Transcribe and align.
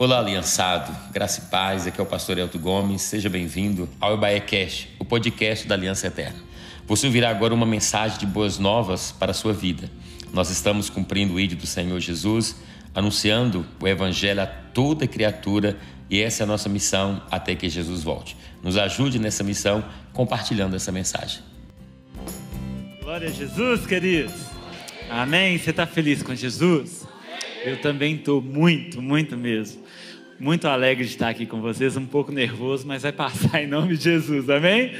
Olá, 0.00 0.18
aliançado, 0.18 0.96
graça 1.12 1.42
e 1.42 1.50
paz, 1.50 1.86
aqui 1.86 2.00
é 2.00 2.02
o 2.02 2.06
pastor 2.06 2.38
Elton 2.38 2.58
Gomes, 2.58 3.02
seja 3.02 3.28
bem-vindo 3.28 3.86
ao 4.00 4.14
Ebaé 4.14 4.40
Cash, 4.40 4.88
o 4.98 5.04
podcast 5.04 5.68
da 5.68 5.74
Aliança 5.74 6.06
Eterna. 6.06 6.38
Você 6.86 7.06
ouvirá 7.06 7.28
agora 7.28 7.52
uma 7.52 7.66
mensagem 7.66 8.18
de 8.18 8.24
boas 8.24 8.58
novas 8.58 9.12
para 9.12 9.32
a 9.32 9.34
sua 9.34 9.52
vida. 9.52 9.90
Nós 10.32 10.48
estamos 10.48 10.88
cumprindo 10.88 11.34
o 11.34 11.38
ídolo 11.38 11.60
do 11.60 11.66
Senhor 11.66 12.00
Jesus, 12.00 12.56
anunciando 12.94 13.66
o 13.78 13.86
Evangelho 13.86 14.40
a 14.40 14.46
toda 14.46 15.06
criatura 15.06 15.76
e 16.08 16.18
essa 16.18 16.42
é 16.42 16.44
a 16.44 16.46
nossa 16.46 16.70
missão 16.70 17.22
até 17.30 17.54
que 17.54 17.68
Jesus 17.68 18.02
volte. 18.02 18.38
Nos 18.62 18.78
ajude 18.78 19.18
nessa 19.18 19.44
missão 19.44 19.84
compartilhando 20.14 20.76
essa 20.76 20.90
mensagem. 20.90 21.42
Glória 23.02 23.28
a 23.28 23.30
Jesus, 23.30 23.84
queridos. 23.86 24.32
Amém. 25.10 25.58
Você 25.58 25.68
está 25.68 25.86
feliz 25.86 26.22
com 26.22 26.34
Jesus? 26.34 27.06
Eu 27.62 27.78
também 27.82 28.14
estou 28.14 28.40
muito, 28.40 29.02
muito 29.02 29.36
mesmo. 29.36 29.89
Muito 30.40 30.66
alegre 30.66 31.04
de 31.04 31.10
estar 31.10 31.28
aqui 31.28 31.44
com 31.44 31.60
vocês, 31.60 31.98
um 31.98 32.06
pouco 32.06 32.32
nervoso, 32.32 32.86
mas 32.86 33.02
vai 33.02 33.12
passar 33.12 33.62
em 33.62 33.66
nome 33.66 33.94
de 33.94 34.04
Jesus, 34.04 34.48
amém? 34.48 34.94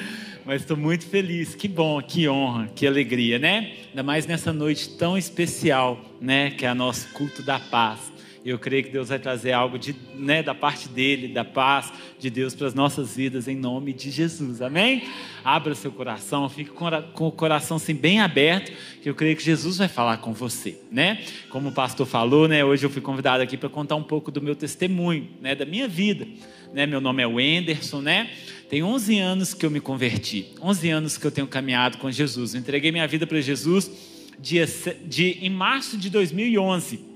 Mas 0.44 0.60
estou 0.60 0.76
muito 0.76 1.06
feliz, 1.06 1.54
que 1.54 1.66
bom, 1.66 1.98
que 2.02 2.28
honra, 2.28 2.68
que 2.76 2.86
alegria, 2.86 3.38
né? 3.38 3.72
Ainda 3.88 4.02
mais 4.02 4.26
nessa 4.26 4.52
noite 4.52 4.98
tão 4.98 5.16
especial, 5.16 5.98
né? 6.20 6.50
Que 6.50 6.66
é 6.66 6.72
o 6.72 6.74
nosso 6.74 7.08
culto 7.14 7.42
da 7.42 7.58
paz. 7.58 8.09
Eu 8.42 8.58
creio 8.58 8.84
que 8.84 8.90
Deus 8.90 9.10
vai 9.10 9.18
trazer 9.18 9.52
algo 9.52 9.78
de, 9.78 9.94
né, 10.14 10.42
da 10.42 10.54
parte 10.54 10.88
dele, 10.88 11.28
da 11.28 11.44
paz 11.44 11.92
de 12.18 12.30
Deus 12.30 12.54
para 12.54 12.66
as 12.66 12.74
nossas 12.74 13.14
vidas, 13.14 13.46
em 13.46 13.54
nome 13.54 13.92
de 13.92 14.10
Jesus. 14.10 14.62
Amém? 14.62 15.04
Abra 15.44 15.74
seu 15.74 15.92
coração, 15.92 16.48
fique 16.48 16.70
com 16.70 17.26
o 17.26 17.32
coração 17.32 17.76
assim, 17.76 17.94
bem 17.94 18.20
aberto, 18.20 18.72
que 19.02 19.10
eu 19.10 19.14
creio 19.14 19.36
que 19.36 19.42
Jesus 19.42 19.76
vai 19.76 19.88
falar 19.88 20.18
com 20.18 20.32
você, 20.32 20.78
né? 20.90 21.22
Como 21.50 21.68
o 21.68 21.72
pastor 21.72 22.06
falou, 22.06 22.48
né? 22.48 22.64
Hoje 22.64 22.84
eu 22.84 22.90
fui 22.90 23.02
convidado 23.02 23.42
aqui 23.42 23.58
para 23.58 23.68
contar 23.68 23.96
um 23.96 24.02
pouco 24.02 24.30
do 24.30 24.40
meu 24.40 24.56
testemunho, 24.56 25.28
né? 25.40 25.54
Da 25.54 25.66
minha 25.66 25.86
vida. 25.86 26.26
Né? 26.72 26.86
Meu 26.86 27.00
nome 27.00 27.22
é 27.22 27.26
Wenderson, 27.26 28.00
né? 28.00 28.30
Tem 28.70 28.82
11 28.82 29.18
anos 29.18 29.52
que 29.52 29.66
eu 29.66 29.70
me 29.70 29.80
converti, 29.80 30.46
11 30.62 30.88
anos 30.88 31.18
que 31.18 31.26
eu 31.26 31.30
tenho 31.30 31.46
caminhado 31.46 31.98
com 31.98 32.10
Jesus. 32.10 32.54
Eu 32.54 32.60
entreguei 32.60 32.90
minha 32.90 33.06
vida 33.06 33.26
para 33.26 33.40
Jesus 33.40 33.90
dia, 34.38 34.66
de, 35.04 35.38
em 35.42 35.50
março 35.50 35.98
de 35.98 36.08
2011. 36.08 37.09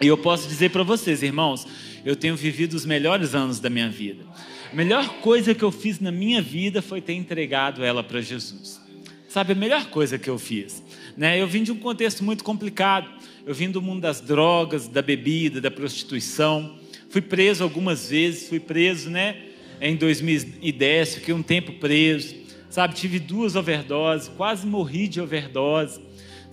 E 0.00 0.06
eu 0.06 0.18
posso 0.18 0.48
dizer 0.48 0.70
para 0.70 0.82
vocês, 0.82 1.22
irmãos, 1.22 1.66
eu 2.04 2.16
tenho 2.16 2.36
vivido 2.36 2.74
os 2.74 2.84
melhores 2.84 3.34
anos 3.34 3.60
da 3.60 3.70
minha 3.70 3.88
vida. 3.88 4.24
A 4.72 4.74
melhor 4.74 5.20
coisa 5.20 5.54
que 5.54 5.62
eu 5.62 5.70
fiz 5.70 6.00
na 6.00 6.10
minha 6.10 6.42
vida 6.42 6.82
foi 6.82 7.00
ter 7.00 7.14
entregado 7.14 7.84
ela 7.84 8.02
para 8.02 8.20
Jesus. 8.20 8.80
Sabe, 9.28 9.52
a 9.52 9.56
melhor 9.56 9.86
coisa 9.86 10.18
que 10.18 10.28
eu 10.28 10.38
fiz. 10.38 10.82
Né? 11.16 11.40
Eu 11.40 11.46
vim 11.46 11.62
de 11.62 11.72
um 11.72 11.76
contexto 11.76 12.22
muito 12.24 12.44
complicado. 12.44 13.08
Eu 13.46 13.54
vim 13.54 13.70
do 13.70 13.82
mundo 13.82 14.00
das 14.00 14.20
drogas, 14.20 14.88
da 14.88 15.02
bebida, 15.02 15.60
da 15.60 15.70
prostituição. 15.70 16.78
Fui 17.08 17.20
preso 17.20 17.62
algumas 17.62 18.10
vezes, 18.10 18.48
fui 18.48 18.58
preso 18.58 19.10
né, 19.10 19.36
em 19.80 19.94
2010, 19.96 21.16
fiquei 21.16 21.34
um 21.34 21.42
tempo 21.42 21.72
preso. 21.74 22.34
Sabe, 22.68 22.94
tive 22.94 23.20
duas 23.20 23.54
overdoses, 23.54 24.28
quase 24.36 24.66
morri 24.66 25.06
de 25.06 25.20
overdose. 25.20 26.00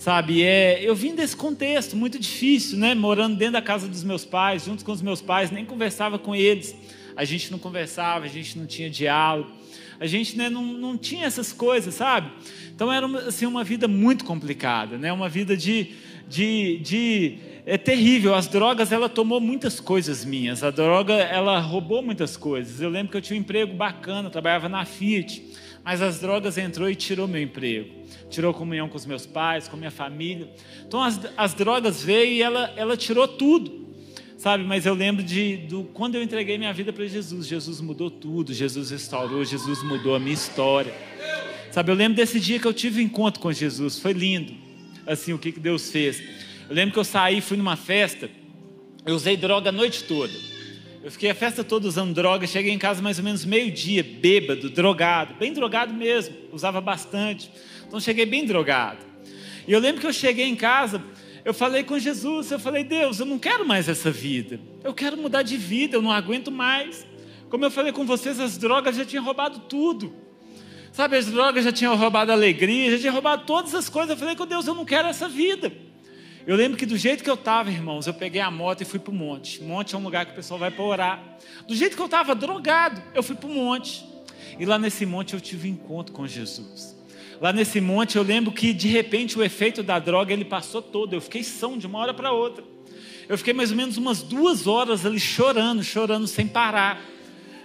Sabe, 0.02 0.42
é, 0.42 0.82
eu 0.82 0.96
vim 0.96 1.14
desse 1.14 1.36
contexto 1.36 1.96
muito 1.96 2.18
difícil, 2.18 2.76
né? 2.76 2.96
Morando 2.96 3.38
dentro 3.38 3.54
da 3.54 3.62
casa 3.62 3.88
dos 3.88 4.04
meus 4.04 4.26
pais, 4.26 4.66
junto 4.66 4.84
com 4.84 4.92
os 4.92 5.00
meus 5.00 5.22
pais, 5.22 5.52
nem 5.52 5.64
conversava 5.64 6.18
com 6.18 6.34
eles. 6.34 6.76
A 7.16 7.24
gente 7.24 7.52
não 7.52 7.60
conversava, 7.60 8.26
a 8.26 8.28
gente 8.28 8.58
não 8.58 8.66
tinha 8.66 8.90
diálogo. 8.90 9.52
A 10.00 10.08
gente 10.08 10.36
né, 10.36 10.50
não, 10.50 10.64
não 10.64 10.98
tinha 10.98 11.28
essas 11.28 11.54
coisas, 11.54 11.94
sabe? 11.94 12.32
Então 12.74 12.92
era 12.92 13.06
assim, 13.28 13.46
uma 13.46 13.64
vida 13.64 13.88
muito 13.88 14.26
complicada, 14.26 14.98
né? 14.98 15.14
Uma 15.14 15.30
vida 15.30 15.56
de, 15.56 15.92
de, 16.28 16.80
de 16.80 17.38
é 17.64 17.78
terrível. 17.78 18.34
As 18.34 18.48
drogas, 18.48 18.92
ela 18.92 19.08
tomou 19.08 19.40
muitas 19.40 19.80
coisas 19.80 20.26
minhas. 20.26 20.64
A 20.64 20.72
droga, 20.72 21.14
ela 21.14 21.60
roubou 21.60 22.02
muitas 22.02 22.36
coisas. 22.36 22.82
Eu 22.82 22.90
lembro 22.90 23.12
que 23.12 23.18
eu 23.18 23.22
tinha 23.22 23.38
um 23.38 23.42
emprego 23.42 23.76
bacana, 23.76 24.31
trabalhava 24.31 24.68
na 24.68 24.84
Fiat, 24.84 25.44
mas 25.84 26.02
as 26.02 26.19
drogas 26.19 26.58
entrou 26.58 26.90
e 26.90 26.96
tirou 26.96 27.28
meu 27.28 27.42
emprego 27.42 28.02
tirou 28.31 28.53
comunhão 28.53 28.88
com 28.90 28.97
os 28.97 29.06
meus 29.06 29.25
pais, 29.25 29.68
com 29.68 29.78
minha 29.78 29.92
família. 29.92 30.50
Então 30.88 31.03
as, 31.03 31.19
as 31.38 31.53
drogas 31.53 32.02
veio 32.02 32.31
e 32.31 32.42
ela, 32.42 32.74
ela 32.75 32.97
tirou 32.97 33.28
tudo, 33.28 33.90
sabe? 34.38 34.64
Mas 34.64 34.86
eu 34.86 34.94
lembro 34.94 35.22
de 35.22 35.58
do, 35.58 35.84
quando 35.84 36.16
eu 36.16 36.24
entreguei 36.24 36.58
minha 36.58 36.74
vida 36.74 36.92
para 36.92 37.06
Jesus, 37.06 37.46
Jesus 37.46 37.81
mudou 37.81 38.09
tudo, 38.09 38.53
Jesus 38.53 38.90
restaurou, 38.90 39.44
Jesus 39.44 39.84
mudou 39.84 40.16
a 40.16 40.19
minha 40.19 40.34
história. 40.34 40.94
Sabe, 41.72 41.92
eu 41.92 41.96
lembro 41.96 42.16
desse 42.16 42.40
dia 42.40 42.59
que 42.59 42.68
eu 42.68 42.74
tive 42.74 43.02
um 43.02 43.06
encontro 43.06 43.40
com 43.40 43.52
Jesus, 43.52 44.00
foi 44.00 44.13
lindo. 44.13 44.53
Assim, 45.06 45.34
o 45.34 45.38
que, 45.38 45.52
que 45.52 45.59
Deus 45.59 45.90
fez. 45.90 46.22
Eu 46.69 46.75
lembro 46.75 46.94
que 46.94 47.00
eu 47.00 47.03
saí, 47.03 47.42
fui 47.42 47.58
numa 47.58 47.75
festa, 47.75 48.30
eu 49.06 49.16
usei 49.16 49.38
droga 49.38 49.69
a 49.69 49.72
noite 49.72 50.03
toda. 50.03 50.50
Eu 51.03 51.09
fiquei 51.09 51.31
a 51.31 51.35
festa 51.35 51.63
toda 51.63 51.88
usando 51.88 52.13
droga, 52.13 52.45
cheguei 52.45 52.72
em 52.72 52.78
casa 52.78 53.01
mais 53.01 53.17
ou 53.17 53.23
menos 53.23 53.44
meio-dia, 53.44 54.03
bêbado, 54.03 54.69
drogado, 54.69 55.34
bem 55.34 55.51
drogado 55.51 55.91
mesmo, 55.91 56.35
usava 56.51 56.79
bastante. 56.79 57.51
Então 57.88 58.00
cheguei 58.00 58.25
bem 58.25 58.45
drogado. 58.45 59.00
E 59.67 59.73
eu 59.73 59.79
lembro 59.79 60.00
que 60.00 60.06
eu 60.06 60.13
cheguei 60.13 60.45
em 60.45 60.56
casa, 60.56 61.03
eu 61.44 61.56
falei 61.56 61.84
com 61.84 61.97
Jesus, 61.97 62.51
eu 62.51 62.59
falei, 62.59 62.84
Deus, 62.84 63.19
eu 63.19 63.25
não 63.25 63.39
quero 63.39 63.67
mais 63.67 63.89
essa 63.89 64.12
vida. 64.12 64.59
Eu 64.84 64.94
quero 64.94 65.17
mudar 65.17 65.41
de 65.41 65.57
vida, 65.57 65.97
eu 65.97 66.03
não 66.03 66.12
aguento 66.12 66.51
mais. 66.51 67.07
Como 67.50 67.66
eu 67.66 67.72
falei 67.72 67.91
com 67.91 68.06
vocês, 68.06 68.39
as 68.39 68.56
drogas 68.57 68.95
já 68.95 69.03
tinham 69.03 69.23
roubado 69.23 69.59
tudo. 69.62 70.13
Sabe, 70.91 71.18
as 71.18 71.25
drogas 71.25 71.63
já 71.63 71.72
tinham 71.72 71.95
roubado 71.95 72.31
a 72.31 72.35
alegria, 72.35 72.91
já 72.91 73.00
tinham 73.00 73.13
roubado 73.13 73.45
todas 73.45 73.73
as 73.73 73.89
coisas. 73.89 74.12
Eu 74.12 74.18
falei 74.18 74.35
com 74.35 74.45
Deus, 74.45 74.68
eu 74.68 74.75
não 74.75 74.85
quero 74.85 75.07
essa 75.07 75.28
vida. 75.28 75.72
Eu 76.46 76.56
lembro 76.56 76.78
que 76.78 76.85
do 76.85 76.97
jeito 76.97 77.24
que 77.24 77.29
eu 77.29 77.35
estava, 77.35 77.69
irmãos, 77.69 78.07
eu 78.07 78.13
peguei 78.13 78.41
a 78.41 78.50
moto 78.50 78.81
e 78.81 78.85
fui 78.85 79.00
para 79.00 79.12
o 79.12 79.16
monte. 79.16 79.62
Monte 79.62 79.96
é 79.96 79.97
um 79.97 80.03
lugar 80.03 80.25
que 80.25 80.31
o 80.31 80.35
pessoal 80.35 80.59
vai 80.59 80.72
para 80.72 80.84
orar. 80.84 81.38
Do 81.68 81.75
jeito 81.75 81.96
que 81.96 82.02
eu 82.02 82.06
estava 82.06 82.34
drogado, 82.34 83.02
eu 83.13 83.22
fui 83.22 83.35
para 83.35 83.50
o 83.50 83.53
monte. 83.53 84.06
E 84.59 84.66
lá 84.66 84.78
nesse 84.78 85.06
monte 85.06 85.34
eu 85.34 85.41
tive 85.41 85.69
um 85.69 85.74
encontro 85.74 86.13
com 86.13 86.28
Jesus 86.28 87.01
lá 87.41 87.51
nesse 87.51 87.81
monte, 87.81 88.18
eu 88.18 88.24
lembro 88.24 88.51
que 88.51 88.72
de 88.72 88.88
repente 88.88 89.38
o 89.38 89.44
efeito 89.44 89.81
da 89.81 89.97
droga 89.97 90.31
ele 90.31 90.46
passou 90.46 90.80
todo. 90.80 91.13
Eu 91.13 91.19
fiquei 91.19 91.44
são 91.44 91.75
de 91.75 91.88
uma 91.88 91.97
hora 91.97 92.13
para 92.13 92.31
outra. 92.31 92.63
Eu 93.28 93.35
fiquei 93.35 93.51
mais 93.51 93.72
ou 93.72 93.78
menos 93.78 93.97
umas 93.97 94.22
duas 94.22 94.68
horas 94.68 95.06
ali 95.06 95.19
chorando, 95.19 95.84
chorando 95.84 96.28
sem 96.28 96.47
parar. 96.47 97.01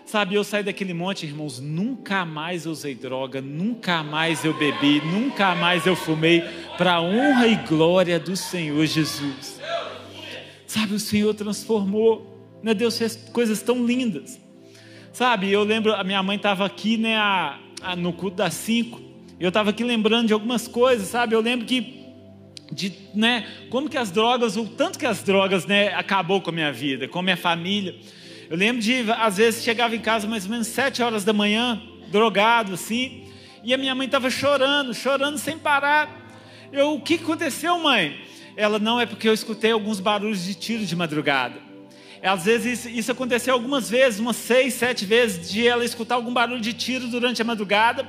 Sabe, 0.07 0.37
eu 0.37 0.45
saí 0.45 0.63
daquele 0.63 0.95
monte, 0.95 1.27
irmãos, 1.27 1.59
nunca 1.59 2.25
mais 2.25 2.65
eu 2.65 2.71
usei 2.71 2.95
droga, 2.95 3.43
nunca 3.43 4.05
mais 4.05 4.45
eu 4.45 4.55
bebi, 4.55 5.01
nunca 5.01 5.53
mais 5.57 5.85
eu 5.85 5.97
fumei, 5.97 6.45
para 6.79 6.95
a 6.95 7.03
honra 7.03 7.49
e 7.49 7.57
glória 7.57 8.17
do 8.17 8.37
Senhor 8.37 8.87
Jesus. 8.87 9.61
Sabe, 10.65 10.95
o 10.95 11.01
Senhor 11.01 11.35
transformou, 11.35 12.57
né? 12.63 12.73
Deus 12.73 12.97
fez 12.97 13.17
coisas 13.33 13.61
tão 13.63 13.85
lindas. 13.85 14.41
Sabe, 15.13 15.51
eu 15.51 15.65
lembro, 15.65 15.93
a 15.93 16.05
minha 16.05 16.23
mãe 16.23 16.37
estava 16.37 16.65
aqui, 16.65 16.97
né, 16.97 17.17
a, 17.17 17.59
a, 17.83 17.97
no 17.97 18.13
culto 18.13 18.37
das 18.37 18.55
cinco, 18.55 19.01
eu 19.41 19.49
estava 19.49 19.71
aqui 19.71 19.83
lembrando 19.83 20.29
de 20.29 20.33
algumas 20.33 20.69
coisas, 20.69 21.09
sabe? 21.09 21.35
Eu 21.35 21.41
lembro 21.41 21.67
que 21.67 22.05
de, 22.71 22.93
né, 23.13 23.45
como 23.71 23.89
que 23.89 23.99
as 23.99 24.13
drogas, 24.13 24.57
o 24.57 24.67
tanto 24.67 25.01
que 25.01 25.07
as 25.07 25.25
drogas, 25.25 25.67
né, 25.67 25.93
acabou 25.95 26.41
com 26.41 26.51
a 26.51 26.53
minha 26.53 26.73
vida, 26.73 27.09
com 27.09 27.19
a 27.19 27.23
minha 27.25 27.37
família. 27.37 27.97
Eu 28.49 28.57
lembro 28.57 28.81
de, 28.81 29.11
às 29.13 29.39
vezes, 29.39 29.65
chegava 29.65 29.97
em 29.97 30.01
casa 30.01 30.29
mais 30.29 30.45
ou 30.45 30.51
menos 30.51 30.69
sete 30.69 31.03
horas 31.03 31.25
da 31.25 31.33
manhã, 31.33 31.83
drogado 32.13 32.75
assim, 32.75 33.25
e 33.65 33.75
a 33.75 33.77
minha 33.77 33.95
mãe 33.95 34.07
estava 34.07 34.31
chorando, 34.31 34.95
chorando 34.95 35.37
sem 35.37 35.59
parar. 35.59 36.09
Eu, 36.73 36.95
o 36.95 37.01
que 37.01 37.15
aconteceu, 37.15 37.77
mãe? 37.79 38.17
Ela, 38.57 38.79
não, 38.79 39.01
é 39.01 39.07
porque 39.07 39.29
eu 39.29 39.35
escutei 39.35 39.73
alguns 39.73 39.99
barulhos 39.99 40.45
de 40.45 40.55
tiro 40.55 40.87
de 40.87 40.95
madrugada. 40.95 41.67
Às 42.23 42.45
vezes 42.45 42.87
isso, 42.87 43.13
aconteceu 43.13 43.53
algumas 43.53 43.91
vezes, 43.91 44.21
umas 44.21 44.37
seis, 44.37 44.75
sete 44.75 45.05
vezes, 45.05 45.51
de 45.51 45.67
ela 45.67 45.85
escutar 45.85 46.15
algum 46.15 46.33
barulho 46.33 46.61
de 46.61 46.73
tiro 46.73 47.09
durante 47.09 47.43
a 47.43 47.45
madrugada 47.45 48.07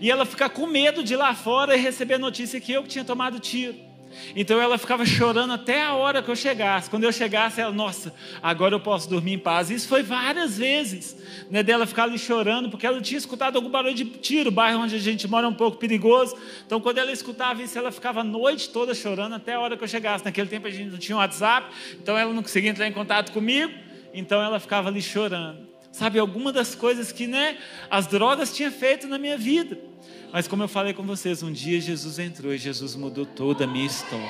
e 0.00 0.10
ela 0.10 0.24
ficar 0.24 0.50
com 0.50 0.66
medo 0.66 1.02
de 1.02 1.14
ir 1.14 1.16
lá 1.16 1.34
fora 1.34 1.76
e 1.76 1.80
receber 1.80 2.14
a 2.14 2.18
notícia 2.18 2.60
que 2.60 2.72
eu 2.72 2.84
tinha 2.84 3.04
tomado 3.04 3.38
tiro. 3.38 3.89
Então 4.34 4.60
ela 4.60 4.78
ficava 4.78 5.04
chorando 5.04 5.52
até 5.52 5.82
a 5.82 5.94
hora 5.94 6.22
que 6.22 6.30
eu 6.30 6.36
chegasse. 6.36 6.88
Quando 6.88 7.04
eu 7.04 7.12
chegasse, 7.12 7.60
ela, 7.60 7.72
nossa, 7.72 8.14
agora 8.42 8.74
eu 8.74 8.80
posso 8.80 9.08
dormir 9.08 9.34
em 9.34 9.38
paz. 9.38 9.70
Isso 9.70 9.88
foi 9.88 10.02
várias 10.02 10.58
vezes, 10.58 11.16
né, 11.50 11.62
dela 11.62 11.86
ficar 11.86 12.04
ali 12.04 12.18
chorando, 12.18 12.70
porque 12.70 12.86
ela 12.86 13.00
tinha 13.00 13.18
escutado 13.18 13.56
algum 13.56 13.70
barulho 13.70 13.94
de 13.94 14.04
tiro. 14.04 14.48
O 14.48 14.52
bairro 14.52 14.80
onde 14.80 14.94
a 14.94 14.98
gente 14.98 15.26
mora 15.28 15.46
é 15.46 15.48
um 15.48 15.54
pouco 15.54 15.78
perigoso. 15.78 16.36
Então, 16.66 16.80
quando 16.80 16.98
ela 16.98 17.12
escutava 17.12 17.62
isso, 17.62 17.78
ela 17.78 17.90
ficava 17.90 18.20
a 18.20 18.24
noite 18.24 18.70
toda 18.70 18.94
chorando 18.94 19.34
até 19.34 19.54
a 19.54 19.60
hora 19.60 19.76
que 19.76 19.84
eu 19.84 19.88
chegasse. 19.88 20.24
Naquele 20.24 20.48
tempo 20.48 20.66
a 20.66 20.70
gente 20.70 20.90
não 20.90 20.98
tinha 20.98 21.16
WhatsApp, 21.16 21.68
então 22.00 22.16
ela 22.16 22.32
não 22.32 22.42
conseguia 22.42 22.70
entrar 22.70 22.86
em 22.86 22.92
contato 22.92 23.32
comigo. 23.32 23.72
Então 24.12 24.42
ela 24.42 24.58
ficava 24.58 24.88
ali 24.88 25.02
chorando. 25.02 25.68
Sabe, 25.92 26.18
alguma 26.18 26.52
das 26.52 26.74
coisas 26.74 27.10
que 27.10 27.26
né, 27.26 27.58
as 27.90 28.06
drogas 28.06 28.54
tinham 28.54 28.70
feito 28.70 29.08
na 29.08 29.18
minha 29.18 29.36
vida. 29.36 29.89
Mas 30.32 30.46
como 30.46 30.62
eu 30.62 30.68
falei 30.68 30.94
com 30.94 31.02
vocês, 31.02 31.42
um 31.42 31.50
dia 31.50 31.80
Jesus 31.80 32.18
entrou 32.18 32.54
e 32.54 32.58
Jesus 32.58 32.94
mudou 32.94 33.26
toda 33.26 33.64
a 33.64 33.66
minha 33.66 33.86
história. 33.86 34.28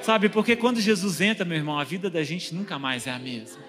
Sabe, 0.00 0.28
porque 0.28 0.56
quando 0.56 0.80
Jesus 0.80 1.20
entra, 1.20 1.44
meu 1.44 1.56
irmão, 1.56 1.78
a 1.78 1.84
vida 1.84 2.10
da 2.10 2.22
gente 2.22 2.54
nunca 2.54 2.78
mais 2.78 3.06
é 3.06 3.10
a 3.10 3.18
mesma. 3.18 3.62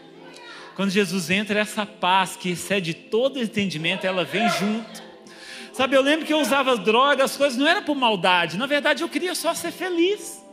Quando 0.75 0.89
Jesus 0.89 1.29
entra, 1.29 1.59
essa 1.59 1.85
paz 1.85 2.35
que 2.35 2.49
excede 2.49 2.93
todo 2.93 3.39
entendimento, 3.39 4.05
ela 4.05 4.23
vem 4.23 4.47
junto. 4.49 5.03
Sabe, 5.71 5.95
eu 5.95 6.01
lembro 6.01 6.25
que 6.25 6.33
eu 6.33 6.39
usava 6.39 6.77
drogas, 6.77 7.31
as 7.31 7.37
coisas 7.37 7.57
não 7.57 7.67
era 7.67 7.81
por 7.81 7.95
maldade, 7.95 8.57
na 8.57 8.67
verdade 8.67 9.03
eu 9.03 9.09
queria 9.09 9.33
só 9.33 9.53
ser 9.53 9.71
feliz. 9.71 10.43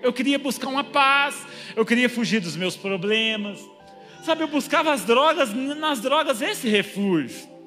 Eu 0.00 0.12
queria 0.12 0.38
buscar 0.38 0.68
uma 0.68 0.84
paz, 0.84 1.44
eu 1.74 1.84
queria 1.84 2.08
fugir 2.08 2.40
dos 2.40 2.54
meus 2.54 2.76
problemas. 2.76 3.58
Sabe, 4.24 4.42
eu 4.42 4.48
buscava 4.48 4.92
as 4.92 5.04
drogas, 5.04 5.52
nas 5.52 6.00
drogas 6.00 6.40
esse 6.40 6.68
refúgio. 6.68 7.57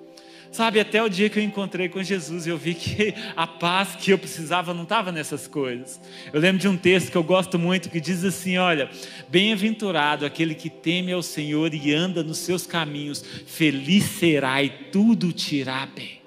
Sabe, 0.52 0.82
até 0.82 1.02
o 1.02 1.08
dia 1.08 1.30
que 1.30 1.40
eu 1.40 1.44
encontrei 1.44 1.88
com 1.88 2.04
Jesus, 2.04 2.46
eu 2.46 2.58
vi 2.58 2.74
que 2.76 3.16
a 3.38 3.48
paz 3.48 3.96
que 3.96 4.12
eu 4.12 4.18
precisava 4.18 4.74
não 4.74 4.84
estava 4.84 5.10
nessas 5.10 5.48
coisas. 5.48 6.00
Eu 6.34 6.42
lembro 6.42 6.60
de 6.60 6.68
um 6.68 6.76
texto 6.76 7.10
que 7.10 7.16
eu 7.16 7.24
gosto 7.24 7.58
muito 7.58 7.90
que 7.90 8.02
diz 8.02 8.26
assim: 8.26 8.58
Olha, 8.58 8.90
bem-aventurado 9.30 10.26
aquele 10.26 10.54
que 10.54 10.70
teme 10.70 11.14
ao 11.14 11.24
Senhor 11.24 11.74
e 11.74 11.94
anda 11.94 12.22
nos 12.22 12.40
seus 12.40 12.68
caminhos, 12.68 13.24
feliz 13.48 14.04
será 14.04 14.62
e 14.62 14.70
tudo 14.70 15.32
te 15.32 15.56
irá 15.56 15.86
bem. 15.86 16.20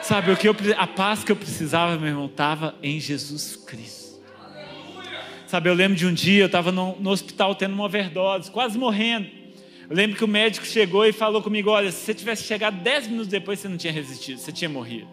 Sabe, 0.00 0.32
o 0.32 0.36
que 0.36 0.48
eu, 0.48 0.56
a 0.78 0.86
paz 0.86 1.22
que 1.22 1.30
eu 1.30 1.36
precisava, 1.36 1.98
meu 1.98 2.08
irmão, 2.08 2.26
estava 2.26 2.74
em 2.82 2.98
Jesus 2.98 3.56
Cristo. 3.56 4.22
Sabe, 5.46 5.68
eu 5.68 5.74
lembro 5.74 5.98
de 5.98 6.06
um 6.06 6.14
dia, 6.14 6.44
eu 6.44 6.46
estava 6.46 6.72
no, 6.72 6.98
no 6.98 7.10
hospital 7.10 7.54
tendo 7.54 7.74
uma 7.74 7.84
overdose, 7.84 8.50
quase 8.50 8.78
morrendo. 8.78 9.41
Eu 9.92 9.96
lembro 9.96 10.16
que 10.16 10.24
o 10.24 10.28
médico 10.28 10.64
chegou 10.64 11.04
e 11.04 11.12
falou 11.12 11.42
comigo: 11.42 11.68
Olha, 11.68 11.92
se 11.92 11.98
você 11.98 12.14
tivesse 12.14 12.44
chegado 12.44 12.82
10 12.82 13.08
minutos 13.08 13.26
depois, 13.26 13.60
você 13.60 13.68
não 13.68 13.76
tinha 13.76 13.92
resistido, 13.92 14.38
você 14.38 14.50
tinha 14.50 14.70
morrido. 14.70 15.06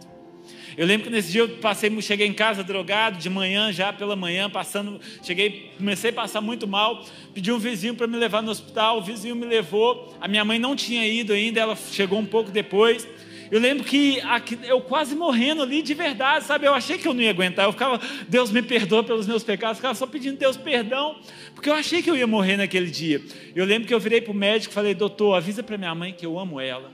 Eu 0.77 0.87
lembro 0.87 1.07
que 1.07 1.09
nesse 1.09 1.33
dia 1.33 1.41
eu 1.41 1.49
passei, 1.57 2.01
cheguei 2.01 2.25
em 2.25 2.31
casa 2.31 2.63
drogado, 2.63 3.17
de 3.17 3.29
manhã, 3.29 3.73
já 3.73 3.91
pela 3.91 4.15
manhã, 4.15 4.49
passando, 4.49 5.01
cheguei, 5.21 5.73
comecei 5.77 6.11
a 6.11 6.13
passar 6.13 6.39
muito 6.39 6.65
mal, 6.65 7.03
pedi 7.33 7.51
um 7.51 7.59
vizinho 7.59 7.93
para 7.93 8.07
me 8.07 8.15
levar 8.15 8.41
no 8.41 8.51
hospital, 8.51 8.99
o 8.99 9.01
vizinho 9.01 9.35
me 9.35 9.45
levou, 9.45 10.15
a 10.21 10.29
minha 10.29 10.45
mãe 10.45 10.57
não 10.57 10.77
tinha 10.77 11.05
ido 11.05 11.33
ainda, 11.33 11.59
ela 11.59 11.75
chegou 11.75 12.17
um 12.17 12.25
pouco 12.25 12.49
depois. 12.49 13.05
Eu 13.51 13.59
lembro 13.59 13.83
que 13.83 14.19
eu 14.63 14.79
quase 14.81 15.15
morrendo 15.15 15.63
ali 15.63 15.81
de 15.81 15.93
verdade, 15.93 16.45
sabe? 16.45 16.67
Eu 16.67 16.73
achei 16.73 16.97
que 16.97 17.07
eu 17.07 17.13
não 17.13 17.21
ia 17.21 17.31
aguentar. 17.31 17.65
Eu 17.65 17.71
ficava, 17.71 17.99
Deus 18.27 18.51
me 18.51 18.61
perdoa 18.61 19.03
pelos 19.03 19.25
meus 19.25 19.43
pecados. 19.43 19.73
Eu 19.73 19.75
ficava 19.77 19.95
só 19.95 20.05
pedindo 20.05 20.37
Deus 20.37 20.55
perdão, 20.55 21.19
porque 21.55 21.69
eu 21.69 21.73
achei 21.73 22.01
que 22.01 22.09
eu 22.09 22.15
ia 22.15 22.27
morrer 22.27 22.57
naquele 22.57 22.91
dia. 22.91 23.21
Eu 23.55 23.65
lembro 23.65 23.87
que 23.87 23.93
eu 23.93 23.99
virei 23.99 24.21
para 24.21 24.31
o 24.31 24.35
médico 24.35 24.71
e 24.71 24.75
falei, 24.75 24.93
doutor, 24.93 25.33
avisa 25.35 25.63
para 25.63 25.77
minha 25.77 25.95
mãe 25.95 26.13
que 26.13 26.25
eu 26.25 26.37
amo 26.37 26.59
ela. 26.59 26.91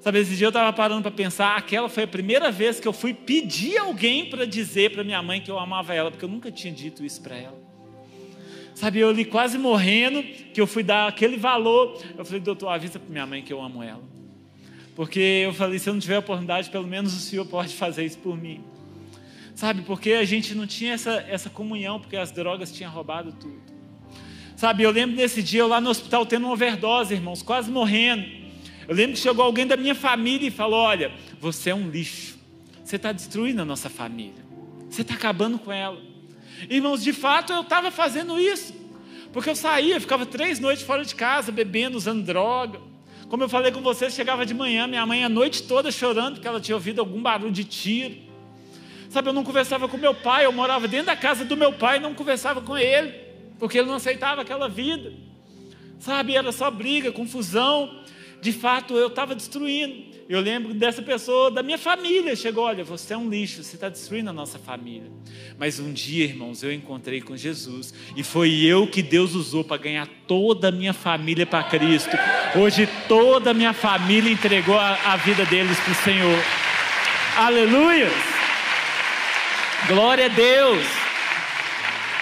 Sabe, 0.00 0.18
esse 0.18 0.34
dia 0.34 0.46
eu 0.46 0.50
estava 0.50 0.72
parando 0.72 1.02
para 1.02 1.12
pensar, 1.12 1.56
aquela 1.56 1.88
foi 1.88 2.02
a 2.02 2.08
primeira 2.08 2.50
vez 2.50 2.80
que 2.80 2.88
eu 2.88 2.92
fui 2.92 3.14
pedir 3.14 3.78
alguém 3.78 4.28
para 4.28 4.44
dizer 4.44 4.90
para 4.90 5.04
minha 5.04 5.22
mãe 5.22 5.40
que 5.40 5.48
eu 5.48 5.58
amava 5.58 5.94
ela, 5.94 6.10
porque 6.10 6.24
eu 6.24 6.28
nunca 6.28 6.50
tinha 6.50 6.72
dito 6.72 7.04
isso 7.04 7.22
para 7.22 7.36
ela. 7.36 7.62
Sabe, 8.74 8.98
eu 8.98 9.10
ali 9.10 9.24
quase 9.24 9.56
morrendo, 9.56 10.22
que 10.22 10.60
eu 10.60 10.66
fui 10.66 10.82
dar 10.82 11.06
aquele 11.06 11.36
valor. 11.36 12.02
Eu 12.18 12.24
falei, 12.24 12.40
doutor, 12.40 12.68
avisa 12.68 12.98
para 12.98 13.08
minha 13.08 13.26
mãe 13.26 13.42
que 13.42 13.52
eu 13.52 13.62
amo 13.62 13.80
ela. 13.80 14.02
Porque 15.02 15.18
eu 15.18 15.52
falei, 15.52 15.80
se 15.80 15.90
eu 15.90 15.94
não 15.94 16.00
tiver 16.00 16.18
oportunidade, 16.18 16.70
pelo 16.70 16.86
menos 16.86 17.12
o 17.12 17.18
Senhor 17.18 17.44
pode 17.44 17.74
fazer 17.74 18.04
isso 18.04 18.18
por 18.18 18.40
mim. 18.40 18.62
Sabe, 19.52 19.82
porque 19.82 20.12
a 20.12 20.24
gente 20.24 20.54
não 20.54 20.64
tinha 20.64 20.92
essa, 20.92 21.14
essa 21.28 21.50
comunhão, 21.50 21.98
porque 21.98 22.16
as 22.16 22.30
drogas 22.30 22.70
tinham 22.70 22.88
roubado 22.88 23.32
tudo. 23.32 23.60
Sabe, 24.54 24.84
eu 24.84 24.92
lembro 24.92 25.16
desse 25.16 25.42
dia 25.42 25.62
eu 25.62 25.66
lá 25.66 25.80
no 25.80 25.90
hospital 25.90 26.24
tendo 26.24 26.44
uma 26.44 26.52
overdose, 26.52 27.12
irmãos, 27.14 27.42
quase 27.42 27.68
morrendo. 27.68 28.24
Eu 28.86 28.94
lembro 28.94 29.14
que 29.14 29.18
chegou 29.18 29.44
alguém 29.44 29.66
da 29.66 29.76
minha 29.76 29.96
família 29.96 30.46
e 30.46 30.52
falou: 30.52 30.78
Olha, 30.78 31.10
você 31.40 31.70
é 31.70 31.74
um 31.74 31.90
lixo. 31.90 32.38
Você 32.84 32.94
está 32.94 33.10
destruindo 33.10 33.60
a 33.60 33.64
nossa 33.64 33.90
família. 33.90 34.44
Você 34.88 35.02
está 35.02 35.14
acabando 35.14 35.58
com 35.58 35.72
ela. 35.72 36.00
Irmãos, 36.70 37.02
de 37.02 37.12
fato 37.12 37.52
eu 37.52 37.62
estava 37.62 37.90
fazendo 37.90 38.38
isso. 38.38 38.72
Porque 39.32 39.50
eu 39.50 39.56
saía, 39.56 40.00
ficava 40.00 40.24
três 40.24 40.60
noites 40.60 40.84
fora 40.84 41.04
de 41.04 41.16
casa, 41.16 41.50
bebendo, 41.50 41.96
usando 41.96 42.24
droga. 42.24 42.91
Como 43.32 43.44
eu 43.44 43.48
falei 43.48 43.72
com 43.72 43.80
você, 43.80 44.10
chegava 44.10 44.44
de 44.44 44.52
manhã, 44.52 44.86
minha 44.86 45.06
mãe 45.06 45.24
a 45.24 45.28
noite 45.30 45.62
toda 45.62 45.90
chorando 45.90 46.34
porque 46.34 46.46
ela 46.46 46.60
tinha 46.60 46.76
ouvido 46.76 46.98
algum 46.98 47.22
barulho 47.22 47.50
de 47.50 47.64
tiro. 47.64 48.16
Sabe, 49.08 49.30
eu 49.30 49.32
não 49.32 49.42
conversava 49.42 49.88
com 49.88 49.96
meu 49.96 50.12
pai, 50.12 50.44
eu 50.44 50.52
morava 50.52 50.86
dentro 50.86 51.06
da 51.06 51.16
casa 51.16 51.42
do 51.42 51.56
meu 51.56 51.72
pai 51.72 51.96
e 51.96 52.00
não 52.00 52.12
conversava 52.12 52.60
com 52.60 52.76
ele, 52.76 53.10
porque 53.58 53.78
ele 53.78 53.86
não 53.88 53.94
aceitava 53.94 54.42
aquela 54.42 54.68
vida. 54.68 55.14
Sabe, 55.98 56.36
era 56.36 56.52
só 56.52 56.70
briga, 56.70 57.10
confusão. 57.10 58.02
De 58.42 58.52
fato, 58.52 58.92
eu 58.98 59.06
estava 59.06 59.34
destruindo. 59.34 60.11
Eu 60.28 60.40
lembro 60.40 60.72
dessa 60.72 61.02
pessoa 61.02 61.50
da 61.50 61.62
minha 61.62 61.78
família. 61.78 62.34
Chegou, 62.36 62.64
olha, 62.64 62.84
você 62.84 63.14
é 63.14 63.16
um 63.16 63.28
lixo, 63.28 63.62
você 63.62 63.76
está 63.76 63.88
destruindo 63.88 64.30
a 64.30 64.32
nossa 64.32 64.58
família. 64.58 65.10
Mas 65.58 65.78
um 65.78 65.92
dia, 65.92 66.24
irmãos, 66.24 66.62
eu 66.62 66.72
encontrei 66.72 67.20
com 67.20 67.36
Jesus 67.36 67.92
e 68.16 68.22
foi 68.22 68.62
eu 68.62 68.86
que 68.86 69.02
Deus 69.02 69.34
usou 69.34 69.64
para 69.64 69.76
ganhar 69.76 70.08
toda 70.26 70.68
a 70.68 70.72
minha 70.72 70.92
família 70.92 71.46
para 71.46 71.64
Cristo. 71.64 72.16
Hoje 72.56 72.88
toda 73.08 73.50
a 73.50 73.54
minha 73.54 73.72
família 73.72 74.30
entregou 74.30 74.78
a, 74.78 74.98
a 75.12 75.16
vida 75.16 75.44
deles 75.46 75.78
para 75.80 75.92
o 75.92 75.96
Senhor. 75.96 76.38
Aleluia! 77.36 78.08
Glória 79.88 80.26
a 80.26 80.28
Deus! 80.28 81.01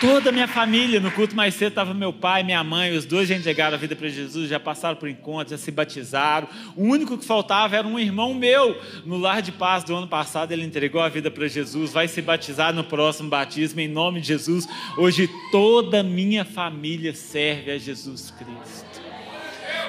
Toda 0.01 0.31
a 0.31 0.33
minha 0.33 0.49
família, 0.49 0.99
no 0.99 1.11
culto 1.11 1.37
mais 1.37 1.55
cedo 1.55 1.73
estava 1.73 1.93
meu 1.93 2.11
pai, 2.11 2.43
minha 2.43 2.65
mãe, 2.65 2.97
os 2.97 3.05
dois 3.05 3.29
já 3.29 3.37
entregaram 3.37 3.75
a 3.75 3.79
vida 3.79 3.95
para 3.95 4.09
Jesus, 4.09 4.49
já 4.49 4.59
passaram 4.59 4.97
por 4.97 5.07
encontro, 5.11 5.51
já 5.51 5.59
se 5.59 5.71
batizaram. 5.71 6.49
O 6.75 6.85
único 6.85 7.19
que 7.19 7.25
faltava 7.25 7.77
era 7.77 7.87
um 7.87 7.99
irmão 7.99 8.33
meu. 8.33 8.81
No 9.05 9.19
lar 9.19 9.43
de 9.43 9.53
paz 9.53 9.85
do 9.85 9.95
ano 9.95 10.09
passado, 10.09 10.53
ele 10.53 10.65
entregou 10.65 11.03
a 11.03 11.11
vida 11.11 11.31
para 11.31 11.47
Jesus, 11.47 11.93
vai 11.93 12.09
se 12.09 12.23
batizar 12.23 12.73
no 12.73 12.83
próximo 12.83 13.29
batismo, 13.29 13.79
em 13.79 13.89
nome 13.89 14.23
de 14.23 14.29
Jesus. 14.29 14.67
Hoje 14.97 15.29
toda 15.53 16.01
a 16.01 16.03
minha 16.03 16.47
família 16.47 17.13
serve 17.13 17.71
a 17.71 17.77
Jesus 17.77 18.31
Cristo. 18.31 19.03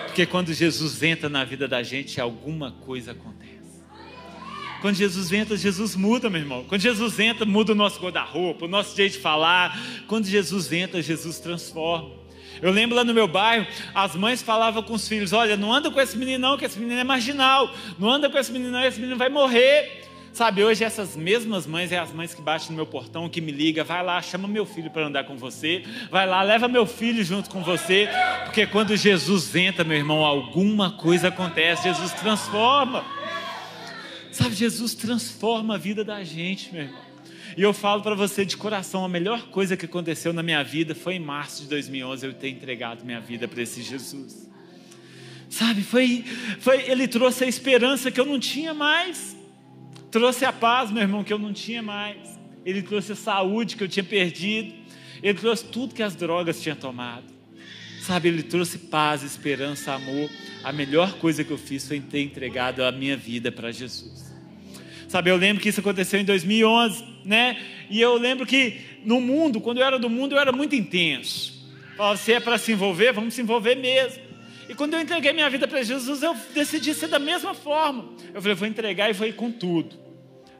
Porque 0.08 0.25
quando 0.25 0.54
Jesus 0.54 1.02
entra 1.02 1.30
na 1.30 1.46
vida 1.46 1.69
da 1.69 1.81
gente, 1.81 2.19
alguma 2.19 2.72
coisa 2.72 3.12
acontece. 3.12 3.50
Quando 4.81 4.95
Jesus 4.95 5.31
entra, 5.31 5.56
Jesus 5.56 5.95
muda, 5.95 6.30
meu 6.30 6.42
irmão. 6.42 6.66
Quando 6.68 6.81
Jesus 6.81 7.19
entra, 7.19 7.45
muda 7.45 7.72
o 7.72 7.75
nosso 7.75 8.01
guarda-roupa, 8.01 8.66
o 8.66 8.68
nosso 8.68 8.95
jeito 8.95 9.13
de 9.13 9.19
falar. 9.19 9.80
Quando 10.07 10.25
Jesus 10.25 10.74
entra, 10.74 11.01
Jesus 11.01 11.39
transforma. 11.39 12.10
Eu 12.62 12.72
lembro 12.72 12.95
lá 12.95 13.04
no 13.04 13.13
meu 13.13 13.28
bairro, 13.28 13.66
as 13.94 14.16
mães 14.16 14.42
falavam 14.42 14.81
com 14.81 14.94
os 14.94 15.07
filhos: 15.07 15.33
Olha, 15.33 15.56
não 15.56 15.72
anda 15.72 15.89
com 15.92 16.01
esse 16.01 16.18
menino, 16.18 16.39
não, 16.50 16.57
que 16.57 16.66
esse 16.66 16.80
menino 16.80 17.00
é 17.00 17.04
marginal. 17.04 17.72
Não 17.98 18.10
anda 18.10 18.30
com 18.30 18.38
esse 18.38 18.51
menino, 18.51 18.72
não, 18.72 18.83
esse 18.83 19.00
menino 19.00 19.18
vai 19.18 19.30
morrer. 19.30 20.01
Sabe, 20.33 20.63
hoje 20.63 20.81
essas 20.84 21.16
mesmas 21.18 21.68
mães 21.68 21.92
é 21.92 22.00
as 22.00 22.13
mães 22.13 22.34
que 22.34 22.42
batem 22.42 22.69
no 22.69 22.75
meu 22.75 22.86
portão, 22.86 23.27
que 23.27 23.42
me 23.42 23.51
ligam, 23.51 23.84
vai 23.84 24.01
lá, 24.01 24.22
chama 24.22 24.48
meu 24.48 24.66
filho 24.66 24.89
para 24.89 25.06
andar 25.06 25.25
com 25.25 25.36
você, 25.36 25.84
vai 26.10 26.25
lá, 26.25 26.42
leva 26.42 26.69
meu 26.69 26.86
filho 26.86 27.22
junto 27.22 27.50
com 27.50 27.62
você, 27.62 28.07
porque 28.45 28.66
quando 28.66 28.95
Jesus 28.95 29.54
entra, 29.54 29.84
meu 29.84 29.98
irmão, 29.98 30.24
alguma 30.24 30.92
coisa 30.92 31.27
acontece, 31.27 31.84
Jesus 31.84 32.13
transforma. 32.13 33.04
Sabe, 34.31 34.56
Jesus 34.56 34.95
transforma 34.95 35.75
a 35.75 35.78
vida 35.78 36.04
da 36.04 36.24
gente, 36.24 36.72
meu 36.74 36.83
irmão. 36.83 37.12
E 37.57 37.62
eu 37.62 37.74
falo 37.74 38.01
para 38.01 38.16
você 38.16 38.45
de 38.45 38.56
coração, 38.56 39.04
a 39.04 39.10
melhor 39.10 39.48
coisa 39.48 39.75
que 39.75 39.86
aconteceu 39.86 40.31
na 40.31 40.42
minha 40.42 40.63
vida 40.63 40.95
foi 40.95 41.16
em 41.16 41.19
março 41.19 41.63
de 41.63 41.68
2011 41.68 42.25
eu 42.25 42.34
ter 42.34 42.50
entregado 42.50 43.03
minha 43.03 43.20
vida 43.20 43.48
para 43.48 43.62
esse 43.62 43.82
Jesus. 43.82 44.50
Sabe, 45.50 45.84
foi, 45.84 46.24
foi, 46.60 46.89
ele 46.89 47.10
trouxe 47.10 47.44
a 47.44 47.48
esperança 47.48 48.10
que 48.10 48.20
eu 48.22 48.25
não 48.25 48.39
tinha 48.39 48.74
mais, 48.74 49.36
trouxe 50.10 50.46
a 50.46 50.53
paz, 50.53 50.89
meu 50.91 51.01
irmão, 51.01 51.25
que 51.25 51.34
eu 51.34 51.39
não 51.39 51.51
tinha 51.51 51.82
mais, 51.82 52.39
ele 52.65 52.82
trouxe 52.82 53.12
a 53.12 53.15
saúde 53.17 53.75
que 53.75 53.84
eu 53.84 53.88
tinha 53.89 54.03
perdido, 54.03 54.74
ele 55.22 55.38
trouxe 55.38 55.65
tudo 55.65 55.94
que 55.94 56.01
as 56.01 56.15
drogas 56.15 56.62
tinham 56.62 56.77
tomado. 56.77 57.40
Sabe, 58.01 58.29
ele 58.29 58.41
trouxe 58.41 58.79
paz, 58.79 59.22
esperança, 59.22 59.93
amor. 59.93 60.27
A 60.63 60.72
melhor 60.72 61.13
coisa 61.20 61.43
que 61.43 61.51
eu 61.51 61.58
fiz 61.58 61.88
foi 61.88 62.00
ter 62.00 62.22
entregado 62.22 62.84
a 62.84 62.91
minha 62.91 63.15
vida 63.15 63.51
para 63.51 63.72
Jesus. 63.72 64.34
Sabe, 65.08 65.29
eu 65.29 65.36
lembro 65.36 65.62
que 65.62 65.70
isso 65.70 65.81
aconteceu 65.81 66.20
em 66.20 66.25
2011, 66.25 67.03
né? 67.24 67.62
E 67.91 68.01
eu 68.01 68.15
lembro 68.15 68.48
que 68.48 68.81
no 69.05 69.22
mundo, 69.22 69.62
quando 69.62 69.77
eu 69.77 69.86
era 69.86 70.00
do 70.00 70.10
mundo, 70.10 70.34
eu 70.34 70.39
era 70.39 70.51
muito 70.51 70.75
intenso. 70.75 71.53
Falava, 71.96 72.17
se 72.17 72.34
é 72.34 72.39
para 72.39 72.58
se 72.58 72.72
envolver, 72.72 73.13
vamos 73.13 73.36
se 73.36 73.41
envolver 73.41 73.75
mesmo. 73.75 74.24
E 74.67 74.74
quando 74.74 74.96
eu 74.96 75.01
entreguei 75.01 75.31
minha 75.31 75.50
vida 75.50 75.67
para 75.67 75.84
Jesus, 75.84 76.24
eu 76.24 76.36
decidi 76.55 76.96
ser 76.96 77.08
da 77.08 77.20
mesma 77.20 77.53
forma. 77.53 78.10
Eu 78.34 78.41
falei, 78.41 78.55
vou 78.55 78.67
entregar 78.67 79.12
e 79.12 79.13
vou 79.13 79.27
ir 79.27 79.34
com 79.34 79.51
tudo. 79.51 79.96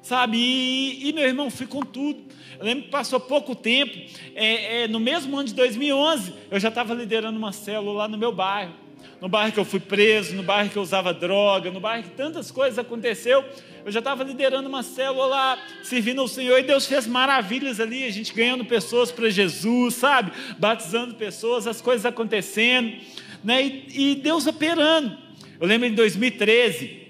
Sabe? 0.01 0.38
E, 0.38 1.10
e 1.10 1.13
meu 1.13 1.25
irmão, 1.25 1.50
fui 1.50 1.67
com 1.67 1.81
tudo. 1.81 2.20
Eu 2.60 2.65
lembro 2.65 2.84
que 2.84 2.89
passou 2.89 3.20
pouco 3.20 3.55
tempo, 3.55 3.98
é, 4.36 4.84
é, 4.84 4.88
no 4.88 5.00
mesmo 5.00 5.36
ano 5.36 5.48
de 5.48 5.55
2011, 5.55 6.34
eu 6.51 6.60
já 6.60 6.70
estava 6.70 6.93
liderando 6.93 7.38
uma 7.38 7.51
célula 7.51 8.03
lá 8.03 8.08
no 8.08 8.17
meu 8.17 8.31
bairro. 8.31 8.74
No 9.20 9.29
bairro 9.29 9.51
que 9.51 9.60
eu 9.60 9.65
fui 9.65 9.79
preso, 9.79 10.36
no 10.36 10.43
bairro 10.43 10.70
que 10.70 10.77
eu 10.77 10.81
usava 10.81 11.13
droga, 11.13 11.72
no 11.72 11.79
bairro 11.79 12.03
que 12.03 12.12
tantas 12.12 12.50
coisas 12.51 12.77
aconteceu. 12.77 13.43
Eu 13.84 13.91
já 13.91 14.00
estava 14.00 14.24
liderando 14.24 14.67
uma 14.70 14.84
célula 14.84 15.25
lá, 15.25 15.60
servindo 15.84 16.22
ao 16.22 16.27
Senhor, 16.27 16.60
e 16.60 16.63
Deus 16.63 16.86
fez 16.86 17.08
maravilhas 17.08 17.79
ali, 17.79 18.03
a 18.03 18.12
gente 18.12 18.34
ganhando 18.34 18.65
pessoas 18.65 19.12
para 19.12 19.29
Jesus, 19.29 19.96
sabe? 19.96 20.31
Batizando 20.60 21.15
pessoas, 21.15 21.65
as 21.65 21.81
coisas 21.81 22.05
acontecendo, 22.05 22.96
né? 23.43 23.63
E, 23.63 24.12
e 24.12 24.15
Deus 24.15 24.46
operando. 24.46 25.17
Eu 25.60 25.67
lembro 25.67 25.88
em 25.88 25.93
2013, 25.93 27.00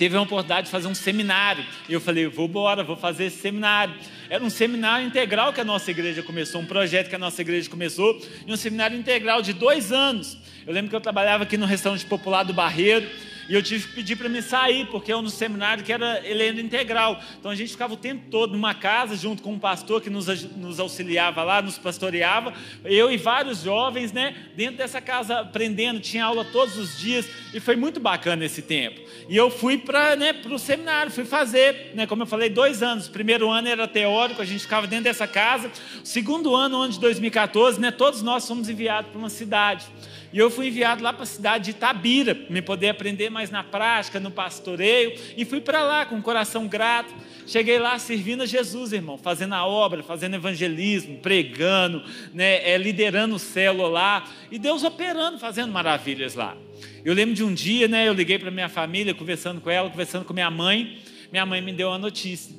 teve 0.00 0.16
a 0.16 0.22
oportunidade 0.22 0.64
de 0.64 0.70
fazer 0.70 0.88
um 0.88 0.94
seminário. 0.94 1.62
E 1.86 1.92
eu 1.92 2.00
falei, 2.00 2.26
vou 2.26 2.46
embora, 2.46 2.82
vou 2.82 2.96
fazer 2.96 3.26
esse 3.26 3.36
seminário. 3.36 3.94
Era 4.30 4.42
um 4.42 4.48
seminário 4.48 5.06
integral 5.06 5.52
que 5.52 5.60
a 5.60 5.64
nossa 5.64 5.90
igreja 5.90 6.22
começou, 6.22 6.62
um 6.62 6.64
projeto 6.64 7.10
que 7.10 7.14
a 7.14 7.18
nossa 7.18 7.42
igreja 7.42 7.68
começou, 7.68 8.18
e 8.46 8.50
um 8.50 8.56
seminário 8.56 8.98
integral 8.98 9.42
de 9.42 9.52
dois 9.52 9.92
anos. 9.92 10.38
Eu 10.66 10.72
lembro 10.72 10.88
que 10.88 10.96
eu 10.96 11.02
trabalhava 11.02 11.42
aqui 11.42 11.58
no 11.58 11.66
restaurante 11.66 12.06
popular 12.06 12.44
do 12.44 12.54
Barreiro, 12.54 13.06
E 13.50 13.54
eu 13.56 13.60
tive 13.60 13.88
que 13.88 13.94
pedir 13.94 14.14
para 14.14 14.28
me 14.28 14.40
sair, 14.40 14.86
porque 14.86 15.12
eu 15.12 15.20
no 15.20 15.28
seminário 15.28 15.82
que 15.82 15.92
era 15.92 16.24
ele 16.24 16.44
era 16.44 16.60
integral. 16.60 17.20
Então 17.36 17.50
a 17.50 17.54
gente 17.56 17.72
ficava 17.72 17.94
o 17.94 17.96
tempo 17.96 18.30
todo 18.30 18.52
numa 18.52 18.74
casa, 18.74 19.16
junto 19.16 19.42
com 19.42 19.54
um 19.54 19.58
pastor 19.58 20.00
que 20.00 20.08
nos, 20.08 20.28
nos 20.52 20.78
auxiliava 20.78 21.42
lá, 21.42 21.60
nos 21.60 21.76
pastoreava. 21.76 22.54
Eu 22.84 23.10
e 23.10 23.16
vários 23.16 23.64
jovens, 23.64 24.12
né? 24.12 24.36
Dentro 24.54 24.76
dessa 24.76 25.00
casa 25.00 25.40
aprendendo, 25.40 25.98
tinha 25.98 26.26
aula 26.26 26.44
todos 26.44 26.78
os 26.78 26.96
dias. 26.96 27.28
E 27.52 27.58
foi 27.58 27.74
muito 27.74 27.98
bacana 27.98 28.44
esse 28.44 28.62
tempo. 28.62 29.00
E 29.28 29.36
eu 29.36 29.50
fui 29.50 29.76
para 29.76 30.14
né, 30.14 30.32
o 30.48 30.56
seminário, 30.56 31.10
fui 31.10 31.24
fazer, 31.24 31.90
né, 31.94 32.06
como 32.06 32.22
eu 32.22 32.26
falei, 32.26 32.48
dois 32.48 32.84
anos. 32.84 33.08
O 33.08 33.10
primeiro 33.10 33.50
ano 33.50 33.66
era 33.66 33.88
teórico, 33.88 34.40
a 34.40 34.44
gente 34.44 34.60
ficava 34.60 34.86
dentro 34.86 35.06
dessa 35.06 35.26
casa. 35.26 35.72
O 36.00 36.06
segundo 36.06 36.54
ano, 36.54 36.82
ano 36.82 36.92
de 36.92 37.00
2014, 37.00 37.80
né, 37.80 37.90
todos 37.90 38.22
nós 38.22 38.46
fomos 38.46 38.68
enviados 38.68 39.10
para 39.10 39.18
uma 39.18 39.28
cidade. 39.28 39.86
E 40.32 40.38
eu 40.38 40.50
fui 40.50 40.68
enviado 40.68 41.02
lá 41.02 41.12
para 41.12 41.24
a 41.24 41.26
cidade 41.26 41.64
de 41.64 41.70
Itabira, 41.72 42.34
para 42.34 42.52
me 42.52 42.62
poder 42.62 42.90
aprender 42.90 43.30
mais 43.30 43.50
na 43.50 43.64
prática, 43.64 44.20
no 44.20 44.30
pastoreio. 44.30 45.14
E 45.36 45.44
fui 45.44 45.60
para 45.60 45.82
lá 45.82 46.06
com 46.06 46.14
um 46.14 46.22
coração 46.22 46.68
grato. 46.68 47.12
Cheguei 47.46 47.80
lá 47.80 47.98
servindo 47.98 48.44
a 48.44 48.46
Jesus, 48.46 48.92
irmão, 48.92 49.18
fazendo 49.18 49.54
a 49.54 49.66
obra, 49.66 50.04
fazendo 50.04 50.36
evangelismo, 50.36 51.18
pregando, 51.18 52.02
né, 52.32 52.68
é, 52.68 52.78
liderando 52.78 53.34
o 53.34 53.38
célula 53.40 53.88
lá. 53.88 54.28
E 54.52 54.58
Deus 54.58 54.84
operando, 54.84 55.38
fazendo 55.38 55.72
maravilhas 55.72 56.36
lá. 56.36 56.56
Eu 57.04 57.12
lembro 57.12 57.34
de 57.34 57.42
um 57.42 57.52
dia, 57.52 57.88
né, 57.88 58.06
eu 58.06 58.12
liguei 58.12 58.38
para 58.38 58.52
minha 58.52 58.68
família, 58.68 59.12
conversando 59.12 59.60
com 59.60 59.68
ela, 59.68 59.90
conversando 59.90 60.24
com 60.24 60.32
minha 60.32 60.50
mãe. 60.50 60.98
Minha 61.32 61.44
mãe 61.44 61.60
me 61.60 61.72
deu 61.72 61.88
uma 61.88 61.98
notícia. 61.98 62.54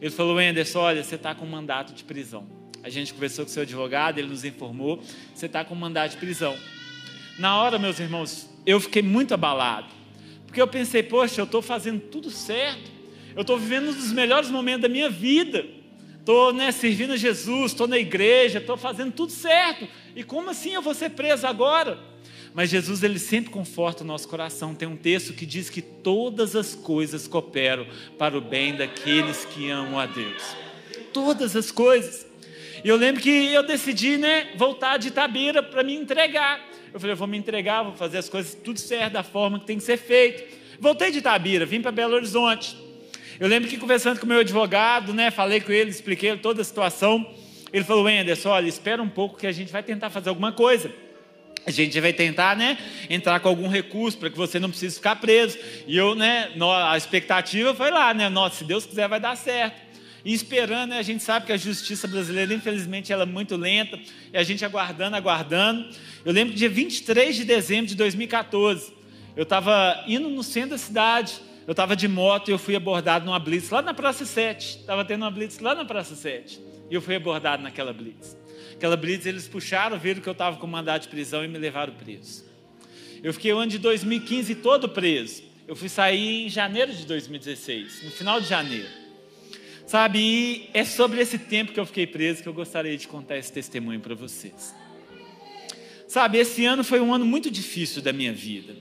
Ele 0.00 0.10
falou: 0.10 0.38
Anderson, 0.38 0.78
olha, 0.78 1.02
você 1.02 1.16
está 1.16 1.34
com 1.34 1.44
um 1.44 1.48
mandato 1.48 1.92
de 1.92 2.04
prisão. 2.04 2.46
A 2.84 2.88
gente 2.88 3.12
conversou 3.12 3.44
com 3.44 3.50
o 3.50 3.52
seu 3.52 3.64
advogado, 3.64 4.18
ele 4.18 4.28
nos 4.28 4.44
informou: 4.44 5.02
você 5.34 5.46
está 5.46 5.64
com 5.64 5.74
um 5.74 5.78
mandato 5.78 6.12
de 6.12 6.18
prisão. 6.18 6.56
Na 7.38 7.60
hora, 7.60 7.78
meus 7.78 8.00
irmãos, 8.00 8.48
eu 8.64 8.80
fiquei 8.80 9.02
muito 9.02 9.34
abalado, 9.34 9.88
porque 10.46 10.60
eu 10.60 10.66
pensei, 10.66 11.02
poxa, 11.02 11.40
eu 11.40 11.44
estou 11.44 11.60
fazendo 11.60 12.00
tudo 12.00 12.30
certo, 12.30 12.90
eu 13.34 13.42
estou 13.42 13.58
vivendo 13.58 13.90
um 13.90 13.92
dos 13.92 14.10
melhores 14.10 14.50
momentos 14.50 14.82
da 14.82 14.88
minha 14.88 15.10
vida, 15.10 15.66
estou 16.18 16.50
né, 16.50 16.72
servindo 16.72 17.12
a 17.12 17.16
Jesus, 17.16 17.72
estou 17.72 17.86
na 17.86 17.98
igreja, 17.98 18.58
estou 18.58 18.78
fazendo 18.78 19.12
tudo 19.12 19.32
certo, 19.32 19.86
e 20.14 20.24
como 20.24 20.48
assim 20.48 20.72
eu 20.72 20.80
vou 20.80 20.94
ser 20.94 21.10
preso 21.10 21.46
agora? 21.46 21.98
Mas 22.54 22.70
Jesus, 22.70 23.02
ele 23.02 23.18
sempre 23.18 23.50
conforta 23.50 24.02
o 24.02 24.06
nosso 24.06 24.26
coração. 24.26 24.74
Tem 24.74 24.88
um 24.88 24.96
texto 24.96 25.34
que 25.34 25.44
diz 25.44 25.68
que 25.68 25.82
todas 25.82 26.56
as 26.56 26.74
coisas 26.74 27.28
cooperam 27.28 27.86
para 28.16 28.34
o 28.34 28.40
bem 28.40 28.74
daqueles 28.74 29.44
que 29.44 29.68
amam 29.68 30.00
a 30.00 30.06
Deus. 30.06 30.42
Todas 31.12 31.54
as 31.54 31.70
coisas. 31.70 32.26
E 32.82 32.88
eu 32.88 32.96
lembro 32.96 33.20
que 33.20 33.28
eu 33.28 33.62
decidi, 33.62 34.16
né, 34.16 34.54
voltar 34.56 34.96
de 34.96 35.08
Itabira 35.08 35.62
para 35.62 35.82
me 35.82 35.94
entregar. 35.94 36.75
Eu 36.92 37.00
falei, 37.00 37.12
eu 37.12 37.16
vou 37.16 37.26
me 37.26 37.36
entregar, 37.36 37.82
vou 37.82 37.94
fazer 37.94 38.18
as 38.18 38.28
coisas 38.28 38.54
tudo 38.54 38.78
certo, 38.78 39.14
da 39.14 39.22
forma 39.22 39.60
que 39.60 39.66
tem 39.66 39.78
que 39.78 39.84
ser 39.84 39.96
feito. 39.96 40.42
Voltei 40.80 41.10
de 41.10 41.18
Itabira, 41.18 41.66
vim 41.66 41.80
para 41.80 41.92
Belo 41.92 42.14
Horizonte. 42.14 42.76
Eu 43.38 43.48
lembro 43.48 43.68
que 43.68 43.76
conversando 43.76 44.18
com 44.18 44.24
o 44.24 44.28
meu 44.28 44.40
advogado, 44.40 45.12
né, 45.12 45.30
falei 45.30 45.60
com 45.60 45.70
ele, 45.70 45.90
expliquei 45.90 46.36
toda 46.36 46.62
a 46.62 46.64
situação. 46.64 47.26
Ele 47.72 47.84
falou, 47.84 48.06
Anderson, 48.06 48.48
olha, 48.48 48.68
espera 48.68 49.02
um 49.02 49.08
pouco 49.08 49.36
que 49.36 49.46
a 49.46 49.52
gente 49.52 49.70
vai 49.70 49.82
tentar 49.82 50.08
fazer 50.08 50.30
alguma 50.30 50.52
coisa. 50.52 50.90
A 51.66 51.70
gente 51.70 52.00
vai 52.00 52.12
tentar, 52.12 52.56
né, 52.56 52.78
entrar 53.10 53.40
com 53.40 53.48
algum 53.48 53.68
recurso 53.68 54.16
para 54.16 54.30
que 54.30 54.36
você 54.36 54.58
não 54.60 54.70
precise 54.70 54.96
ficar 54.96 55.16
preso. 55.16 55.58
E 55.86 55.96
eu, 55.96 56.14
né, 56.14 56.50
a 56.88 56.96
expectativa 56.96 57.74
foi 57.74 57.90
lá, 57.90 58.14
né, 58.14 58.28
nossa, 58.28 58.56
se 58.56 58.64
Deus 58.64 58.86
quiser 58.86 59.08
vai 59.08 59.20
dar 59.20 59.36
certo. 59.36 59.85
E 60.26 60.34
esperando, 60.34 60.90
né, 60.90 60.98
a 60.98 61.02
gente 61.02 61.22
sabe 61.22 61.46
que 61.46 61.52
a 61.52 61.56
justiça 61.56 62.08
brasileira, 62.08 62.52
infelizmente, 62.52 63.12
ela 63.12 63.22
é 63.22 63.26
muito 63.26 63.54
lenta, 63.54 63.96
e 64.32 64.36
a 64.36 64.42
gente 64.42 64.64
aguardando, 64.64 65.14
aguardando. 65.14 65.88
Eu 66.24 66.32
lembro 66.32 66.52
que 66.52 66.58
dia 66.58 66.68
23 66.68 67.36
de 67.36 67.44
dezembro 67.44 67.86
de 67.86 67.94
2014, 67.94 68.92
eu 69.36 69.44
estava 69.44 70.02
indo 70.08 70.28
no 70.28 70.42
centro 70.42 70.70
da 70.70 70.78
cidade, 70.78 71.34
eu 71.64 71.70
estava 71.70 71.94
de 71.94 72.08
moto 72.08 72.48
e 72.48 72.50
eu 72.50 72.58
fui 72.58 72.74
abordado 72.74 73.24
numa 73.24 73.38
blitz 73.38 73.70
lá 73.70 73.80
na 73.80 73.94
Praça 73.94 74.26
7. 74.26 74.80
Estava 74.80 75.04
tendo 75.04 75.22
uma 75.22 75.30
blitz 75.30 75.60
lá 75.60 75.76
na 75.76 75.84
Praça 75.84 76.16
7. 76.16 76.60
E 76.90 76.94
eu 76.96 77.00
fui 77.00 77.14
abordado 77.14 77.62
naquela 77.62 77.92
blitz. 77.92 78.36
Aquela 78.74 78.96
blitz 78.96 79.26
eles 79.26 79.46
puxaram, 79.46 79.96
viram 79.96 80.20
que 80.20 80.28
eu 80.28 80.32
estava 80.32 80.56
com 80.56 80.66
mandado 80.66 81.02
de 81.02 81.08
prisão 81.08 81.44
e 81.44 81.48
me 81.48 81.56
levaram 81.56 81.92
preso. 81.94 82.44
Eu 83.22 83.32
fiquei 83.32 83.52
o 83.52 83.58
ano 83.58 83.70
de 83.70 83.78
2015 83.78 84.56
todo 84.56 84.88
preso. 84.88 85.44
Eu 85.68 85.76
fui 85.76 85.88
sair 85.88 86.46
em 86.46 86.48
janeiro 86.48 86.92
de 86.92 87.06
2016, 87.06 88.02
no 88.02 88.10
final 88.10 88.40
de 88.40 88.48
janeiro. 88.48 89.05
Sabe, 89.86 90.18
e 90.18 90.70
é 90.74 90.84
sobre 90.84 91.20
esse 91.20 91.38
tempo 91.38 91.72
que 91.72 91.78
eu 91.78 91.86
fiquei 91.86 92.08
preso 92.08 92.42
que 92.42 92.48
eu 92.48 92.52
gostaria 92.52 92.96
de 92.98 93.06
contar 93.06 93.38
esse 93.38 93.52
testemunho 93.52 94.00
para 94.00 94.16
vocês. 94.16 94.74
Sabe, 96.08 96.38
esse 96.38 96.64
ano 96.64 96.82
foi 96.82 97.00
um 97.00 97.14
ano 97.14 97.24
muito 97.24 97.48
difícil 97.48 98.02
da 98.02 98.12
minha 98.12 98.32
vida, 98.32 98.74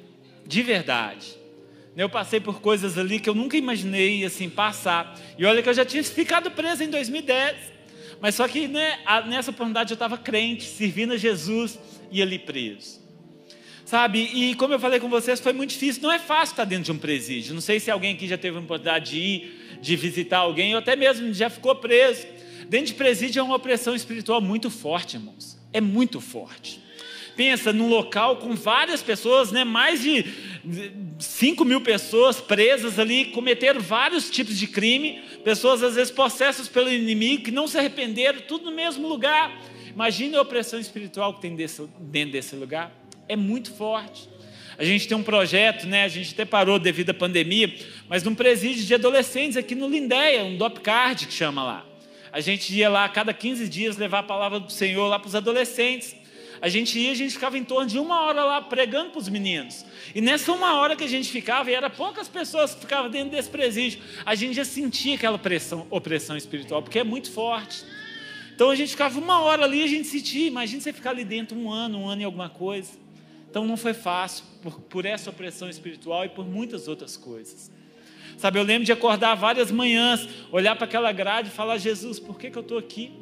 de 0.47 0.63
verdade. 0.63 1.37
Eu 1.95 2.09
passei 2.09 2.39
por 2.39 2.59
coisas 2.59 2.97
ali 2.97 3.19
que 3.19 3.29
eu 3.29 3.35
nunca 3.35 3.55
imaginei 3.55 4.25
assim 4.25 4.49
passar. 4.49 5.17
E 5.37 5.45
olha 5.45 5.61
que 5.61 5.69
eu 5.69 5.73
já 5.73 5.85
tinha 5.85 6.03
ficado 6.03 6.51
preso 6.51 6.83
em 6.83 6.89
2010. 6.89 7.55
Mas 8.19 8.35
só 8.35 8.47
que 8.47 8.67
né, 8.67 8.99
nessa 9.27 9.51
oportunidade 9.51 9.91
eu 9.91 9.95
estava 9.95 10.17
crente, 10.17 10.63
servindo 10.63 11.13
a 11.13 11.17
Jesus 11.17 11.79
e 12.11 12.21
ali 12.21 12.39
preso. 12.39 12.99
Sabe, 13.85 14.19
e 14.33 14.55
como 14.55 14.73
eu 14.73 14.79
falei 14.79 14.99
com 14.99 15.07
vocês, 15.07 15.39
foi 15.39 15.53
muito 15.53 15.69
difícil. 15.69 16.01
Não 16.01 16.11
é 16.11 16.19
fácil 16.19 16.53
estar 16.53 16.65
dentro 16.65 16.85
de 16.85 16.91
um 16.91 16.97
presídio. 16.97 17.53
Não 17.53 17.61
sei 17.61 17.79
se 17.79 17.91
alguém 17.91 18.15
aqui 18.15 18.27
já 18.27 18.37
teve 18.37 18.57
a 18.57 18.59
oportunidade 18.59 19.11
de 19.11 19.17
ir 19.17 19.64
de 19.81 19.95
visitar 19.95 20.39
alguém, 20.39 20.73
ou 20.73 20.79
até 20.79 20.95
mesmo 20.95 21.33
já 21.33 21.49
ficou 21.49 21.75
preso. 21.75 22.25
Dentro 22.67 22.87
de 22.87 22.93
presídio 22.93 23.39
é 23.39 23.43
uma 23.43 23.55
opressão 23.55 23.95
espiritual 23.95 24.41
muito 24.41 24.69
forte, 24.69 25.17
irmãos. 25.17 25.57
É 25.71 25.79
muito 25.79 26.19
forte. 26.19 26.81
Pensa 27.35 27.73
num 27.73 27.89
local 27.89 28.37
com 28.37 28.55
várias 28.55 29.01
pessoas, 29.01 29.51
né? 29.51 29.65
mais 29.65 30.01
de 30.01 30.25
5 31.19 31.65
mil 31.65 31.81
pessoas 31.81 32.39
presas 32.39 32.97
ali, 32.97 33.25
cometeram 33.25 33.81
vários 33.81 34.29
tipos 34.29 34.57
de 34.57 34.67
crime, 34.67 35.21
pessoas 35.43 35.83
às 35.83 35.95
vezes 35.95 36.11
possessas 36.11 36.67
pelo 36.67 36.89
inimigo, 36.89 37.43
que 37.43 37.51
não 37.51 37.67
se 37.67 37.77
arrependeram, 37.77 38.39
tudo 38.47 38.65
no 38.65 38.75
mesmo 38.75 39.07
lugar. 39.07 39.61
Imagine 39.93 40.35
a 40.35 40.41
opressão 40.41 40.79
espiritual 40.79 41.33
que 41.33 41.41
tem 41.41 41.55
dentro 41.55 42.31
desse 42.31 42.55
lugar. 42.55 42.91
É 43.27 43.35
muito 43.35 43.73
forte. 43.73 44.29
A 44.77 44.83
gente 44.83 45.07
tem 45.07 45.15
um 45.15 45.23
projeto, 45.23 45.87
né? 45.87 46.03
A 46.03 46.07
gente 46.07 46.33
até 46.33 46.43
parou 46.43 46.77
devido 46.77 47.11
à 47.11 47.13
pandemia, 47.13 47.73
mas 48.09 48.23
num 48.23 48.35
presídio 48.35 48.83
de 48.83 48.93
adolescentes 48.93 49.55
aqui 49.57 49.73
no 49.73 49.87
Lindéia, 49.87 50.43
um 50.43 50.57
DOPCARD 50.57 51.27
que 51.27 51.33
chama 51.33 51.63
lá. 51.63 51.85
A 52.31 52.41
gente 52.41 52.73
ia 52.73 52.89
lá 52.89 53.05
a 53.05 53.09
cada 53.09 53.33
15 53.33 53.69
dias 53.69 53.95
levar 53.95 54.19
a 54.19 54.23
palavra 54.23 54.59
do 54.59 54.69
Senhor 54.69 55.07
lá 55.07 55.17
para 55.17 55.27
os 55.27 55.35
adolescentes. 55.35 56.15
A 56.61 56.67
gente 56.67 56.99
ia, 56.99 57.11
a 57.11 57.15
gente 57.15 57.33
ficava 57.33 57.57
em 57.57 57.63
torno 57.63 57.89
de 57.89 57.97
uma 57.97 58.21
hora 58.21 58.43
lá 58.43 58.61
pregando 58.61 59.11
para 59.11 59.19
os 59.19 59.29
meninos. 59.29 59.85
E 60.13 60.19
nessa 60.19 60.51
uma 60.51 60.79
hora 60.79 60.95
que 60.95 61.03
a 61.03 61.07
gente 61.07 61.29
ficava, 61.29 61.71
e 61.71 61.73
era 61.73 61.89
poucas 61.89 62.27
pessoas 62.27 62.73
que 62.73 62.81
ficavam 62.81 63.09
dentro 63.09 63.29
desse 63.29 63.49
presídio, 63.49 64.01
a 64.25 64.35
gente 64.35 64.55
já 64.55 64.65
sentia 64.65 65.15
aquela 65.15 65.37
pressão, 65.37 65.87
opressão 65.89 66.35
espiritual, 66.35 66.81
porque 66.81 66.99
é 66.99 67.03
muito 67.03 67.31
forte. 67.31 67.85
Então 68.53 68.69
a 68.69 68.75
gente 68.75 68.89
ficava 68.89 69.17
uma 69.19 69.41
hora 69.41 69.63
ali, 69.63 69.83
a 69.83 69.87
gente 69.87 70.07
sentia, 70.07 70.47
imagina 70.47 70.81
você 70.81 70.91
ficar 70.91 71.11
ali 71.11 71.23
dentro 71.23 71.57
um 71.57 71.71
ano, 71.71 71.99
um 71.99 72.09
ano 72.09 72.21
e 72.21 72.25
alguma 72.25 72.49
coisa. 72.49 73.04
Então 73.55 73.63
não 73.63 73.77
foi 73.77 73.93
fácil 73.93 74.43
por, 74.61 74.81
por 74.81 75.05
essa 75.05 75.29
opressão 75.29 75.69
espiritual 75.69 76.25
e 76.25 76.27
por 76.27 76.45
muitas 76.45 76.89
outras 76.89 77.15
coisas. 77.15 77.71
Sabe, 78.37 78.59
eu 78.59 78.63
lembro 78.63 78.83
de 78.83 78.91
acordar 78.91 79.33
várias 79.33 79.71
manhãs, 79.71 80.27
olhar 80.51 80.75
para 80.75 80.83
aquela 80.83 81.09
grade 81.13 81.47
e 81.47 81.51
falar: 81.51 81.77
Jesus, 81.77 82.19
por 82.19 82.37
que, 82.37 82.51
que 82.51 82.57
eu 82.57 82.61
estou 82.61 82.77
aqui? 82.77 83.13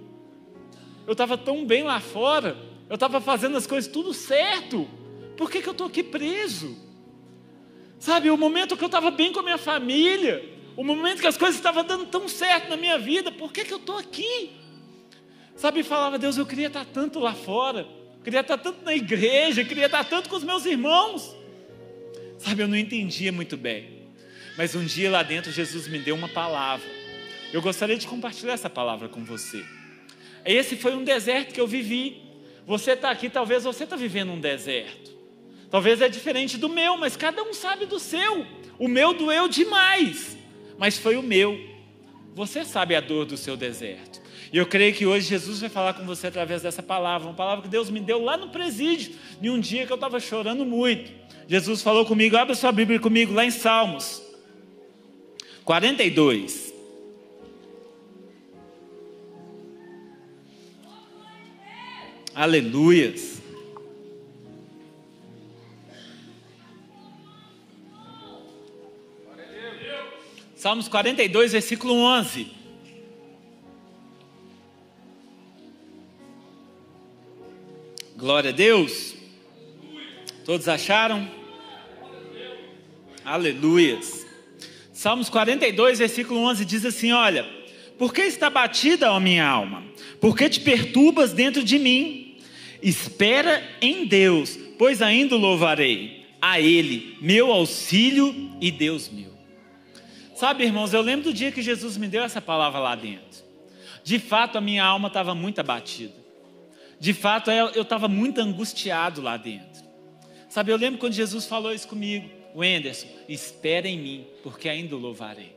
Eu 1.05 1.11
estava 1.11 1.37
tão 1.37 1.67
bem 1.67 1.83
lá 1.83 1.99
fora, 1.99 2.57
eu 2.89 2.95
estava 2.95 3.21
fazendo 3.21 3.57
as 3.57 3.67
coisas 3.67 3.91
tudo 3.91 4.11
certo, 4.11 4.89
por 5.37 5.51
que, 5.51 5.61
que 5.61 5.69
eu 5.69 5.71
estou 5.71 5.85
aqui 5.85 6.01
preso? 6.01 6.79
Sabe, 7.99 8.31
o 8.31 8.35
momento 8.35 8.75
que 8.75 8.83
eu 8.83 8.87
estava 8.87 9.11
bem 9.11 9.31
com 9.31 9.39
a 9.39 9.43
minha 9.43 9.59
família, 9.59 10.43
o 10.75 10.83
momento 10.83 11.21
que 11.21 11.27
as 11.27 11.37
coisas 11.37 11.57
estavam 11.57 11.83
dando 11.83 12.07
tão 12.07 12.27
certo 12.27 12.71
na 12.71 12.75
minha 12.75 12.97
vida, 12.97 13.31
por 13.31 13.53
que, 13.53 13.65
que 13.65 13.73
eu 13.73 13.77
estou 13.77 13.99
aqui? 13.99 14.49
Sabe, 15.55 15.83
falava, 15.83 16.17
Deus, 16.17 16.37
eu 16.37 16.45
queria 16.47 16.69
estar 16.69 16.85
tanto 16.85 17.19
lá 17.19 17.35
fora 17.35 18.01
queria 18.23 18.41
estar 18.41 18.57
tanto 18.57 18.83
na 18.83 18.95
igreja, 18.95 19.63
queria 19.63 19.85
estar 19.85 20.03
tanto 20.03 20.29
com 20.29 20.35
os 20.35 20.43
meus 20.43 20.65
irmãos. 20.65 21.35
Sabe, 22.39 22.63
eu 22.63 22.67
não 22.67 22.77
entendia 22.77 23.31
muito 23.31 23.55
bem. 23.55 24.03
Mas 24.57 24.75
um 24.75 24.85
dia 24.85 25.09
lá 25.09 25.23
dentro 25.23 25.51
Jesus 25.51 25.87
me 25.87 25.99
deu 25.99 26.15
uma 26.15 26.27
palavra. 26.29 26.87
Eu 27.51 27.61
gostaria 27.61 27.97
de 27.97 28.07
compartilhar 28.07 28.53
essa 28.53 28.69
palavra 28.69 29.07
com 29.07 29.23
você. 29.23 29.63
Esse 30.45 30.75
foi 30.75 30.93
um 30.95 31.03
deserto 31.03 31.53
que 31.53 31.61
eu 31.61 31.67
vivi. 31.67 32.21
Você 32.65 32.91
está 32.91 33.11
aqui, 33.11 33.29
talvez 33.29 33.63
você 33.63 33.83
está 33.83 33.95
vivendo 33.95 34.31
um 34.31 34.39
deserto. 34.39 35.13
Talvez 35.69 36.01
é 36.01 36.09
diferente 36.09 36.57
do 36.57 36.69
meu, 36.69 36.97
mas 36.97 37.17
cada 37.17 37.43
um 37.43 37.53
sabe 37.53 37.85
do 37.85 37.99
seu. 37.99 38.45
O 38.77 38.87
meu 38.87 39.13
doeu 39.13 39.47
demais, 39.47 40.37
mas 40.77 40.97
foi 40.97 41.15
o 41.15 41.23
meu. 41.23 41.59
Você 42.35 42.63
sabe 42.63 42.95
a 42.95 43.01
dor 43.01 43.25
do 43.25 43.37
seu 43.37 43.55
deserto. 43.55 44.21
E 44.53 44.57
eu 44.59 44.67
creio 44.67 44.93
que 44.93 45.03
hoje 45.03 45.29
Jesus 45.29 45.61
vai 45.61 45.69
falar 45.69 45.95
com 45.95 46.05
você 46.05 46.27
através 46.27 46.61
dessa 46.61 46.83
palavra, 46.83 47.27
uma 47.27 47.33
palavra 47.33 47.63
que 47.63 47.67
Deus 47.67 47.89
me 47.89 47.99
deu 47.99 48.23
lá 48.23 48.37
no 48.37 48.49
presídio, 48.49 49.15
em 49.41 49.49
um 49.49 49.59
dia 49.59 49.87
que 49.87 49.91
eu 49.91 49.95
estava 49.95 50.19
chorando 50.19 50.63
muito. 50.63 51.11
Jesus 51.47 51.81
falou 51.81 52.05
comigo, 52.05 52.37
abre 52.37 52.53
sua 52.53 52.71
Bíblia 52.71 52.99
comigo 52.99 53.33
lá 53.33 53.43
em 53.43 53.49
Salmos 53.49 54.21
42. 55.65 56.71
Aleluias. 62.35 63.41
Salmos 70.55 70.87
42, 70.87 71.53
versículo 71.53 71.95
11. 71.95 72.62
Glória 78.23 78.51
a 78.51 78.53
Deus. 78.53 79.15
Todos 80.45 80.69
acharam? 80.69 81.29
Aleluias. 83.25 84.25
Salmos 84.93 85.27
42, 85.27 85.99
versículo 85.99 86.39
11 86.39 86.63
diz 86.63 86.85
assim: 86.85 87.11
Olha, 87.11 87.45
por 87.97 88.13
que 88.13 88.21
está 88.21 88.49
batida 88.49 89.09
a 89.09 89.19
minha 89.19 89.45
alma? 89.45 89.83
Por 90.21 90.37
que 90.37 90.47
te 90.47 90.61
perturbas 90.61 91.33
dentro 91.33 91.65
de 91.65 91.77
mim? 91.77 92.37
Espera 92.81 93.61
em 93.81 94.05
Deus, 94.05 94.57
pois 94.79 95.01
ainda 95.01 95.35
louvarei 95.35 96.25
a 96.41 96.61
Ele, 96.61 97.17
meu 97.19 97.51
auxílio 97.51 98.33
e 98.61 98.71
Deus 98.71 99.09
meu. 99.09 99.33
Sabe, 100.33 100.63
irmãos, 100.63 100.93
eu 100.93 101.01
lembro 101.01 101.25
do 101.25 101.33
dia 101.33 101.51
que 101.51 101.61
Jesus 101.61 101.97
me 101.97 102.07
deu 102.07 102.23
essa 102.23 102.39
palavra 102.39 102.79
lá 102.79 102.95
dentro. 102.95 103.43
De 104.01 104.17
fato, 104.17 104.57
a 104.57 104.61
minha 104.61 104.85
alma 104.85 105.09
estava 105.09 105.35
muito 105.35 105.59
abatida. 105.59 106.22
De 107.03 107.13
fato, 107.13 107.51
eu 107.51 107.81
estava 107.81 108.07
muito 108.07 108.39
angustiado 108.39 109.21
lá 109.21 109.35
dentro. 109.35 109.83
Sabe, 110.47 110.71
eu 110.71 110.77
lembro 110.77 111.01
quando 111.01 111.11
Jesus 111.11 111.45
falou 111.45 111.73
isso 111.73 111.85
comigo. 111.85 112.29
Wenderson, 112.55 113.07
espera 113.27 113.89
em 113.89 113.99
mim, 113.99 114.27
porque 114.41 114.69
ainda 114.69 114.95
o 114.95 114.99
louvarei. 114.99 115.53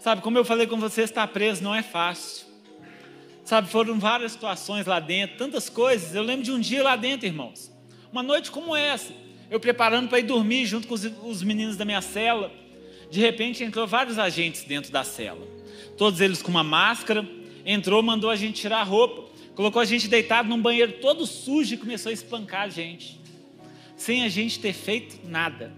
Sabe, 0.00 0.22
como 0.22 0.38
eu 0.38 0.44
falei 0.46 0.66
com 0.66 0.78
você, 0.78 1.02
estar 1.02 1.26
preso 1.26 1.62
não 1.62 1.74
é 1.74 1.82
fácil. 1.82 2.46
Sabe, 3.44 3.68
foram 3.68 3.98
várias 3.98 4.32
situações 4.32 4.86
lá 4.86 4.98
dentro, 4.98 5.36
tantas 5.36 5.68
coisas. 5.68 6.14
Eu 6.14 6.22
lembro 6.22 6.42
de 6.42 6.52
um 6.52 6.58
dia 6.58 6.82
lá 6.82 6.96
dentro, 6.96 7.26
irmãos. 7.26 7.70
Uma 8.10 8.22
noite 8.22 8.50
como 8.50 8.74
essa, 8.74 9.12
eu 9.50 9.60
preparando 9.60 10.08
para 10.08 10.20
ir 10.20 10.22
dormir 10.22 10.64
junto 10.64 10.88
com 10.88 10.94
os, 10.94 11.04
os 11.04 11.42
meninos 11.42 11.76
da 11.76 11.84
minha 11.84 12.00
cela. 12.00 12.50
De 13.10 13.20
repente 13.20 13.62
entrou 13.62 13.86
vários 13.86 14.18
agentes 14.18 14.64
dentro 14.64 14.90
da 14.90 15.04
cela. 15.04 15.46
Todos 15.98 16.18
eles 16.18 16.40
com 16.40 16.50
uma 16.50 16.64
máscara. 16.64 17.28
Entrou, 17.62 18.02
mandou 18.02 18.30
a 18.30 18.36
gente 18.36 18.58
tirar 18.58 18.78
a 18.78 18.84
roupa. 18.84 19.28
Colocou 19.60 19.82
a 19.82 19.84
gente 19.84 20.08
deitado 20.08 20.48
num 20.48 20.58
banheiro 20.58 20.92
todo 21.02 21.26
sujo 21.26 21.74
e 21.74 21.76
começou 21.76 22.08
a 22.08 22.14
espancar 22.14 22.62
a 22.62 22.68
gente. 22.70 23.20
Sem 23.94 24.24
a 24.24 24.28
gente 24.30 24.58
ter 24.58 24.72
feito 24.72 25.18
nada. 25.28 25.70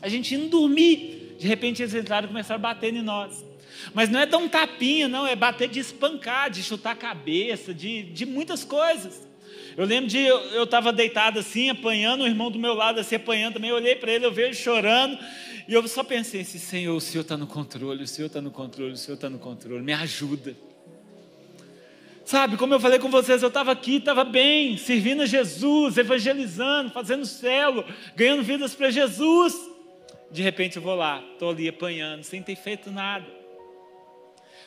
A 0.00 0.08
gente 0.08 0.34
indo 0.34 0.48
dormir. 0.48 1.36
De 1.38 1.46
repente 1.46 1.82
eles 1.82 1.92
entraram 1.92 2.24
e 2.24 2.28
começaram 2.28 2.58
a 2.58 2.62
bater 2.62 2.94
em 2.94 3.02
nós. 3.02 3.44
Mas 3.92 4.08
não 4.08 4.20
é 4.20 4.24
dar 4.24 4.38
um 4.38 4.48
tapinha, 4.48 5.06
não, 5.06 5.26
é 5.26 5.36
bater 5.36 5.68
de 5.68 5.78
espancar, 5.78 6.48
de 6.48 6.62
chutar 6.62 6.92
a 6.92 6.96
cabeça, 6.96 7.74
de, 7.74 8.04
de 8.04 8.24
muitas 8.24 8.64
coisas. 8.64 9.28
Eu 9.76 9.84
lembro 9.84 10.08
de 10.08 10.24
eu 10.24 10.64
estava 10.64 10.90
deitado 10.90 11.40
assim, 11.40 11.68
apanhando, 11.68 12.22
o 12.22 12.26
irmão 12.26 12.50
do 12.50 12.58
meu 12.58 12.72
lado 12.72 13.00
assim, 13.00 13.16
apanhando 13.16 13.52
também. 13.52 13.68
Eu 13.68 13.76
olhei 13.76 13.96
para 13.96 14.10
ele, 14.10 14.24
eu 14.24 14.32
vejo 14.32 14.58
chorando. 14.58 15.18
E 15.68 15.74
eu 15.74 15.86
só 15.88 16.02
pensei 16.02 16.40
assim: 16.40 16.58
Senhor, 16.58 16.96
o 16.96 17.00
Senhor 17.02 17.20
está 17.20 17.36
no 17.36 17.46
controle, 17.46 18.02
o 18.02 18.08
Senhor 18.08 18.28
está 18.28 18.40
no 18.40 18.50
controle, 18.50 18.92
o 18.92 18.96
Senhor 18.96 19.16
está 19.16 19.28
no 19.28 19.38
controle, 19.38 19.82
me 19.82 19.92
ajuda. 19.92 20.69
Sabe, 22.30 22.56
como 22.56 22.72
eu 22.72 22.78
falei 22.78 23.00
com 23.00 23.10
vocês, 23.10 23.42
eu 23.42 23.48
estava 23.48 23.72
aqui, 23.72 23.96
estava 23.96 24.22
bem, 24.22 24.76
servindo 24.76 25.22
a 25.22 25.26
Jesus, 25.26 25.98
evangelizando, 25.98 26.92
fazendo 26.92 27.26
celo, 27.26 27.84
ganhando 28.14 28.44
vidas 28.44 28.72
para 28.72 28.88
Jesus. 28.88 29.52
De 30.30 30.40
repente 30.40 30.76
eu 30.76 30.82
vou 30.82 30.94
lá, 30.94 31.20
estou 31.32 31.50
ali 31.50 31.68
apanhando, 31.68 32.22
sem 32.22 32.40
ter 32.40 32.54
feito 32.54 32.88
nada. 32.88 33.26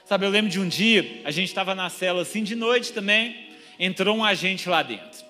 Sabe, 0.04 0.26
eu 0.26 0.30
lembro 0.30 0.52
de 0.52 0.60
um 0.60 0.68
dia, 0.68 1.22
a 1.24 1.32
gente 1.32 1.48
estava 1.48 1.74
na 1.74 1.90
cela 1.90 2.24
assim 2.24 2.44
de 2.44 2.54
noite 2.54 2.92
também, 2.92 3.34
entrou 3.80 4.14
um 4.18 4.26
agente 4.26 4.68
lá 4.68 4.84
dentro. 4.84 5.24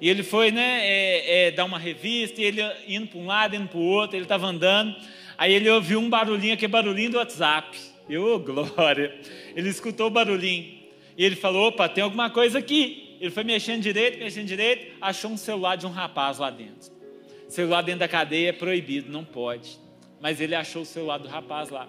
E 0.00 0.08
ele 0.08 0.22
foi, 0.22 0.50
né, 0.50 0.78
é, 0.80 1.48
é, 1.48 1.50
dar 1.50 1.66
uma 1.66 1.78
revista, 1.78 2.40
e 2.40 2.44
ele 2.44 2.62
indo 2.86 3.08
para 3.08 3.18
um 3.18 3.26
lado, 3.26 3.56
indo 3.56 3.68
para 3.68 3.78
o 3.78 3.82
outro, 3.82 4.16
ele 4.16 4.24
estava 4.24 4.46
andando. 4.46 4.96
Aí 5.36 5.52
ele 5.52 5.68
ouviu 5.68 6.00
um 6.00 6.08
barulhinho, 6.08 6.54
aquele 6.54 6.72
barulhinho 6.72 7.10
do 7.10 7.18
WhatsApp. 7.18 7.78
Eu, 8.08 8.36
oh, 8.36 8.38
glória! 8.38 9.14
Ele 9.54 9.68
escutou 9.68 10.06
o 10.06 10.10
barulhinho. 10.10 10.77
E 11.18 11.24
ele 11.24 11.34
falou: 11.34 11.66
opa, 11.66 11.88
tem 11.88 12.04
alguma 12.04 12.30
coisa 12.30 12.60
aqui. 12.60 13.16
Ele 13.20 13.32
foi 13.32 13.42
mexendo 13.42 13.82
direito, 13.82 14.18
mexendo 14.20 14.46
direito, 14.46 14.94
achou 15.00 15.32
um 15.32 15.36
celular 15.36 15.74
de 15.74 15.84
um 15.84 15.90
rapaz 15.90 16.38
lá 16.38 16.48
dentro. 16.50 16.92
Celular 17.48 17.82
dentro 17.82 18.00
da 18.00 18.08
cadeia 18.08 18.50
é 18.50 18.52
proibido, 18.52 19.10
não 19.10 19.24
pode. 19.24 19.76
Mas 20.20 20.40
ele 20.40 20.54
achou 20.54 20.82
o 20.82 20.86
celular 20.86 21.18
do 21.18 21.28
rapaz 21.28 21.70
lá. 21.70 21.88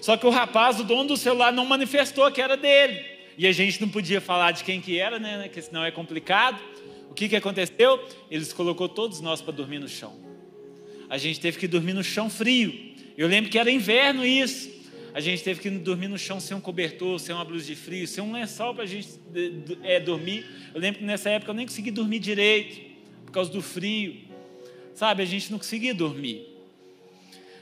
Só 0.00 0.16
que 0.16 0.26
o 0.26 0.30
rapaz, 0.30 0.80
o 0.80 0.84
dono 0.84 1.08
do 1.08 1.16
celular, 1.16 1.52
não 1.52 1.66
manifestou 1.66 2.30
que 2.32 2.40
era 2.40 2.56
dele. 2.56 3.04
E 3.36 3.46
a 3.46 3.52
gente 3.52 3.80
não 3.80 3.88
podia 3.88 4.20
falar 4.20 4.52
de 4.52 4.64
quem 4.64 4.80
que 4.80 4.98
era, 4.98 5.18
né? 5.18 5.42
Porque 5.44 5.60
senão 5.60 5.84
é 5.84 5.90
complicado. 5.90 6.58
O 7.10 7.14
que, 7.14 7.28
que 7.28 7.36
aconteceu? 7.36 8.02
Eles 8.30 8.52
colocou 8.52 8.88
todos 8.88 9.20
nós 9.20 9.42
para 9.42 9.52
dormir 9.52 9.78
no 9.78 9.88
chão. 9.88 10.14
A 11.08 11.18
gente 11.18 11.40
teve 11.40 11.58
que 11.58 11.66
dormir 11.66 11.92
no 11.92 12.04
chão 12.04 12.30
frio. 12.30 12.94
Eu 13.16 13.28
lembro 13.28 13.50
que 13.50 13.58
era 13.58 13.70
inverno 13.70 14.24
isso. 14.24 14.79
A 15.12 15.20
gente 15.20 15.42
teve 15.42 15.60
que 15.60 15.70
dormir 15.70 16.08
no 16.08 16.18
chão 16.18 16.38
sem 16.38 16.56
um 16.56 16.60
cobertor, 16.60 17.18
sem 17.18 17.34
uma 17.34 17.44
blusa 17.44 17.66
de 17.66 17.74
frio, 17.74 18.06
sem 18.06 18.22
um 18.22 18.32
lençol 18.32 18.74
para 18.74 18.84
a 18.84 18.86
gente 18.86 19.08
é, 19.82 19.98
dormir. 19.98 20.44
Eu 20.72 20.80
lembro 20.80 21.00
que 21.00 21.04
nessa 21.04 21.30
época 21.30 21.50
eu 21.50 21.54
nem 21.54 21.66
consegui 21.66 21.90
dormir 21.90 22.18
direito, 22.18 22.80
por 23.26 23.32
causa 23.32 23.50
do 23.50 23.60
frio. 23.60 24.16
Sabe, 24.94 25.22
a 25.22 25.26
gente 25.26 25.50
não 25.50 25.58
conseguia 25.58 25.94
dormir. 25.94 26.46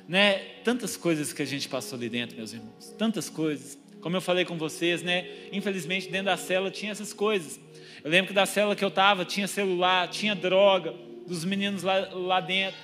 Né? 0.06 0.38
Tantas 0.64 0.96
coisas 0.96 1.32
que 1.32 1.42
a 1.42 1.44
gente 1.44 1.68
passou 1.68 1.96
ali 1.96 2.08
dentro, 2.08 2.36
meus 2.36 2.52
irmãos. 2.52 2.94
Tantas 2.98 3.28
coisas. 3.30 3.78
Como 4.00 4.16
eu 4.16 4.20
falei 4.20 4.44
com 4.44 4.56
vocês, 4.56 5.02
né? 5.02 5.28
Infelizmente 5.52 6.08
dentro 6.08 6.26
da 6.26 6.36
cela 6.36 6.70
tinha 6.70 6.92
essas 6.92 7.12
coisas. 7.12 7.60
Eu 8.02 8.10
lembro 8.10 8.28
que 8.28 8.34
da 8.34 8.46
cela 8.46 8.76
que 8.76 8.84
eu 8.84 8.88
estava 8.88 9.24
tinha 9.24 9.48
celular, 9.48 10.08
tinha 10.08 10.34
droga, 10.34 10.94
dos 11.26 11.44
meninos 11.44 11.82
lá, 11.82 12.08
lá 12.12 12.40
dentro. 12.40 12.78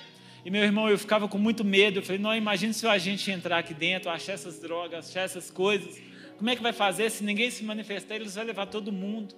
E 0.45 0.51
meu 0.51 0.63
irmão, 0.63 0.87
eu 0.87 0.97
ficava 0.97 1.27
com 1.27 1.39
muito 1.39 1.65
medo. 1.65 1.97
Eu 1.99 2.03
falei, 2.03 2.21
não, 2.21 2.35
imagine 2.35 2.71
se 2.71 2.85
a 2.85 2.99
gente 2.99 3.31
entrar 3.31 3.57
aqui 3.57 3.73
dentro, 3.73 4.11
achar 4.11 4.33
essas 4.33 4.59
drogas, 4.59 5.09
achar 5.09 5.21
essas 5.21 5.49
coisas. 5.49 5.99
Como 6.37 6.47
é 6.47 6.55
que 6.55 6.61
vai 6.61 6.71
fazer? 6.71 7.09
Se 7.09 7.23
ninguém 7.23 7.49
se 7.49 7.63
manifestar, 7.63 8.15
eles 8.15 8.35
vão 8.35 8.43
levar 8.43 8.67
todo 8.67 8.91
mundo. 8.91 9.33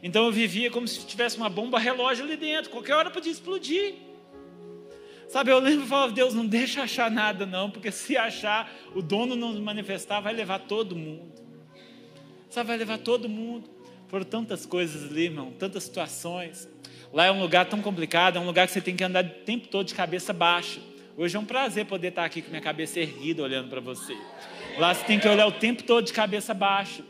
Então 0.00 0.24
eu 0.26 0.30
vivia 0.30 0.70
como 0.70 0.86
se 0.86 1.04
tivesse 1.04 1.36
uma 1.36 1.50
bomba 1.50 1.78
relógio 1.80 2.24
ali 2.24 2.36
dentro. 2.36 2.70
Qualquer 2.70 2.94
hora 2.94 3.10
podia 3.10 3.32
explodir. 3.32 3.94
Sabe, 5.28 5.50
eu 5.50 5.58
lembro 5.58 5.86
e 5.86 5.88
falava, 5.88 6.12
Deus, 6.12 6.34
não 6.34 6.46
deixa 6.46 6.82
achar 6.82 7.10
nada 7.10 7.44
não, 7.44 7.68
porque 7.68 7.90
se 7.90 8.16
achar, 8.16 8.72
o 8.94 9.02
dono 9.02 9.34
não 9.34 9.60
manifestar, 9.60 10.20
vai 10.20 10.32
levar 10.32 10.60
todo 10.60 10.94
mundo. 10.94 11.32
Sabe, 12.48 12.68
vai 12.68 12.76
levar 12.76 12.98
todo 12.98 13.28
mundo. 13.28 13.68
Foram 14.14 14.26
tantas 14.26 14.64
coisas 14.64 15.10
ali, 15.10 15.24
irmão, 15.24 15.52
tantas 15.58 15.82
situações. 15.82 16.68
Lá 17.12 17.26
é 17.26 17.32
um 17.32 17.40
lugar 17.40 17.66
tão 17.66 17.82
complicado, 17.82 18.36
é 18.36 18.40
um 18.40 18.46
lugar 18.46 18.64
que 18.64 18.72
você 18.72 18.80
tem 18.80 18.94
que 18.94 19.02
andar 19.02 19.24
o 19.24 19.28
tempo 19.28 19.66
todo 19.66 19.88
de 19.88 19.94
cabeça 19.94 20.32
baixa. 20.32 20.78
Hoje 21.16 21.36
é 21.36 21.40
um 21.40 21.44
prazer 21.44 21.84
poder 21.86 22.10
estar 22.10 22.24
aqui 22.24 22.40
com 22.40 22.48
minha 22.48 22.62
cabeça 22.62 23.00
erguida 23.00 23.42
olhando 23.42 23.68
para 23.68 23.80
você. 23.80 24.16
Lá 24.78 24.94
você 24.94 25.04
tem 25.04 25.18
que 25.18 25.26
olhar 25.26 25.48
o 25.48 25.50
tempo 25.50 25.82
todo 25.82 26.06
de 26.06 26.12
cabeça 26.12 26.54
baixa. 26.54 27.02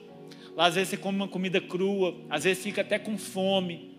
Lá 0.57 0.65
às 0.65 0.77
vezes 0.77 0.89
você 0.89 0.97
come 0.97 1.19
uma 1.19 1.29
comida 1.29 1.61
crua, 1.61 2.17
às 2.31 2.45
vezes 2.45 2.63
fica 2.63 2.81
até 2.81 2.99
com 2.99 3.19
fome. 3.19 3.95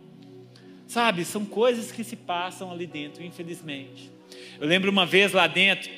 Sabe, 0.87 1.23
são 1.25 1.45
coisas 1.45 1.91
que 1.91 2.03
se 2.03 2.15
passam 2.15 2.71
ali 2.71 2.87
dentro, 2.87 3.23
infelizmente. 3.23 4.11
Eu 4.59 4.67
lembro 4.67 4.89
uma 4.89 5.05
vez 5.05 5.31
lá 5.31 5.45
dentro, 5.45 5.91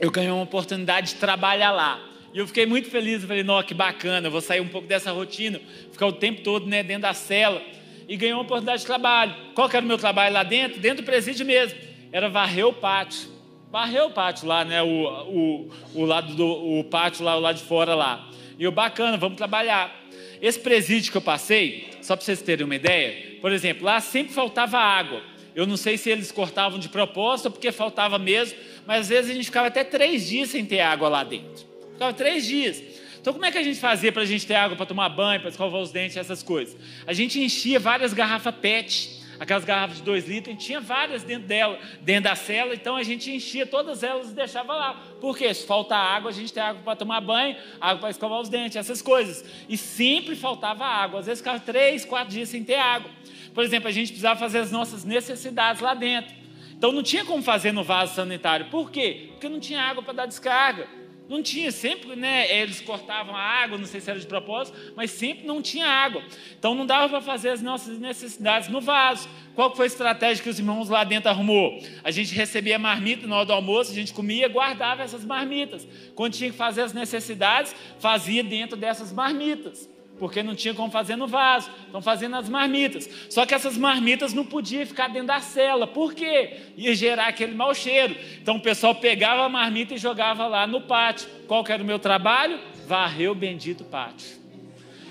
eu 0.00 0.10
ganhei 0.10 0.30
uma 0.30 0.44
oportunidade 0.44 1.08
de 1.08 1.14
trabalhar 1.16 1.70
lá. 1.70 2.09
E 2.32 2.38
eu 2.38 2.46
fiquei 2.46 2.64
muito 2.64 2.88
feliz, 2.88 3.22
eu 3.22 3.28
falei, 3.28 3.42
nossa, 3.42 3.66
que 3.66 3.74
bacana, 3.74 4.28
eu 4.28 4.30
vou 4.30 4.40
sair 4.40 4.60
um 4.60 4.68
pouco 4.68 4.86
dessa 4.86 5.10
rotina, 5.10 5.60
ficar 5.90 6.06
o 6.06 6.12
tempo 6.12 6.42
todo 6.42 6.66
né, 6.66 6.82
dentro 6.82 7.02
da 7.02 7.14
cela. 7.14 7.60
E 8.08 8.16
ganhei 8.16 8.32
uma 8.32 8.42
oportunidade 8.42 8.80
de 8.80 8.86
trabalho. 8.86 9.34
Qual 9.54 9.68
que 9.68 9.76
era 9.76 9.84
o 9.84 9.88
meu 9.88 9.98
trabalho 9.98 10.34
lá 10.34 10.42
dentro? 10.42 10.80
Dentro 10.80 11.02
do 11.02 11.06
presídio 11.06 11.46
mesmo. 11.46 11.78
Era 12.12 12.28
varrer 12.28 12.66
o 12.66 12.72
pátio. 12.72 13.28
Varrer 13.70 14.04
o 14.04 14.10
pátio 14.10 14.48
lá, 14.48 14.64
né? 14.64 14.82
O, 14.82 14.88
o, 14.88 15.70
o 15.94 16.04
lado 16.04 16.34
do 16.34 16.46
o 16.46 16.82
pátio 16.84 17.24
lá, 17.24 17.36
o 17.36 17.40
lado 17.40 17.58
de 17.58 17.62
fora 17.62 17.94
lá. 17.94 18.28
E 18.58 18.64
eu, 18.64 18.72
bacana, 18.72 19.16
vamos 19.16 19.36
trabalhar. 19.36 19.96
Esse 20.42 20.58
presídio 20.58 21.12
que 21.12 21.18
eu 21.18 21.22
passei, 21.22 21.88
só 22.02 22.16
para 22.16 22.24
vocês 22.24 22.42
terem 22.42 22.64
uma 22.64 22.74
ideia, 22.74 23.38
por 23.40 23.52
exemplo, 23.52 23.84
lá 23.84 24.00
sempre 24.00 24.32
faltava 24.32 24.76
água. 24.76 25.22
Eu 25.54 25.66
não 25.66 25.76
sei 25.76 25.96
se 25.96 26.10
eles 26.10 26.32
cortavam 26.32 26.78
de 26.78 26.88
propósito 26.88 27.46
ou 27.46 27.52
porque 27.52 27.70
faltava 27.70 28.18
mesmo, 28.18 28.58
mas 28.86 29.02
às 29.02 29.08
vezes 29.08 29.30
a 29.30 29.34
gente 29.34 29.46
ficava 29.46 29.68
até 29.68 29.84
três 29.84 30.28
dias 30.28 30.48
sem 30.48 30.64
ter 30.64 30.80
água 30.80 31.08
lá 31.08 31.22
dentro. 31.22 31.69
Ficava 32.00 32.14
três 32.14 32.46
dias. 32.46 32.82
Então, 33.20 33.30
como 33.30 33.44
é 33.44 33.52
que 33.52 33.58
a 33.58 33.62
gente 33.62 33.78
fazia 33.78 34.10
para 34.10 34.22
a 34.22 34.24
gente 34.24 34.46
ter 34.46 34.54
água 34.54 34.74
para 34.74 34.86
tomar 34.86 35.10
banho, 35.10 35.38
para 35.38 35.50
escovar 35.50 35.82
os 35.82 35.92
dentes, 35.92 36.16
essas 36.16 36.42
coisas? 36.42 36.74
A 37.06 37.12
gente 37.12 37.38
enchia 37.38 37.78
várias 37.78 38.14
garrafas 38.14 38.54
PET, 38.54 39.20
aquelas 39.38 39.66
garrafas 39.66 39.98
de 39.98 40.02
dois 40.02 40.26
litros, 40.26 40.48
a 40.48 40.52
gente 40.52 40.64
tinha 40.64 40.80
várias 40.80 41.22
dentro 41.22 41.46
dela, 41.46 41.78
dentro 42.00 42.30
da 42.30 42.34
cela, 42.34 42.72
então 42.74 42.96
a 42.96 43.02
gente 43.02 43.30
enchia 43.30 43.66
todas 43.66 44.02
elas 44.02 44.30
e 44.30 44.32
deixava 44.32 44.72
lá. 44.74 44.94
Por 45.20 45.36
quê? 45.36 45.52
Se 45.52 45.66
falta 45.66 45.94
água, 45.94 46.30
a 46.30 46.32
gente 46.32 46.50
tem 46.54 46.62
água 46.62 46.80
para 46.82 46.96
tomar 46.96 47.20
banho, 47.20 47.54
água 47.78 48.00
para 48.00 48.08
escovar 48.08 48.40
os 48.40 48.48
dentes, 48.48 48.76
essas 48.76 49.02
coisas. 49.02 49.44
E 49.68 49.76
sempre 49.76 50.34
faltava 50.34 50.86
água. 50.86 51.20
Às 51.20 51.26
vezes 51.26 51.40
ficava 51.40 51.60
três, 51.60 52.06
quatro 52.06 52.32
dias 52.32 52.48
sem 52.48 52.64
ter 52.64 52.76
água. 52.76 53.10
Por 53.52 53.62
exemplo, 53.62 53.90
a 53.90 53.92
gente 53.92 54.06
precisava 54.06 54.40
fazer 54.40 54.60
as 54.60 54.72
nossas 54.72 55.04
necessidades 55.04 55.82
lá 55.82 55.92
dentro. 55.92 56.34
Então 56.74 56.92
não 56.92 57.02
tinha 57.02 57.26
como 57.26 57.42
fazer 57.42 57.72
no 57.72 57.84
vaso 57.84 58.14
sanitário. 58.14 58.70
Por 58.70 58.90
quê? 58.90 59.26
Porque 59.32 59.50
não 59.50 59.60
tinha 59.60 59.82
água 59.82 60.02
para 60.02 60.14
dar 60.14 60.24
descarga. 60.24 60.99
Não 61.30 61.44
tinha, 61.44 61.70
sempre, 61.70 62.16
né? 62.16 62.52
Eles 62.52 62.80
cortavam 62.80 63.36
a 63.36 63.40
água, 63.40 63.78
não 63.78 63.86
sei 63.86 64.00
se 64.00 64.10
era 64.10 64.18
de 64.18 64.26
propósito, 64.26 64.76
mas 64.96 65.12
sempre 65.12 65.46
não 65.46 65.62
tinha 65.62 65.86
água. 65.86 66.24
Então 66.58 66.74
não 66.74 66.84
dava 66.84 67.08
para 67.08 67.20
fazer 67.20 67.50
as 67.50 67.62
nossas 67.62 68.00
necessidades 68.00 68.68
no 68.68 68.80
vaso. 68.80 69.28
Qual 69.54 69.72
foi 69.76 69.84
a 69.84 69.86
estratégia 69.86 70.42
que 70.42 70.50
os 70.50 70.58
irmãos 70.58 70.88
lá 70.88 71.04
dentro 71.04 71.30
arrumou? 71.30 71.80
A 72.02 72.10
gente 72.10 72.34
recebia 72.34 72.80
marmita 72.80 73.28
na 73.28 73.36
hora 73.36 73.46
do 73.46 73.52
almoço, 73.52 73.92
a 73.92 73.94
gente 73.94 74.12
comia 74.12 74.48
guardava 74.48 75.04
essas 75.04 75.24
marmitas. 75.24 75.86
Quando 76.16 76.32
tinha 76.32 76.50
que 76.50 76.56
fazer 76.56 76.82
as 76.82 76.92
necessidades, 76.92 77.76
fazia 78.00 78.42
dentro 78.42 78.76
dessas 78.76 79.12
marmitas 79.12 79.88
porque 80.20 80.42
não 80.42 80.54
tinha 80.54 80.74
como 80.74 80.92
fazer 80.92 81.16
no 81.16 81.26
vaso, 81.26 81.70
estão 81.86 82.02
fazendo 82.02 82.36
as 82.36 82.46
marmitas. 82.46 83.08
Só 83.30 83.46
que 83.46 83.54
essas 83.54 83.76
marmitas 83.78 84.34
não 84.34 84.44
podiam 84.44 84.84
ficar 84.84 85.08
dentro 85.08 85.28
da 85.28 85.40
cela, 85.40 85.86
por 85.86 86.12
quê? 86.12 86.58
Ia 86.76 86.94
gerar 86.94 87.28
aquele 87.28 87.54
mau 87.54 87.74
cheiro. 87.74 88.14
Então 88.40 88.56
o 88.56 88.60
pessoal 88.60 88.94
pegava 88.94 89.46
a 89.46 89.48
marmita 89.48 89.94
e 89.94 89.98
jogava 89.98 90.46
lá 90.46 90.66
no 90.66 90.82
pátio. 90.82 91.26
Qual 91.48 91.64
que 91.64 91.72
era 91.72 91.82
o 91.82 91.86
meu 91.86 91.98
trabalho? 91.98 92.60
Varrer 92.86 93.30
o 93.30 93.34
bendito 93.34 93.82
pátio. 93.82 94.38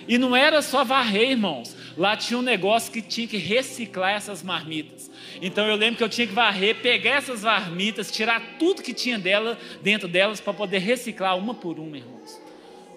E 0.07 0.17
não 0.19 0.35
era 0.35 0.61
só 0.61 0.83
varrer, 0.83 1.31
irmãos. 1.31 1.75
Lá 1.97 2.15
tinha 2.15 2.37
um 2.37 2.43
negócio 2.43 2.91
que 2.91 3.01
tinha 3.01 3.27
que 3.27 3.37
reciclar 3.37 4.11
essas 4.11 4.43
marmitas. 4.43 5.09
Então 5.41 5.65
eu 5.65 5.75
lembro 5.75 5.97
que 5.97 6.03
eu 6.03 6.09
tinha 6.09 6.27
que 6.27 6.33
varrer, 6.33 6.75
pegar 6.81 7.15
essas 7.15 7.43
marmitas, 7.43 8.11
tirar 8.11 8.57
tudo 8.59 8.83
que 8.83 8.93
tinha 8.93 9.17
dela, 9.17 9.57
dentro 9.81 10.07
delas 10.07 10.39
para 10.39 10.53
poder 10.53 10.79
reciclar 10.79 11.35
uma 11.35 11.55
por 11.55 11.79
uma, 11.79 11.97
irmãos. 11.97 12.48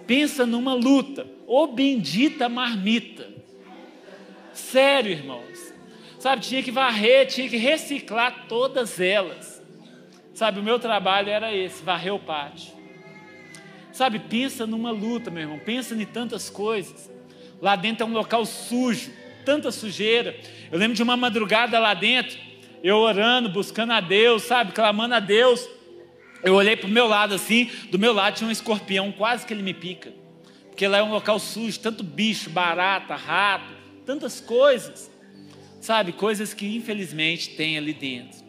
Pensa 0.06 0.44
numa 0.46 0.74
luta, 0.74 1.26
ô 1.46 1.66
bendita 1.66 2.48
marmita. 2.48 3.28
Sério, 4.52 5.12
irmãos. 5.12 5.72
Sabe, 6.18 6.42
tinha 6.42 6.62
que 6.62 6.70
varrer, 6.70 7.26
tinha 7.26 7.48
que 7.48 7.56
reciclar 7.56 8.46
todas 8.48 9.00
elas. 9.00 9.60
Sabe, 10.34 10.60
o 10.60 10.62
meu 10.62 10.78
trabalho 10.78 11.28
era 11.28 11.54
esse, 11.54 11.82
varrer 11.82 12.14
o 12.14 12.18
pátio. 12.18 12.72
Sabe, 13.92 14.18
pensa 14.18 14.66
numa 14.66 14.90
luta, 14.90 15.30
meu 15.30 15.42
irmão, 15.42 15.58
pensa 15.58 15.94
em 15.94 16.06
tantas 16.06 16.48
coisas. 16.48 17.10
Lá 17.60 17.76
dentro 17.76 18.04
é 18.04 18.08
um 18.08 18.12
local 18.12 18.44
sujo, 18.46 19.10
tanta 19.44 19.70
sujeira. 19.70 20.36
Eu 20.70 20.78
lembro 20.78 20.96
de 20.96 21.02
uma 21.02 21.16
madrugada 21.16 21.78
lá 21.78 21.92
dentro, 21.92 22.38
eu 22.82 22.96
orando, 22.96 23.48
buscando 23.48 23.92
a 23.92 24.00
Deus, 24.00 24.44
sabe, 24.44 24.72
clamando 24.72 25.14
a 25.14 25.20
Deus. 25.20 25.68
Eu 26.42 26.54
olhei 26.54 26.76
para 26.76 26.88
o 26.88 26.90
meu 26.90 27.06
lado 27.06 27.34
assim, 27.34 27.70
do 27.90 27.98
meu 27.98 28.12
lado 28.12 28.36
tinha 28.36 28.48
um 28.48 28.50
escorpião, 28.50 29.12
quase 29.12 29.46
que 29.46 29.54
ele 29.54 29.62
me 29.62 29.72
pica. 29.72 30.12
Porque 30.68 30.86
lá 30.88 30.98
é 30.98 31.02
um 31.02 31.10
local 31.10 31.38
sujo, 31.38 31.78
tanto 31.78 32.02
bicho, 32.02 32.50
barata, 32.50 33.14
rato, 33.14 33.72
tantas 34.04 34.40
coisas. 34.40 35.10
Sabe, 35.80 36.12
coisas 36.12 36.54
que 36.54 36.76
infelizmente 36.76 37.50
tem 37.50 37.76
ali 37.76 37.92
dentro. 37.92 38.42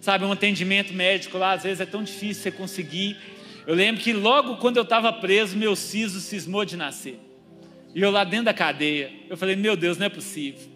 Sabe, 0.00 0.24
um 0.24 0.32
atendimento 0.32 0.94
médico 0.94 1.36
lá, 1.36 1.52
às 1.52 1.62
vezes 1.62 1.80
é 1.80 1.86
tão 1.86 2.02
difícil 2.02 2.42
você 2.42 2.50
conseguir. 2.50 3.16
Eu 3.66 3.74
lembro 3.74 4.00
que 4.00 4.12
logo 4.12 4.56
quando 4.56 4.78
eu 4.78 4.82
estava 4.82 5.12
preso, 5.12 5.56
meu 5.56 5.76
siso 5.76 6.20
cismou 6.20 6.64
de 6.64 6.76
nascer. 6.76 7.20
E 7.94 8.00
eu 8.00 8.10
lá 8.10 8.24
dentro 8.24 8.46
da 8.46 8.54
cadeia, 8.54 9.12
eu 9.28 9.36
falei, 9.36 9.56
meu 9.56 9.76
Deus, 9.76 9.98
não 9.98 10.06
é 10.06 10.08
possível. 10.08 10.68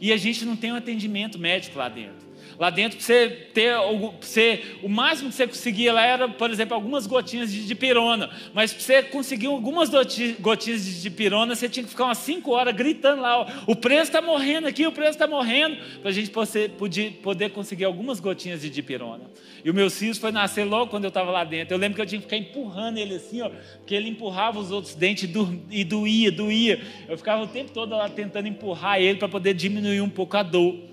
E 0.00 0.12
a 0.12 0.16
gente 0.16 0.44
não 0.44 0.56
tem 0.56 0.72
um 0.72 0.76
atendimento 0.76 1.38
médico 1.38 1.78
lá 1.78 1.88
dentro. 1.88 2.29
Lá 2.60 2.68
dentro, 2.68 2.98
para 2.98 3.06
você 3.06 3.28
ter 3.54 3.74
você, 4.20 4.62
o 4.82 4.88
máximo 4.88 5.30
que 5.30 5.34
você 5.34 5.46
conseguia 5.46 5.94
lá 5.94 6.04
era, 6.04 6.28
por 6.28 6.50
exemplo, 6.50 6.74
algumas 6.74 7.06
gotinhas 7.06 7.50
de 7.50 7.66
dipirona. 7.66 8.28
Mas 8.52 8.70
para 8.70 8.82
você 8.82 9.02
conseguir 9.02 9.46
algumas 9.46 9.88
gotinhas 9.88 10.84
de 10.84 11.00
dipirona, 11.00 11.54
você 11.56 11.70
tinha 11.70 11.82
que 11.82 11.88
ficar 11.88 12.04
umas 12.04 12.18
5 12.18 12.50
horas 12.52 12.76
gritando 12.76 13.22
lá: 13.22 13.64
o 13.66 13.74
preço 13.74 14.02
está 14.02 14.20
morrendo 14.20 14.68
aqui, 14.68 14.86
o 14.86 14.92
preço 14.92 15.12
está 15.12 15.26
morrendo, 15.26 15.78
para 16.02 16.10
a 16.10 16.12
gente 16.12 16.30
poder, 16.30 17.12
poder 17.22 17.48
conseguir 17.48 17.86
algumas 17.86 18.20
gotinhas 18.20 18.60
de 18.60 18.68
dipirona. 18.68 19.24
E 19.64 19.70
o 19.70 19.74
meu 19.74 19.88
siso 19.88 20.20
foi 20.20 20.30
nascer 20.30 20.64
logo 20.64 20.90
quando 20.90 21.04
eu 21.04 21.08
estava 21.08 21.30
lá 21.30 21.44
dentro. 21.44 21.72
Eu 21.72 21.78
lembro 21.78 21.96
que 21.96 22.02
eu 22.02 22.06
tinha 22.06 22.20
que 22.20 22.26
ficar 22.26 22.36
empurrando 22.36 22.98
ele 22.98 23.14
assim, 23.14 23.40
ó, 23.40 23.48
porque 23.78 23.94
ele 23.94 24.10
empurrava 24.10 24.58
os 24.58 24.70
outros 24.70 24.94
dentes 24.94 25.30
e 25.70 25.82
doía, 25.82 26.30
doía. 26.30 26.78
Eu 27.08 27.16
ficava 27.16 27.42
o 27.42 27.46
tempo 27.46 27.72
todo 27.72 27.96
lá 27.96 28.06
tentando 28.10 28.48
empurrar 28.48 29.00
ele 29.00 29.18
para 29.18 29.30
poder 29.30 29.54
diminuir 29.54 30.02
um 30.02 30.10
pouco 30.10 30.36
a 30.36 30.42
dor 30.42 30.89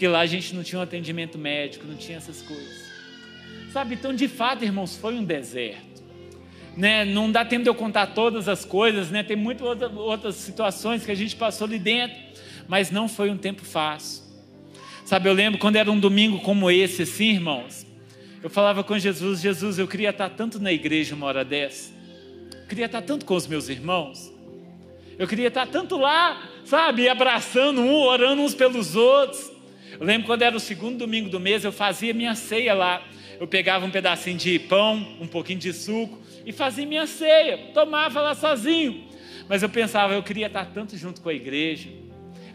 porque 0.00 0.08
lá 0.08 0.20
a 0.20 0.26
gente 0.26 0.54
não 0.54 0.62
tinha 0.62 0.78
um 0.78 0.82
atendimento 0.82 1.36
médico, 1.36 1.86
não 1.86 1.94
tinha 1.94 2.16
essas 2.16 2.40
coisas. 2.40 2.88
Sabe, 3.70 3.96
então 3.96 4.14
de 4.14 4.28
fato, 4.28 4.64
irmãos, 4.64 4.96
foi 4.96 5.12
um 5.12 5.22
deserto. 5.22 6.02
Né? 6.74 7.04
Não 7.04 7.30
dá 7.30 7.44
tempo 7.44 7.64
de 7.64 7.68
eu 7.68 7.74
contar 7.74 8.06
todas 8.06 8.48
as 8.48 8.64
coisas, 8.64 9.10
né? 9.10 9.22
tem 9.22 9.36
muitas 9.36 9.68
outras 9.94 10.36
situações 10.36 11.04
que 11.04 11.12
a 11.12 11.14
gente 11.14 11.36
passou 11.36 11.66
ali 11.66 11.78
dentro, 11.78 12.16
mas 12.66 12.90
não 12.90 13.10
foi 13.10 13.28
um 13.28 13.36
tempo 13.36 13.62
fácil. 13.62 14.24
Sabe, 15.04 15.28
eu 15.28 15.34
lembro 15.34 15.60
quando 15.60 15.76
era 15.76 15.92
um 15.92 16.00
domingo 16.00 16.38
como 16.38 16.70
esse, 16.70 17.02
assim, 17.02 17.32
irmãos, 17.32 17.84
eu 18.42 18.48
falava 18.48 18.82
com 18.82 18.98
Jesus: 18.98 19.42
Jesus, 19.42 19.78
eu 19.78 19.86
queria 19.86 20.08
estar 20.08 20.30
tanto 20.30 20.58
na 20.58 20.72
igreja 20.72 21.14
uma 21.14 21.26
hora 21.26 21.44
dessa, 21.44 21.92
eu 22.54 22.66
queria 22.66 22.86
estar 22.86 23.02
tanto 23.02 23.26
com 23.26 23.34
os 23.34 23.46
meus 23.46 23.68
irmãos, 23.68 24.32
eu 25.18 25.28
queria 25.28 25.48
estar 25.48 25.66
tanto 25.66 25.98
lá, 25.98 26.48
sabe, 26.64 27.06
abraçando 27.06 27.82
um, 27.82 27.96
orando 27.96 28.40
uns 28.40 28.54
pelos 28.54 28.96
outros. 28.96 29.49
Eu 30.00 30.06
lembro 30.06 30.26
quando 30.26 30.40
era 30.40 30.56
o 30.56 30.60
segundo 30.60 30.96
domingo 30.96 31.28
do 31.28 31.38
mês, 31.38 31.62
eu 31.62 31.70
fazia 31.70 32.14
minha 32.14 32.34
ceia 32.34 32.72
lá. 32.72 33.02
Eu 33.38 33.46
pegava 33.46 33.84
um 33.84 33.90
pedacinho 33.90 34.38
de 34.38 34.58
pão, 34.58 34.96
um 35.20 35.26
pouquinho 35.26 35.58
de 35.58 35.74
suco 35.74 36.18
e 36.46 36.52
fazia 36.52 36.86
minha 36.86 37.06
ceia. 37.06 37.58
Tomava 37.74 38.22
lá 38.22 38.34
sozinho. 38.34 39.04
Mas 39.46 39.62
eu 39.62 39.68
pensava, 39.68 40.14
eu 40.14 40.22
queria 40.22 40.46
estar 40.46 40.64
tanto 40.64 40.96
junto 40.96 41.20
com 41.20 41.28
a 41.28 41.34
igreja. 41.34 41.90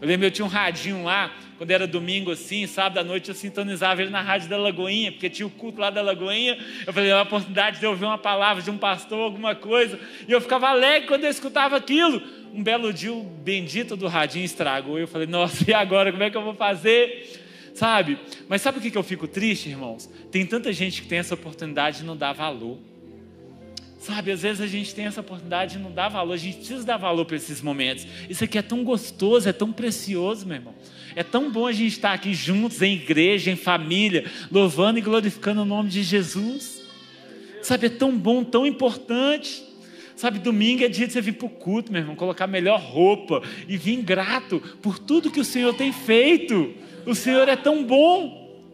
Eu 0.00 0.08
lembro, 0.08 0.26
eu 0.26 0.30
tinha 0.32 0.44
um 0.44 0.48
radinho 0.48 1.04
lá, 1.04 1.32
quando 1.56 1.70
era 1.70 1.86
domingo 1.86 2.32
assim, 2.32 2.66
sábado 2.66 2.98
à 2.98 3.04
noite, 3.04 3.28
eu 3.28 3.34
sintonizava 3.34 4.02
ele 4.02 4.10
na 4.10 4.20
rádio 4.20 4.48
da 4.48 4.56
Lagoinha, 4.56 5.12
porque 5.12 5.30
tinha 5.30 5.46
o 5.46 5.50
culto 5.50 5.80
lá 5.80 5.88
da 5.88 6.02
Lagoinha. 6.02 6.58
Eu 6.84 6.92
falei, 6.92 7.10
é 7.10 7.14
uma 7.14 7.22
oportunidade 7.22 7.78
de 7.78 7.86
ouvir 7.86 8.04
uma 8.04 8.18
palavra 8.18 8.60
de 8.60 8.70
um 8.70 8.76
pastor, 8.76 9.20
alguma 9.20 9.54
coisa. 9.54 9.98
E 10.26 10.32
eu 10.32 10.40
ficava 10.40 10.68
alegre 10.68 11.06
quando 11.06 11.24
eu 11.24 11.30
escutava 11.30 11.76
aquilo. 11.76 12.20
Um 12.56 12.62
belo 12.62 12.90
dia, 12.90 13.12
o 13.12 13.22
bendito 13.22 13.96
do 13.96 14.08
radinho 14.08 14.46
estragou. 14.46 14.98
Eu 14.98 15.06
falei, 15.06 15.26
nossa, 15.26 15.62
e 15.70 15.74
agora? 15.74 16.10
Como 16.10 16.22
é 16.22 16.30
que 16.30 16.36
eu 16.38 16.42
vou 16.42 16.54
fazer? 16.54 17.44
Sabe? 17.74 18.18
Mas 18.48 18.62
sabe 18.62 18.78
o 18.78 18.80
que 18.80 18.96
eu 18.96 19.02
fico 19.02 19.28
triste, 19.28 19.68
irmãos? 19.68 20.08
Tem 20.30 20.46
tanta 20.46 20.72
gente 20.72 21.02
que 21.02 21.08
tem 21.08 21.18
essa 21.18 21.34
oportunidade 21.34 22.02
e 22.02 22.06
não 22.06 22.16
dá 22.16 22.32
valor. 22.32 22.78
Sabe, 23.98 24.30
às 24.30 24.40
vezes 24.40 24.62
a 24.62 24.66
gente 24.66 24.94
tem 24.94 25.04
essa 25.04 25.20
oportunidade 25.20 25.76
e 25.76 25.78
não 25.78 25.90
dá 25.90 26.08
valor, 26.08 26.32
a 26.32 26.36
gente 26.38 26.58
precisa 26.58 26.84
dar 26.84 26.96
valor 26.96 27.24
para 27.26 27.36
esses 27.36 27.60
momentos. 27.60 28.06
Isso 28.30 28.44
aqui 28.44 28.56
é 28.56 28.62
tão 28.62 28.84
gostoso, 28.84 29.48
é 29.48 29.52
tão 29.52 29.70
precioso, 29.72 30.46
meu 30.46 30.56
irmão. 30.56 30.74
É 31.14 31.22
tão 31.22 31.50
bom 31.50 31.66
a 31.66 31.72
gente 31.72 31.92
estar 31.92 32.12
aqui 32.12 32.32
juntos, 32.32 32.80
em 32.80 32.94
igreja, 32.94 33.50
em 33.50 33.56
família, 33.56 34.30
louvando 34.50 34.98
e 34.98 35.02
glorificando 35.02 35.62
o 35.62 35.64
nome 35.64 35.90
de 35.90 36.02
Jesus. 36.02 36.80
Sabe, 37.62 37.88
é 37.88 37.90
tão 37.90 38.16
bom, 38.16 38.44
tão 38.44 38.64
importante. 38.64 39.62
Sabe, 40.16 40.38
domingo 40.38 40.82
é 40.82 40.88
dia 40.88 41.06
de 41.06 41.12
você 41.12 41.20
vir 41.20 41.34
para 41.34 41.46
o 41.46 41.50
culto, 41.50 41.92
meu 41.92 42.00
irmão, 42.00 42.16
colocar 42.16 42.44
a 42.44 42.48
melhor 42.48 42.80
roupa 42.80 43.42
e 43.68 43.76
vir 43.76 44.00
grato 44.02 44.60
por 44.80 44.98
tudo 44.98 45.30
que 45.30 45.38
o 45.38 45.44
Senhor 45.44 45.74
tem 45.74 45.92
feito. 45.92 46.74
O 47.04 47.14
Senhor 47.14 47.46
é 47.48 47.54
tão 47.54 47.84
bom. 47.84 48.64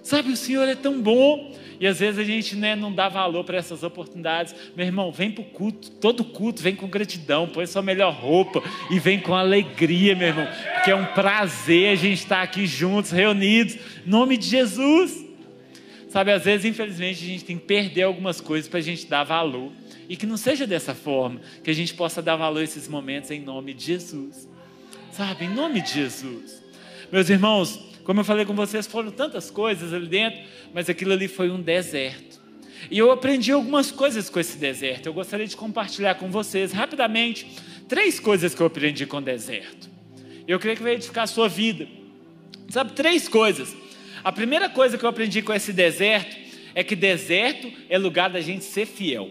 Sabe, 0.00 0.30
o 0.30 0.36
Senhor 0.36 0.68
é 0.68 0.76
tão 0.76 1.02
bom. 1.02 1.52
E 1.80 1.88
às 1.88 1.98
vezes 1.98 2.20
a 2.20 2.24
gente 2.24 2.54
né, 2.54 2.76
não 2.76 2.92
dá 2.92 3.08
valor 3.08 3.42
para 3.42 3.58
essas 3.58 3.82
oportunidades. 3.82 4.54
Meu 4.76 4.86
irmão, 4.86 5.10
vem 5.10 5.30
para 5.30 5.42
o 5.42 5.46
culto, 5.46 5.90
todo 5.90 6.22
culto, 6.22 6.62
vem 6.62 6.76
com 6.76 6.86
gratidão, 6.86 7.48
põe 7.48 7.66
sua 7.66 7.82
melhor 7.82 8.14
roupa 8.14 8.62
e 8.88 9.00
vem 9.00 9.18
com 9.18 9.34
alegria, 9.34 10.14
meu 10.14 10.28
irmão, 10.28 10.46
porque 10.74 10.92
é 10.92 10.94
um 10.94 11.06
prazer 11.06 11.90
a 11.90 11.96
gente 11.96 12.18
estar 12.18 12.42
aqui 12.42 12.64
juntos, 12.64 13.10
reunidos, 13.10 13.74
em 13.74 14.08
nome 14.08 14.36
de 14.36 14.46
Jesus. 14.46 15.26
Sabe, 16.08 16.30
às 16.30 16.44
vezes, 16.44 16.64
infelizmente, 16.64 17.24
a 17.24 17.26
gente 17.26 17.44
tem 17.44 17.58
que 17.58 17.66
perder 17.66 18.02
algumas 18.02 18.40
coisas 18.40 18.68
para 18.68 18.78
a 18.78 18.82
gente 18.82 19.04
dar 19.06 19.24
valor. 19.24 19.72
E 20.08 20.16
que 20.16 20.26
não 20.26 20.36
seja 20.36 20.66
dessa 20.66 20.94
forma, 20.94 21.40
que 21.62 21.70
a 21.70 21.74
gente 21.74 21.94
possa 21.94 22.22
dar 22.22 22.36
valor 22.36 22.60
a 22.60 22.64
esses 22.64 22.88
momentos 22.88 23.30
em 23.30 23.40
nome 23.40 23.74
de 23.74 23.84
Jesus. 23.84 24.48
Sabe, 25.12 25.46
em 25.46 25.48
nome 25.48 25.80
de 25.80 25.92
Jesus. 25.92 26.62
Meus 27.10 27.28
irmãos, 27.30 27.80
como 28.04 28.20
eu 28.20 28.24
falei 28.24 28.44
com 28.44 28.54
vocês, 28.54 28.86
foram 28.86 29.10
tantas 29.10 29.50
coisas 29.50 29.92
ali 29.92 30.06
dentro, 30.06 30.40
mas 30.72 30.88
aquilo 30.88 31.12
ali 31.12 31.26
foi 31.26 31.50
um 31.50 31.60
deserto. 31.60 32.40
E 32.90 32.98
eu 32.98 33.10
aprendi 33.10 33.50
algumas 33.50 33.90
coisas 33.90 34.30
com 34.30 34.38
esse 34.38 34.58
deserto. 34.58 35.06
Eu 35.06 35.14
gostaria 35.14 35.46
de 35.46 35.56
compartilhar 35.56 36.14
com 36.14 36.30
vocês 36.30 36.72
rapidamente 36.72 37.46
três 37.88 38.20
coisas 38.20 38.54
que 38.54 38.60
eu 38.60 38.66
aprendi 38.66 39.06
com 39.06 39.16
o 39.16 39.22
deserto. 39.22 39.88
Eu 40.46 40.58
creio 40.60 40.76
que 40.76 40.82
vai 40.82 40.94
edificar 40.94 41.24
a 41.24 41.26
sua 41.26 41.48
vida. 41.48 41.88
Sabe, 42.68 42.92
três 42.92 43.28
coisas. 43.28 43.74
A 44.22 44.30
primeira 44.30 44.68
coisa 44.68 44.96
que 44.98 45.04
eu 45.04 45.08
aprendi 45.08 45.42
com 45.42 45.52
esse 45.52 45.72
deserto 45.72 46.36
é 46.74 46.84
que 46.84 46.94
deserto 46.94 47.72
é 47.88 47.96
lugar 47.98 48.30
da 48.30 48.40
gente 48.40 48.64
ser 48.64 48.86
fiel. 48.86 49.30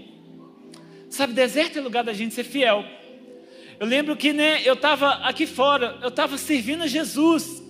Sabe, 1.15 1.33
deserto 1.33 1.79
é 1.79 1.81
lugar 1.81 2.03
da 2.03 2.13
gente 2.13 2.33
ser 2.33 2.43
fiel. 2.43 2.83
Eu 3.79 3.87
lembro 3.87 4.15
que 4.17 4.33
né, 4.33 4.61
eu 4.65 4.73
estava 4.73 5.11
aqui 5.27 5.47
fora, 5.47 5.97
eu 6.01 6.09
estava 6.09 6.37
servindo 6.37 6.83
a 6.83 6.87
Jesus 6.87 7.63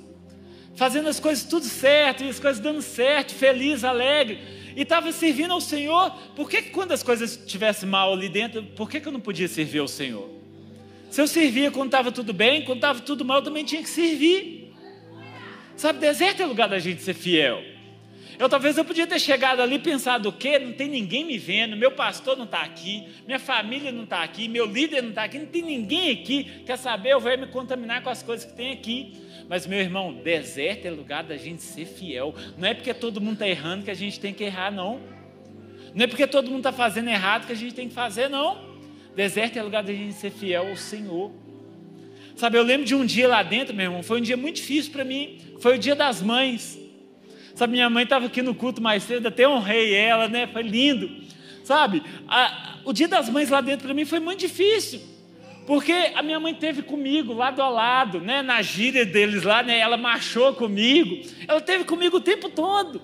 fazendo 0.75 1.07
as 1.07 1.19
coisas 1.19 1.45
tudo 1.45 1.65
certo, 1.65 2.23
e 2.23 2.29
as 2.29 2.39
coisas 2.39 2.61
dando 2.61 2.81
certo, 2.81 3.33
feliz, 3.33 3.83
alegre, 3.83 4.39
e 4.75 4.81
estava 4.81 5.11
servindo 5.11 5.51
ao 5.51 5.61
Senhor. 5.61 6.11
Por 6.35 6.49
que, 6.49 6.63
quando 6.63 6.91
as 6.91 7.01
coisas 7.01 7.37
estivessem 7.37 7.87
mal 7.87 8.11
ali 8.11 8.27
dentro, 8.27 8.61
por 8.61 8.89
que, 8.89 8.99
que 8.99 9.07
eu 9.07 9.11
não 9.11 9.21
podia 9.21 9.47
servir 9.47 9.79
ao 9.79 9.87
Senhor? 9.87 10.29
Se 11.09 11.21
eu 11.21 11.27
servia 11.27 11.71
quando 11.71 11.87
estava 11.87 12.11
tudo 12.11 12.33
bem, 12.33 12.65
quando 12.65 12.79
estava 12.79 12.99
tudo 12.99 13.23
mal, 13.23 13.37
eu 13.37 13.43
também 13.43 13.63
tinha 13.63 13.81
que 13.81 13.89
servir. 13.89 14.73
Sabe, 15.77 15.99
deserto 15.99 16.41
é 16.41 16.45
lugar 16.45 16.67
da 16.67 16.79
gente 16.79 17.01
ser 17.01 17.13
fiel. 17.13 17.74
Eu 18.37 18.49
talvez 18.49 18.77
eu 18.77 18.83
podia 18.83 19.07
ter 19.07 19.19
chegado 19.19 19.61
ali 19.61 19.75
e 19.75 19.79
pensado 19.79 20.29
o 20.29 20.33
quê? 20.33 20.59
Não 20.59 20.73
tem 20.73 20.89
ninguém 20.89 21.23
me 21.23 21.37
vendo, 21.37 21.77
meu 21.77 21.91
pastor 21.91 22.35
não 22.35 22.45
está 22.45 22.61
aqui, 22.61 23.07
minha 23.25 23.39
família 23.39 23.91
não 23.91 24.03
está 24.03 24.23
aqui, 24.23 24.47
meu 24.47 24.65
líder 24.65 25.01
não 25.01 25.09
está 25.09 25.23
aqui, 25.23 25.39
não 25.39 25.45
tem 25.45 25.61
ninguém 25.61 26.11
aqui. 26.11 26.43
Quer 26.65 26.77
saber? 26.77 27.13
Eu 27.13 27.19
vou 27.19 27.37
me 27.37 27.47
contaminar 27.47 28.03
com 28.03 28.09
as 28.09 28.21
coisas 28.21 28.45
que 28.45 28.55
tem 28.55 28.71
aqui. 28.71 29.13
Mas, 29.47 29.67
meu 29.67 29.79
irmão, 29.79 30.13
deserto 30.13 30.85
é 30.85 30.89
lugar 30.89 31.23
da 31.23 31.37
gente 31.37 31.61
ser 31.61 31.85
fiel. 31.85 32.33
Não 32.57 32.67
é 32.67 32.73
porque 32.73 32.93
todo 32.93 33.21
mundo 33.21 33.33
está 33.33 33.47
errando 33.47 33.85
que 33.85 33.91
a 33.91 33.95
gente 33.95 34.19
tem 34.19 34.33
que 34.33 34.43
errar, 34.43 34.71
não. 34.71 34.99
Não 35.93 36.03
é 36.03 36.07
porque 36.07 36.27
todo 36.27 36.47
mundo 36.47 36.57
está 36.57 36.73
fazendo 36.73 37.09
errado 37.09 37.45
que 37.45 37.53
a 37.53 37.55
gente 37.55 37.73
tem 37.73 37.87
que 37.87 37.93
fazer, 37.93 38.27
não. 38.27 38.75
Deserto 39.15 39.57
é 39.57 39.63
lugar 39.63 39.83
da 39.83 39.93
gente 39.93 40.13
ser 40.13 40.31
fiel 40.31 40.67
ao 40.67 40.75
Senhor. 40.75 41.31
Sabe, 42.35 42.57
eu 42.57 42.63
lembro 42.63 42.85
de 42.85 42.93
um 42.93 43.05
dia 43.05 43.29
lá 43.29 43.41
dentro, 43.43 43.73
meu 43.73 43.85
irmão, 43.85 44.03
foi 44.03 44.19
um 44.19 44.21
dia 44.21 44.35
muito 44.35 44.57
difícil 44.57 44.91
para 44.91 45.05
mim. 45.05 45.37
Foi 45.59 45.75
o 45.75 45.79
dia 45.79 45.95
das 45.95 46.21
mães. 46.21 46.77
Sabe, 47.55 47.71
minha 47.71 47.89
mãe 47.89 48.03
estava 48.03 48.25
aqui 48.25 48.41
no 48.41 48.53
culto 48.53 48.81
mais 48.81 49.03
cedo, 49.03 49.27
até 49.27 49.47
honrei 49.47 49.93
ela, 49.93 50.27
né? 50.27 50.45
Foi 50.45 50.61
lindo. 50.61 51.09
Sabe, 51.63 52.03
a, 52.27 52.75
o 52.83 52.91
dia 52.91 53.07
das 53.07 53.29
mães 53.29 53.49
lá 53.49 53.61
dentro 53.61 53.85
para 53.85 53.93
mim 53.93 54.03
foi 54.05 54.19
muito 54.19 54.41
difícil. 54.41 55.01
Porque 55.65 55.93
a 56.13 56.21
minha 56.21 56.39
mãe 56.39 56.53
teve 56.53 56.83
comigo 56.83 57.33
lado 57.33 57.61
a 57.61 57.69
lado, 57.69 58.19
né? 58.19 58.41
Na 58.41 58.61
gíria 58.61 59.05
deles 59.05 59.43
lá, 59.43 59.63
né? 59.63 59.79
Ela 59.79 59.97
marchou 59.97 60.53
comigo. 60.53 61.25
Ela 61.47 61.61
teve 61.61 61.85
comigo 61.85 62.17
o 62.17 62.21
tempo 62.21 62.49
todo, 62.49 63.01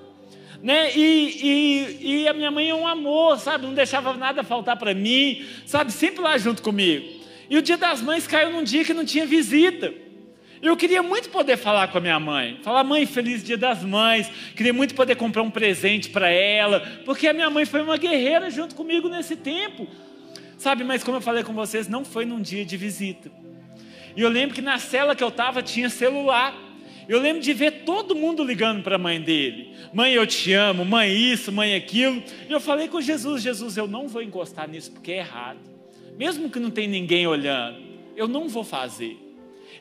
né? 0.62 0.96
E, 0.96 1.40
e, 1.42 2.22
e 2.24 2.28
a 2.28 2.34
minha 2.34 2.52
mãe 2.52 2.70
é 2.70 2.76
um 2.76 2.86
amor, 2.86 3.40
sabe? 3.40 3.66
Não 3.66 3.74
deixava 3.74 4.14
nada 4.14 4.44
faltar 4.44 4.78
para 4.78 4.94
mim, 4.94 5.44
sabe? 5.66 5.92
Sempre 5.92 6.22
lá 6.22 6.38
junto 6.38 6.62
comigo. 6.62 7.08
E 7.50 7.58
o 7.58 7.62
dia 7.62 7.78
das 7.78 8.02
mães 8.02 8.28
caiu 8.28 8.52
num 8.52 8.64
dia 8.64 8.84
que 8.84 8.94
não 8.94 9.06
tinha 9.06 9.26
visita. 9.26 9.92
Eu 10.62 10.78
queria 10.78 11.02
muito 11.02 11.30
poder 11.30 11.58
falar 11.58 11.88
com 11.88 11.98
a 11.98 12.02
minha 12.02 12.20
mãe, 12.20 12.60
falar, 12.62 12.84
mãe, 12.84 13.06
feliz 13.08 13.44
dia 13.44 13.58
das 13.58 13.84
mães. 13.84 14.30
Queria 14.56 14.72
muito 14.72 14.94
poder 14.94 15.16
comprar 15.16 15.42
um 15.42 15.50
presente 15.50 16.10
para 16.10 16.30
ela, 16.30 16.82
porque 17.04 17.28
a 17.28 17.34
minha 17.34 17.50
mãe 17.50 17.66
foi 17.66 17.82
uma 17.82 17.98
guerreira 17.98 18.50
junto 18.52 18.76
comigo 18.76 19.10
nesse 19.10 19.36
tempo. 19.36 19.88
Sabe, 20.58 20.84
mas 20.84 21.04
como 21.04 21.18
eu 21.18 21.22
falei 21.22 21.44
com 21.44 21.54
vocês, 21.54 21.88
não 21.88 22.06
foi 22.06 22.26
num 22.26 22.40
dia 22.40 22.64
de 22.64 22.78
visita. 22.78 23.32
E 24.16 24.22
eu 24.22 24.30
lembro 24.30 24.54
que 24.54 24.62
na 24.62 24.78
cela 24.78 25.16
que 25.16 25.24
eu 25.24 25.30
estava 25.30 25.64
tinha 25.64 25.90
celular. 25.90 26.56
Eu 27.10 27.20
lembro 27.20 27.42
de 27.42 27.52
ver 27.52 27.84
todo 27.84 28.16
mundo 28.16 28.44
ligando 28.44 28.84
para 28.84 28.96
a 28.96 29.00
mãe 29.00 29.20
dele. 29.20 29.76
Mãe, 29.92 30.14
eu 30.14 30.26
te 30.28 30.54
amo, 30.54 30.86
mãe 30.86 31.12
isso, 31.12 31.52
mãe 31.52 31.74
aquilo. 31.74 32.24
E 32.48 32.52
eu 32.52 32.60
falei 32.60 32.88
com 32.88 33.02
Jesus, 33.02 33.42
Jesus, 33.42 33.76
eu 33.76 33.88
não 33.88 34.08
vou 34.08 34.22
encostar 34.22 34.70
nisso 34.70 34.92
porque 34.92 35.12
é 35.12 35.18
errado. 35.18 35.60
Mesmo 36.16 36.50
que 36.50 36.60
não 36.60 36.70
tem 36.70 36.88
ninguém 36.88 37.26
olhando, 37.26 37.80
eu 38.16 38.28
não 38.28 38.48
vou 38.48 38.64
fazer. 38.64 39.31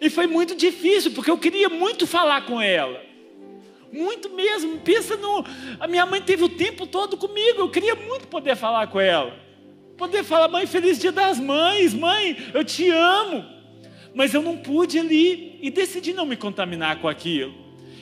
E 0.00 0.08
foi 0.08 0.26
muito 0.26 0.54
difícil, 0.54 1.10
porque 1.12 1.30
eu 1.30 1.36
queria 1.36 1.68
muito 1.68 2.06
falar 2.06 2.46
com 2.46 2.60
ela. 2.60 3.00
Muito 3.92 4.30
mesmo. 4.30 4.78
Pensa 4.78 5.16
no. 5.16 5.44
A 5.78 5.86
minha 5.86 6.06
mãe 6.06 6.22
teve 6.22 6.44
o 6.44 6.48
tempo 6.48 6.86
todo 6.86 7.16
comigo. 7.16 7.60
Eu 7.60 7.70
queria 7.70 7.94
muito 7.94 8.26
poder 8.28 8.56
falar 8.56 8.86
com 8.86 9.00
ela. 9.00 9.34
Poder 9.98 10.24
falar, 10.24 10.48
mãe, 10.48 10.66
feliz 10.66 10.98
dia 10.98 11.12
das 11.12 11.38
mães, 11.38 11.92
mãe, 11.92 12.36
eu 12.54 12.64
te 12.64 12.88
amo. 12.88 13.44
Mas 14.14 14.32
eu 14.32 14.40
não 14.40 14.56
pude 14.56 14.98
ali 14.98 15.58
e 15.60 15.70
decidi 15.70 16.14
não 16.14 16.24
me 16.24 16.36
contaminar 16.36 17.00
com 17.00 17.08
aquilo. 17.08 17.52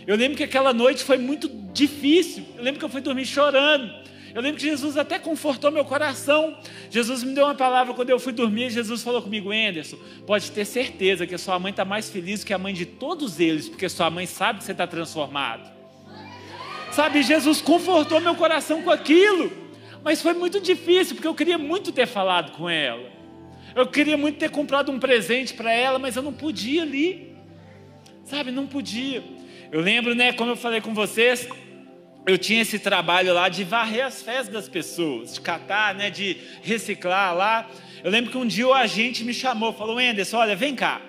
Eu 0.07 0.17
lembro 0.17 0.37
que 0.37 0.45
aquela 0.45 0.73
noite 0.73 1.03
foi 1.03 1.19
muito 1.19 1.49
difícil. 1.73 2.45
Eu 2.57 2.63
lembro 2.63 2.79
que 2.79 2.85
eu 2.85 2.89
fui 2.89 3.01
dormir 3.01 3.27
chorando. 3.27 3.93
Eu 4.39 4.43
lembro 4.43 4.61
que 4.61 4.69
Jesus 4.69 4.97
até 4.97 5.19
confortou 5.19 5.69
meu 5.69 5.85
coração. 5.85 6.57
Jesus 6.93 7.25
me 7.25 7.35
deu 7.35 7.45
uma 7.45 7.57
palavra 7.57 7.93
quando 7.93 8.11
eu 8.11 8.21
fui 8.21 8.33
dormir. 8.33 8.71
Jesus 8.71 9.03
falou 9.03 9.21
comigo, 9.21 9.51
Anderson, 9.51 9.97
pode 10.25 10.53
ter 10.53 10.65
certeza 10.65 11.27
que 11.27 11.35
a 11.35 11.39
sua 11.39 11.59
mãe 11.59 11.71
está 11.71 11.85
mais 11.85 12.09
feliz 12.09 12.45
que 12.45 12.55
a 12.55 12.59
mãe 12.59 12.73
de 12.73 12.87
todos 12.87 13.41
eles, 13.41 13.69
porque 13.69 13.89
sua 13.89 14.09
mãe 14.11 14.27
sabe 14.27 14.61
que 14.61 14.65
você 14.65 14.71
está 14.71 14.87
transformado. 14.87 15.69
Sabe, 16.93 17.21
Jesus 17.25 17.61
confortou 17.61 18.21
meu 18.21 18.37
coração 18.37 18.81
com 18.81 18.93
aquilo. 18.93 19.51
Mas 20.05 20.23
foi 20.23 20.35
muito 20.35 20.61
difícil, 20.61 21.17
porque 21.17 21.27
eu 21.27 21.35
queria 21.35 21.59
muito 21.59 21.91
ter 21.91 22.07
falado 22.07 22.53
com 22.53 22.71
ela. 22.71 23.11
Eu 23.75 23.89
queria 23.89 24.17
muito 24.17 24.39
ter 24.39 24.53
comprado 24.53 24.93
um 24.93 25.01
presente 25.01 25.53
para 25.53 25.73
ela, 25.73 25.99
mas 25.99 26.15
eu 26.15 26.23
não 26.23 26.33
podia 26.33 26.83
ali. 26.83 27.35
Sabe, 28.25 28.53
não 28.53 28.69
podia. 28.69 29.21
Eu 29.73 29.81
lembro, 29.81 30.15
né, 30.15 30.33
como 30.33 30.53
eu 30.53 30.57
falei 30.57 30.81
com 30.81 30.95
vocês, 30.95 31.49
eu 32.29 32.37
tinha 32.37 32.61
esse 32.61 32.79
trabalho 32.79 33.33
lá 33.33 33.49
de 33.49 33.65
varrer 33.65 34.05
as 34.05 34.21
fezes 34.23 34.53
das 34.53 34.69
pessoas, 34.69 35.35
de 35.35 35.41
catar, 35.41 35.95
né, 35.95 36.11
de 36.11 36.37
reciclar 36.63 37.35
lá. 37.35 37.69
Eu 38.05 38.11
lembro 38.11 38.31
que 38.31 38.37
um 38.37 38.47
dia 38.47 38.69
o 38.69 38.75
agente 38.75 39.25
me 39.25 39.33
chamou, 39.33 39.73
falou: 39.73 39.99
Anderson, 39.99 40.37
olha, 40.37 40.55
vem 40.55 40.75
cá. 40.75 41.01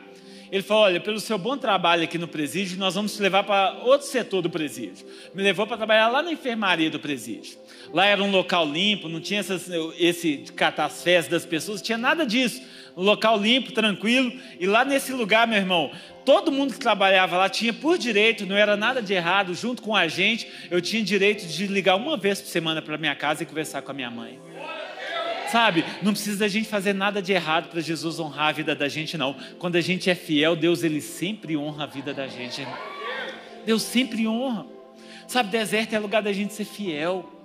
Ele 0.51 0.63
falou: 0.63 0.83
Olha, 0.83 0.99
pelo 0.99 1.19
seu 1.19 1.37
bom 1.37 1.57
trabalho 1.57 2.03
aqui 2.03 2.17
no 2.17 2.27
presídio, 2.27 2.77
nós 2.79 2.95
vamos 2.95 3.15
te 3.15 3.21
levar 3.21 3.43
para 3.43 3.81
outro 3.83 4.07
setor 4.07 4.41
do 4.41 4.49
presídio. 4.49 5.05
Me 5.33 5.43
levou 5.43 5.67
para 5.67 5.77
trabalhar 5.77 6.07
lá 6.07 6.23
na 6.23 6.31
enfermaria 6.31 6.89
do 6.89 6.99
presídio. 6.99 7.57
Lá 7.93 8.05
era 8.05 8.23
um 8.23 8.31
local 8.31 8.65
limpo, 8.65 9.09
não 9.09 9.19
tinha 9.19 9.41
essas, 9.41 9.69
esse 9.99 10.37
catar 10.55 10.85
as 10.85 11.03
fezes 11.03 11.29
das 11.29 11.45
pessoas, 11.45 11.79
não 11.79 11.85
tinha 11.85 11.97
nada 11.97 12.25
disso. 12.25 12.61
Um 12.99 13.03
local 13.03 13.37
limpo, 13.37 13.71
tranquilo. 13.71 14.29
E 14.59 14.67
lá 14.67 14.83
nesse 14.83 15.13
lugar, 15.13 15.47
meu 15.47 15.57
irmão, 15.57 15.89
todo 16.25 16.51
mundo 16.51 16.73
que 16.73 16.79
trabalhava 16.79 17.37
lá 17.37 17.47
tinha 17.47 17.71
por 17.71 17.97
direito, 17.97 18.45
não 18.45 18.57
era 18.57 18.75
nada 18.75 19.01
de 19.01 19.13
errado, 19.13 19.55
junto 19.55 19.81
com 19.81 19.95
a 19.95 20.09
gente, 20.09 20.45
eu 20.69 20.81
tinha 20.81 21.01
direito 21.01 21.47
de 21.47 21.65
ligar 21.65 21.95
uma 21.95 22.17
vez 22.17 22.41
por 22.41 22.49
semana 22.49 22.81
para 22.81 22.97
minha 22.97 23.15
casa 23.15 23.41
e 23.41 23.45
conversar 23.45 23.81
com 23.83 23.91
a 23.91 23.93
minha 23.93 24.11
mãe. 24.11 24.37
Sabe, 25.49 25.85
não 26.01 26.11
precisa 26.11 26.39
da 26.39 26.49
gente 26.49 26.67
fazer 26.67 26.91
nada 26.91 27.21
de 27.21 27.31
errado 27.31 27.69
para 27.69 27.79
Jesus 27.79 28.19
honrar 28.19 28.49
a 28.49 28.51
vida 28.51 28.75
da 28.75 28.89
gente, 28.89 29.17
não. 29.17 29.33
Quando 29.57 29.77
a 29.77 29.81
gente 29.81 30.09
é 30.09 30.13
fiel, 30.13 30.57
Deus 30.57 30.83
ele 30.83 30.99
sempre 30.99 31.55
honra 31.55 31.85
a 31.85 31.87
vida 31.87 32.13
da 32.13 32.27
gente. 32.27 32.67
Deus 33.65 33.81
sempre 33.81 34.27
honra. 34.27 34.65
Sabe, 35.25 35.49
deserto 35.49 35.93
é 35.93 35.99
lugar 35.99 36.21
da 36.21 36.33
gente 36.33 36.53
ser 36.53 36.65
fiel. 36.65 37.38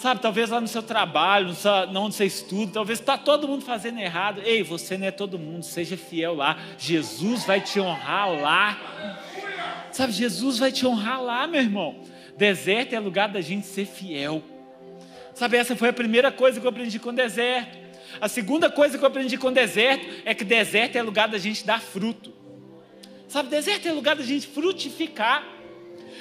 Sabe, 0.00 0.22
talvez 0.22 0.48
lá 0.48 0.62
no 0.62 0.66
seu 0.66 0.82
trabalho, 0.82 1.54
no 1.92 2.00
onde 2.00 2.14
você 2.14 2.24
estuda, 2.24 2.72
talvez 2.72 2.98
está 2.98 3.18
todo 3.18 3.46
mundo 3.46 3.66
fazendo 3.66 3.98
errado. 3.98 4.40
Ei, 4.42 4.62
você 4.62 4.96
não 4.96 5.06
é 5.06 5.10
todo 5.10 5.38
mundo, 5.38 5.62
seja 5.62 5.94
fiel 5.94 6.36
lá. 6.36 6.58
Jesus 6.78 7.44
vai 7.44 7.60
te 7.60 7.78
honrar 7.78 8.32
lá. 8.40 9.18
Sabe, 9.92 10.14
Jesus 10.14 10.58
vai 10.58 10.72
te 10.72 10.86
honrar 10.86 11.22
lá, 11.22 11.46
meu 11.46 11.60
irmão. 11.60 12.00
Deserto 12.34 12.94
é 12.94 12.98
lugar 12.98 13.28
da 13.28 13.42
gente 13.42 13.66
ser 13.66 13.84
fiel. 13.84 14.42
Sabe, 15.34 15.58
essa 15.58 15.76
foi 15.76 15.90
a 15.90 15.92
primeira 15.92 16.32
coisa 16.32 16.58
que 16.58 16.64
eu 16.64 16.70
aprendi 16.70 16.98
com 16.98 17.10
o 17.10 17.12
deserto. 17.12 17.78
A 18.18 18.26
segunda 18.26 18.70
coisa 18.70 18.96
que 18.96 19.04
eu 19.04 19.08
aprendi 19.08 19.36
com 19.36 19.48
o 19.48 19.52
deserto 19.52 20.06
é 20.24 20.34
que 20.34 20.44
deserto 20.44 20.96
é 20.96 21.02
lugar 21.02 21.28
da 21.28 21.36
gente 21.36 21.62
dar 21.66 21.78
fruto. 21.78 22.32
Sabe, 23.28 23.50
deserto 23.50 23.86
é 23.86 23.92
lugar 23.92 24.16
da 24.16 24.24
gente 24.24 24.46
frutificar. 24.46 25.59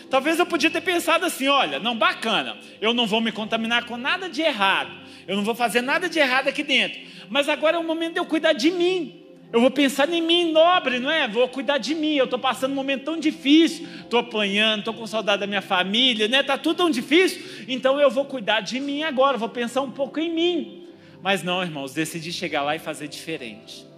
Talvez 0.10 0.40
eu 0.40 0.46
podia 0.46 0.70
ter 0.70 0.82
pensado 0.82 1.26
assim: 1.26 1.48
olha, 1.48 1.80
não, 1.80 1.96
bacana, 1.96 2.58
eu 2.82 2.94
não 2.94 3.06
vou 3.06 3.22
me 3.22 3.32
contaminar 3.32 3.86
com 3.86 3.98
nada 3.98 4.30
de 4.30 4.42
errado, 4.42 4.92
eu 5.28 5.36
não 5.36 5.44
vou 5.44 5.56
fazer 5.56 5.82
nada 5.82 6.10
de 6.10 6.20
errado 6.20 6.48
aqui 6.48 6.64
dentro, 6.64 7.00
mas 7.30 7.48
agora 7.48 7.78
é 7.78 7.80
o 7.80 7.84
momento 7.84 8.14
de 8.14 8.20
eu 8.20 8.26
cuidar 8.26 8.54
de 8.54 8.72
mim. 8.72 9.16
Eu 9.52 9.60
vou 9.62 9.72
pensar 9.72 10.08
em 10.14 10.22
mim, 10.22 10.52
nobre, 10.52 11.00
não 11.00 11.10
é? 11.10 11.28
Vou 11.28 11.48
cuidar 11.50 11.80
de 11.80 11.96
mim. 11.96 12.14
Eu 12.14 12.26
estou 12.26 12.38
passando 12.38 12.72
um 12.72 12.76
momento 12.76 13.06
tão 13.06 13.20
difícil, 13.20 13.88
estou 14.02 14.20
apanhando, 14.20 14.80
estou 14.80 14.94
com 14.94 15.08
saudade 15.08 15.40
da 15.40 15.48
minha 15.48 15.62
família, 15.62 16.28
né? 16.28 16.42
Está 16.42 16.56
tudo 16.56 16.78
tão 16.78 16.90
difícil. 16.92 17.66
Então 17.68 18.00
eu 18.00 18.12
vou 18.12 18.26
cuidar 18.26 18.62
de 18.62 18.80
mim 18.80 19.02
agora, 19.02 19.40
vou 19.40 19.50
pensar 19.50 19.82
um 19.82 19.90
pouco 19.90 20.20
em 20.20 20.32
mim. 20.32 20.88
Mas 21.24 21.42
não, 21.42 21.64
irmãos, 21.64 21.94
decidi 21.94 22.32
chegar 22.32 22.62
lá 22.62 22.76
e 22.76 22.80
fazer 22.80 23.08
diferente. 23.08 23.89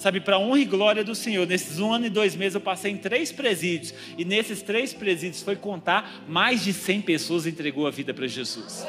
Sabe, 0.00 0.18
para 0.18 0.38
honra 0.38 0.60
e 0.60 0.64
glória 0.64 1.04
do 1.04 1.14
Senhor, 1.14 1.46
nesses 1.46 1.78
um 1.78 1.92
ano 1.92 2.06
e 2.06 2.08
dois 2.08 2.34
meses 2.34 2.54
eu 2.54 2.60
passei 2.62 2.90
em 2.90 2.96
três 2.96 3.30
presídios. 3.30 3.92
E 4.16 4.24
nesses 4.24 4.62
três 4.62 4.94
presídios 4.94 5.42
foi 5.42 5.56
contar, 5.56 6.24
mais 6.26 6.64
de 6.64 6.72
100 6.72 7.02
pessoas 7.02 7.46
entregou 7.46 7.86
a 7.86 7.90
vida 7.90 8.14
para 8.14 8.26
Jesus. 8.26 8.86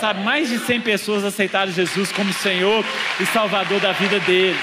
Sabe, 0.00 0.24
mais 0.24 0.48
de 0.48 0.58
100 0.58 0.80
pessoas 0.80 1.22
aceitaram 1.22 1.70
Jesus 1.70 2.10
como 2.10 2.32
Senhor 2.32 2.84
e 3.20 3.26
Salvador 3.26 3.78
da 3.78 3.92
vida 3.92 4.18
deles. 4.18 4.58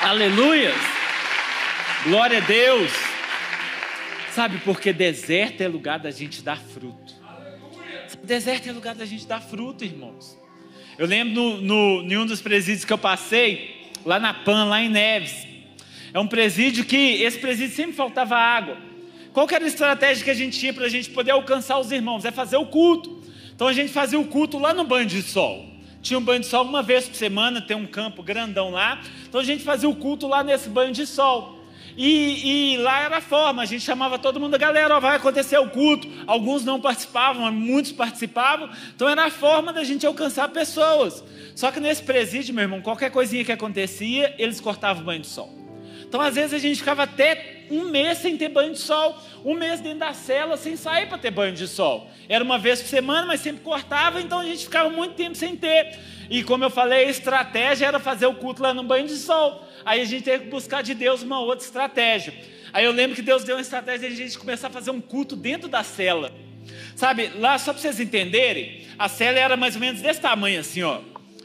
Aleluias! 0.00 0.74
Glória 2.02 2.38
a 2.38 2.40
Deus! 2.40 2.90
Sabe, 4.32 4.58
porque 4.64 4.92
deserto 4.92 5.60
é 5.60 5.68
lugar 5.68 6.00
da 6.00 6.10
gente 6.10 6.42
dar 6.42 6.58
fruto. 6.58 7.14
Deserto 8.24 8.68
é 8.68 8.72
lugar 8.72 8.96
da 8.96 9.04
gente 9.06 9.28
dar 9.28 9.40
fruto, 9.40 9.84
irmãos. 9.84 10.36
Eu 10.98 11.06
lembro 11.06 11.34
no, 11.34 11.62
no, 11.62 12.12
em 12.12 12.18
um 12.18 12.26
dos 12.26 12.42
presídios 12.42 12.84
que 12.84 12.92
eu 12.92 12.98
passei, 12.98 13.81
lá 14.04 14.18
na 14.18 14.34
PAN, 14.34 14.64
lá 14.64 14.82
em 14.82 14.88
Neves. 14.88 15.46
É 16.12 16.18
um 16.18 16.26
presídio 16.26 16.84
que, 16.84 17.22
esse 17.22 17.38
presídio 17.38 17.74
sempre 17.74 17.94
faltava 17.94 18.36
água. 18.36 18.76
Qual 19.32 19.48
era 19.50 19.64
a 19.64 19.68
estratégia 19.68 20.24
que 20.24 20.30
a 20.30 20.34
gente 20.34 20.58
tinha 20.58 20.74
para 20.74 20.84
a 20.84 20.88
gente 20.88 21.08
poder 21.10 21.30
alcançar 21.30 21.78
os 21.78 21.90
irmãos? 21.90 22.24
É 22.24 22.30
fazer 22.30 22.56
o 22.58 22.66
culto. 22.66 23.22
Então 23.54 23.66
a 23.66 23.72
gente 23.72 23.92
fazia 23.92 24.20
o 24.20 24.26
culto 24.26 24.58
lá 24.58 24.74
no 24.74 24.84
banho 24.84 25.06
de 25.06 25.22
sol. 25.22 25.66
Tinha 26.02 26.18
um 26.18 26.22
banho 26.22 26.40
de 26.40 26.46
sol 26.46 26.64
uma 26.64 26.82
vez 26.82 27.08
por 27.08 27.14
semana, 27.14 27.60
tem 27.60 27.76
um 27.76 27.86
campo 27.86 28.22
grandão 28.22 28.70
lá. 28.70 29.00
Então 29.26 29.40
a 29.40 29.44
gente 29.44 29.62
fazia 29.62 29.88
o 29.88 29.94
culto 29.94 30.26
lá 30.26 30.42
nesse 30.42 30.68
banho 30.68 30.92
de 30.92 31.06
sol. 31.06 31.61
E, 31.96 32.74
e, 32.74 32.76
lá 32.78 33.02
era 33.02 33.18
a 33.18 33.20
forma, 33.20 33.62
a 33.62 33.66
gente 33.66 33.84
chamava 33.84 34.18
todo 34.18 34.40
mundo, 34.40 34.58
galera, 34.58 34.96
ó, 34.96 35.00
vai 35.00 35.16
acontecer 35.16 35.58
o 35.58 35.68
culto. 35.68 36.08
Alguns 36.26 36.64
não 36.64 36.80
participavam, 36.80 37.50
muitos 37.52 37.92
participavam. 37.92 38.70
Então 38.94 39.08
era 39.08 39.26
a 39.26 39.30
forma 39.30 39.72
da 39.72 39.84
gente 39.84 40.06
alcançar 40.06 40.48
pessoas. 40.48 41.22
Só 41.54 41.70
que 41.70 41.80
nesse 41.80 42.02
presídio, 42.02 42.54
meu 42.54 42.62
irmão, 42.62 42.80
qualquer 42.80 43.10
coisinha 43.10 43.44
que 43.44 43.52
acontecia, 43.52 44.34
eles 44.38 44.60
cortavam 44.60 45.02
o 45.02 45.06
banho 45.06 45.20
de 45.20 45.26
sol. 45.26 45.61
Então, 46.12 46.20
às 46.20 46.34
vezes, 46.34 46.52
a 46.52 46.58
gente 46.58 46.76
ficava 46.76 47.04
até 47.04 47.64
um 47.70 47.84
mês 47.84 48.18
sem 48.18 48.36
ter 48.36 48.50
banho 48.50 48.74
de 48.74 48.78
sol, 48.78 49.18
um 49.42 49.54
mês 49.54 49.80
dentro 49.80 50.00
da 50.00 50.12
cela 50.12 50.58
sem 50.58 50.76
sair 50.76 51.06
para 51.06 51.16
ter 51.16 51.30
banho 51.30 51.54
de 51.54 51.66
sol. 51.66 52.06
Era 52.28 52.44
uma 52.44 52.58
vez 52.58 52.82
por 52.82 52.88
semana, 52.88 53.26
mas 53.26 53.40
sempre 53.40 53.62
cortava, 53.62 54.20
então 54.20 54.40
a 54.40 54.44
gente 54.44 54.64
ficava 54.64 54.90
muito 54.90 55.14
tempo 55.14 55.34
sem 55.34 55.56
ter. 55.56 55.98
E 56.28 56.44
como 56.44 56.64
eu 56.64 56.68
falei, 56.68 57.06
a 57.06 57.10
estratégia 57.10 57.86
era 57.86 57.98
fazer 57.98 58.26
o 58.26 58.34
culto 58.34 58.62
lá 58.62 58.74
no 58.74 58.82
banho 58.82 59.06
de 59.06 59.16
sol. 59.16 59.66
Aí 59.86 60.02
a 60.02 60.04
gente 60.04 60.22
teve 60.22 60.44
que 60.44 60.50
buscar 60.50 60.82
de 60.82 60.92
Deus 60.92 61.22
uma 61.22 61.40
outra 61.40 61.64
estratégia. 61.64 62.34
Aí 62.74 62.84
eu 62.84 62.92
lembro 62.92 63.16
que 63.16 63.22
Deus 63.22 63.42
deu 63.42 63.56
uma 63.56 63.62
estratégia 63.62 64.10
de 64.10 64.14
a 64.14 64.18
gente 64.26 64.38
começar 64.38 64.66
a 64.66 64.70
fazer 64.70 64.90
um 64.90 65.00
culto 65.00 65.34
dentro 65.34 65.66
da 65.66 65.82
cela. 65.82 66.30
Sabe, 66.94 67.32
lá 67.38 67.56
só 67.56 67.72
para 67.72 67.80
vocês 67.80 67.98
entenderem, 67.98 68.86
a 68.98 69.08
cela 69.08 69.38
era 69.38 69.56
mais 69.56 69.76
ou 69.76 69.80
menos 69.80 70.02
desse 70.02 70.20
tamanho 70.20 70.60
assim, 70.60 70.82
ó. 70.82 71.00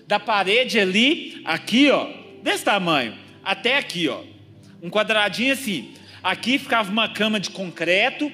Da 0.06 0.20
parede 0.20 0.78
ali, 0.78 1.42
aqui, 1.46 1.90
ó, 1.90 2.10
desse 2.44 2.66
tamanho, 2.66 3.18
até 3.46 3.78
aqui, 3.78 4.10
ó. 4.10 4.36
Um 4.88 4.90
quadradinho 4.90 5.52
assim. 5.52 5.90
Aqui 6.24 6.58
ficava 6.58 6.90
uma 6.90 7.10
cama 7.10 7.42
de 7.42 7.50
concreto, 7.50 8.32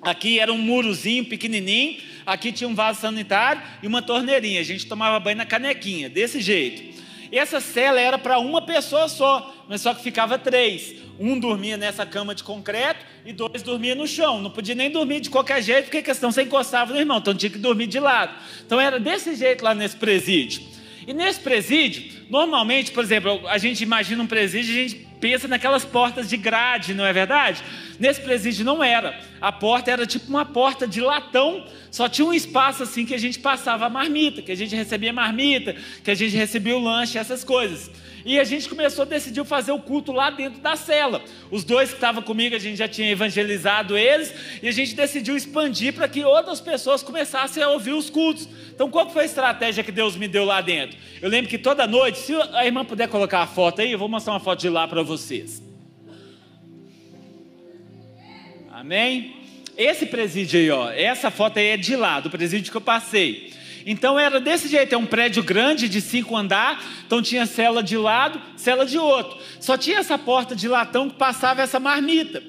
aqui 0.00 0.38
era 0.38 0.52
um 0.52 0.56
murozinho 0.56 1.24
pequenininho, 1.24 2.00
aqui 2.24 2.52
tinha 2.52 2.68
um 2.68 2.76
vaso 2.76 3.00
sanitário 3.00 3.60
e 3.82 3.86
uma 3.88 4.00
torneirinha. 4.00 4.60
A 4.60 4.64
gente 4.64 4.86
tomava 4.86 5.18
banho 5.18 5.36
na 5.36 5.44
canequinha, 5.44 6.08
desse 6.08 6.40
jeito. 6.40 6.94
Essa 7.32 7.60
cela 7.60 8.00
era 8.00 8.16
para 8.16 8.38
uma 8.38 8.62
pessoa 8.62 9.08
só, 9.08 9.52
mas 9.68 9.80
só 9.80 9.92
que 9.92 10.00
ficava 10.04 10.38
três. 10.38 10.94
Um 11.18 11.40
dormia 11.40 11.76
nessa 11.76 12.06
cama 12.06 12.36
de 12.36 12.44
concreto 12.44 13.04
e 13.26 13.32
dois 13.32 13.60
dormiam 13.60 13.96
no 13.96 14.06
chão. 14.06 14.40
Não 14.40 14.52
podia 14.52 14.76
nem 14.76 14.88
dormir 14.88 15.18
de 15.18 15.28
qualquer 15.28 15.60
jeito, 15.60 15.86
porque 15.86 15.98
a 15.98 16.02
questão 16.02 16.30
você 16.30 16.42
encostava 16.42 16.92
no 16.92 17.00
irmão, 17.00 17.18
então 17.18 17.34
tinha 17.34 17.50
que 17.50 17.58
dormir 17.58 17.88
de 17.88 17.98
lado. 17.98 18.32
Então 18.64 18.80
era 18.80 19.00
desse 19.00 19.34
jeito 19.34 19.64
lá 19.64 19.74
nesse 19.74 19.96
presídio. 19.96 20.62
E 21.04 21.12
nesse 21.12 21.40
presídio, 21.40 22.24
normalmente, 22.30 22.92
por 22.92 23.02
exemplo, 23.02 23.40
a 23.48 23.58
gente 23.58 23.82
imagina 23.82 24.22
um 24.22 24.26
presídio, 24.28 24.72
a 24.72 24.88
gente 24.88 25.13
pensa 25.24 25.48
naquelas 25.48 25.86
portas 25.86 26.28
de 26.28 26.36
grade, 26.36 26.92
não 26.92 27.06
é 27.06 27.10
verdade? 27.10 27.64
Nesse 27.98 28.20
presídio 28.20 28.62
não 28.62 28.84
era. 28.84 29.18
A 29.40 29.50
porta 29.50 29.90
era 29.90 30.06
tipo 30.06 30.28
uma 30.28 30.44
porta 30.44 30.86
de 30.86 31.00
latão, 31.00 31.66
só 31.90 32.10
tinha 32.10 32.26
um 32.26 32.34
espaço 32.34 32.82
assim 32.82 33.06
que 33.06 33.14
a 33.14 33.18
gente 33.18 33.38
passava 33.38 33.86
a 33.86 33.88
marmita, 33.88 34.42
que 34.42 34.52
a 34.52 34.54
gente 34.54 34.76
recebia 34.76 35.14
marmita, 35.14 35.76
que 36.02 36.10
a 36.10 36.14
gente 36.14 36.36
recebia 36.36 36.76
o 36.76 36.78
lanche, 36.78 37.16
essas 37.16 37.42
coisas. 37.42 37.90
E 38.22 38.38
a 38.38 38.44
gente 38.44 38.68
começou, 38.68 39.06
decidiu 39.06 39.44
fazer 39.44 39.72
o 39.72 39.78
culto 39.78 40.12
lá 40.12 40.30
dentro 40.30 40.60
da 40.60 40.76
cela. 40.76 41.22
Os 41.50 41.62
dois 41.62 41.90
que 41.90 41.96
estavam 41.96 42.22
comigo, 42.22 42.54
a 42.54 42.58
gente 42.58 42.76
já 42.76 42.88
tinha 42.88 43.10
evangelizado 43.10 43.96
eles, 43.96 44.34
e 44.62 44.68
a 44.68 44.72
gente 44.72 44.94
decidiu 44.94 45.36
expandir 45.36 45.94
para 45.94 46.08
que 46.08 46.24
outras 46.24 46.60
pessoas 46.60 47.02
começassem 47.02 47.62
a 47.62 47.68
ouvir 47.68 47.92
os 47.92 48.10
cultos. 48.10 48.48
Então, 48.74 48.90
qual 48.90 49.08
foi 49.08 49.22
a 49.22 49.26
estratégia 49.26 49.84
que 49.84 49.92
Deus 49.92 50.16
me 50.16 50.26
deu 50.26 50.44
lá 50.44 50.60
dentro? 50.60 50.98
Eu 51.22 51.30
lembro 51.30 51.48
que 51.48 51.58
toda 51.58 51.86
noite, 51.86 52.18
se 52.18 52.34
a 52.34 52.66
irmã 52.66 52.84
puder 52.84 53.08
colocar 53.08 53.40
a 53.42 53.46
foto 53.46 53.80
aí, 53.80 53.92
eu 53.92 53.98
vou 53.98 54.08
mostrar 54.08 54.32
uma 54.32 54.40
foto 54.40 54.60
de 54.60 54.68
lá 54.68 54.88
para 54.88 55.02
vocês. 55.02 55.62
Amém? 58.72 59.36
Esse 59.76 60.06
presídio 60.06 60.58
aí, 60.58 60.70
ó, 60.70 60.90
essa 60.90 61.30
foto 61.30 61.58
aí 61.58 61.66
é 61.66 61.76
de 61.76 61.94
lá, 61.94 62.18
do 62.18 62.28
presídio 62.28 62.70
que 62.70 62.76
eu 62.76 62.80
passei. 62.80 63.52
Então 63.86 64.18
era 64.18 64.40
desse 64.40 64.66
jeito, 64.68 64.94
é 64.94 64.98
um 64.98 65.06
prédio 65.06 65.42
grande 65.42 65.88
de 65.88 66.00
cinco 66.00 66.36
andar, 66.36 66.82
então 67.06 67.22
tinha 67.22 67.46
cela 67.46 67.82
de 67.82 67.96
lado, 67.96 68.40
cela 68.56 68.84
de 68.84 68.98
outro. 68.98 69.38
Só 69.60 69.76
tinha 69.76 69.98
essa 69.98 70.18
porta 70.18 70.56
de 70.56 70.66
latão 70.66 71.08
que 71.08 71.16
passava 71.16 71.62
essa 71.62 71.78
marmita, 71.78 72.42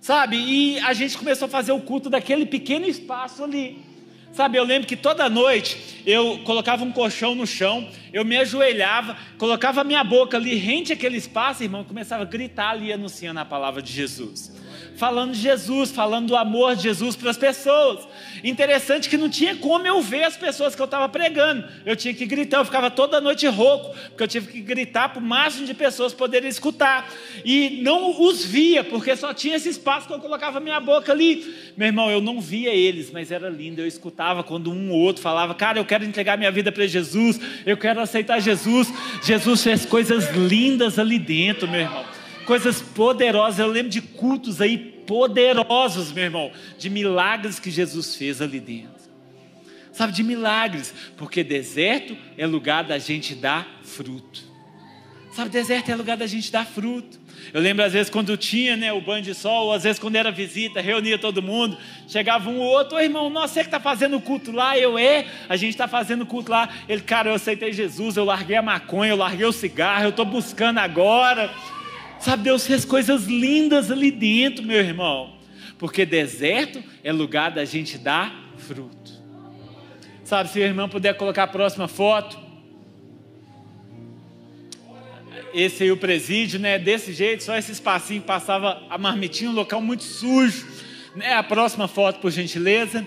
sabe? 0.00 0.36
E 0.36 0.78
a 0.80 0.92
gente 0.92 1.16
começou 1.16 1.46
a 1.46 1.50
fazer 1.50 1.72
o 1.72 1.80
culto 1.80 2.10
daquele 2.10 2.46
pequeno 2.46 2.86
espaço 2.86 3.42
ali. 3.42 3.93
Sabe, 4.34 4.58
eu 4.58 4.64
lembro 4.64 4.88
que 4.88 4.96
toda 4.96 5.30
noite 5.30 6.02
eu 6.04 6.40
colocava 6.40 6.82
um 6.82 6.90
colchão 6.90 7.36
no 7.36 7.46
chão, 7.46 7.88
eu 8.12 8.24
me 8.24 8.36
ajoelhava, 8.36 9.16
colocava 9.38 9.84
minha 9.84 10.02
boca 10.02 10.36
ali 10.36 10.56
rente 10.56 10.92
àquele 10.92 11.16
espaço, 11.16 11.62
irmão, 11.62 11.84
começava 11.84 12.24
a 12.24 12.26
gritar 12.26 12.70
ali 12.70 12.92
anunciando 12.92 13.38
a 13.38 13.44
palavra 13.44 13.80
de 13.80 13.92
Jesus 13.92 14.52
falando 14.96 15.32
de 15.32 15.40
Jesus, 15.40 15.90
falando 15.90 16.28
do 16.28 16.36
amor 16.36 16.76
de 16.76 16.82
Jesus 16.82 17.16
para 17.16 17.30
as 17.30 17.36
pessoas. 17.36 18.06
Interessante 18.42 19.08
que 19.08 19.16
não 19.16 19.28
tinha 19.28 19.56
como 19.56 19.86
eu 19.86 20.00
ver 20.00 20.24
as 20.24 20.36
pessoas 20.36 20.74
que 20.74 20.80
eu 20.80 20.84
estava 20.84 21.08
pregando. 21.08 21.64
Eu 21.84 21.96
tinha 21.96 22.14
que 22.14 22.26
gritar, 22.26 22.58
eu 22.58 22.64
ficava 22.64 22.90
toda 22.90 23.20
noite 23.20 23.46
rouco, 23.46 23.94
porque 24.08 24.22
eu 24.22 24.28
tive 24.28 24.52
que 24.52 24.60
gritar 24.60 25.08
para 25.08 25.20
o 25.20 25.24
máximo 25.24 25.66
de 25.66 25.74
pessoas 25.74 26.12
poderem 26.12 26.48
escutar. 26.48 27.10
E 27.44 27.80
não 27.82 28.20
os 28.22 28.44
via, 28.44 28.84
porque 28.84 29.16
só 29.16 29.34
tinha 29.34 29.56
esse 29.56 29.68
espaço 29.68 30.06
que 30.06 30.14
eu 30.14 30.20
colocava 30.20 30.60
minha 30.60 30.80
boca 30.80 31.12
ali. 31.12 31.54
Meu 31.76 31.88
irmão, 31.88 32.10
eu 32.10 32.20
não 32.20 32.40
via 32.40 32.72
eles, 32.72 33.10
mas 33.10 33.32
era 33.32 33.48
lindo. 33.48 33.80
Eu 33.80 33.86
escutava 33.86 34.42
quando 34.42 34.70
um 34.70 34.90
ou 34.90 34.98
outro 34.98 35.22
falava: 35.22 35.54
Cara, 35.54 35.78
eu 35.78 35.84
quero 35.84 36.04
entregar 36.04 36.38
minha 36.38 36.50
vida 36.50 36.70
para 36.70 36.86
Jesus, 36.86 37.40
eu 37.66 37.76
quero 37.76 38.00
aceitar 38.00 38.40
Jesus. 38.40 38.92
Jesus 39.22 39.62
fez 39.62 39.84
coisas 39.84 40.30
lindas 40.30 40.98
ali 40.98 41.18
dentro, 41.18 41.66
meu 41.66 41.80
irmão 41.80 42.13
coisas 42.44 42.80
poderosas. 42.80 43.58
Eu 43.58 43.66
lembro 43.66 43.90
de 43.90 44.00
cultos 44.00 44.60
aí 44.60 44.78
poderosos, 44.78 46.12
meu 46.12 46.24
irmão, 46.24 46.52
de 46.78 46.88
milagres 46.88 47.58
que 47.58 47.70
Jesus 47.70 48.14
fez 48.14 48.40
ali 48.40 48.60
dentro. 48.60 49.04
Sabe, 49.92 50.12
de 50.12 50.24
milagres, 50.24 50.92
porque 51.16 51.44
deserto 51.44 52.16
é 52.36 52.46
lugar 52.46 52.82
da 52.82 52.98
gente 52.98 53.34
dar 53.34 53.80
fruto. 53.82 54.42
Sabe, 55.32 55.50
deserto 55.50 55.88
é 55.88 55.96
lugar 55.96 56.16
da 56.16 56.26
gente 56.26 56.50
dar 56.50 56.64
fruto. 56.64 57.18
Eu 57.52 57.60
lembro 57.60 57.84
às 57.84 57.92
vezes 57.92 58.10
quando 58.10 58.36
tinha 58.36 58.76
né, 58.76 58.92
o 58.92 59.00
banho 59.00 59.22
de 59.22 59.34
sol, 59.34 59.66
ou 59.66 59.72
às 59.72 59.82
vezes 59.82 59.98
quando 59.98 60.16
era 60.16 60.30
visita, 60.30 60.80
reunia 60.80 61.18
todo 61.18 61.42
mundo, 61.42 61.76
chegava 62.08 62.48
um 62.48 62.58
ou 62.58 62.64
outro, 62.64 62.96
ô 62.96 63.00
irmão, 63.00 63.28
nossa, 63.28 63.54
você 63.54 63.60
que 63.60 63.66
está 63.66 63.80
fazendo 63.80 64.20
culto 64.20 64.50
lá, 64.50 64.78
eu 64.78 64.98
é, 64.98 65.26
a 65.48 65.56
gente 65.56 65.70
está 65.70 65.86
fazendo 65.86 66.24
culto 66.24 66.50
lá. 66.50 66.68
Ele, 66.88 67.00
cara, 67.00 67.30
eu 67.30 67.34
aceitei 67.34 67.72
Jesus, 67.72 68.16
eu 68.16 68.24
larguei 68.24 68.56
a 68.56 68.62
maconha, 68.62 69.12
eu 69.12 69.16
larguei 69.16 69.46
o 69.46 69.52
cigarro, 69.52 70.04
eu 70.04 70.10
estou 70.10 70.24
buscando 70.24 70.78
agora. 70.78 71.52
Sabe, 72.24 72.44
Deus 72.44 72.66
fez 72.66 72.86
coisas 72.86 73.24
lindas 73.24 73.90
ali 73.90 74.10
dentro, 74.10 74.64
meu 74.64 74.78
irmão. 74.78 75.34
Porque 75.76 76.06
deserto 76.06 76.82
é 77.02 77.12
lugar 77.12 77.50
da 77.50 77.66
gente 77.66 77.98
dar 77.98 78.50
fruto. 78.56 79.12
Sabe, 80.24 80.48
se 80.48 80.58
o 80.58 80.62
irmão 80.62 80.88
puder 80.88 81.14
colocar 81.18 81.42
a 81.42 81.46
próxima 81.46 81.86
foto. 81.86 82.38
Esse 85.52 85.82
aí 85.82 85.92
o 85.92 85.98
presídio, 85.98 86.58
né? 86.58 86.78
Desse 86.78 87.12
jeito, 87.12 87.44
só 87.44 87.58
esse 87.58 87.72
espacinho 87.72 88.22
passava 88.22 88.82
a 88.88 88.96
marmitinha, 88.96 89.50
um 89.50 89.54
local 89.54 89.82
muito 89.82 90.04
sujo. 90.04 90.66
Né? 91.14 91.34
A 91.34 91.42
próxima 91.42 91.86
foto, 91.86 92.20
por 92.20 92.30
gentileza. 92.30 93.06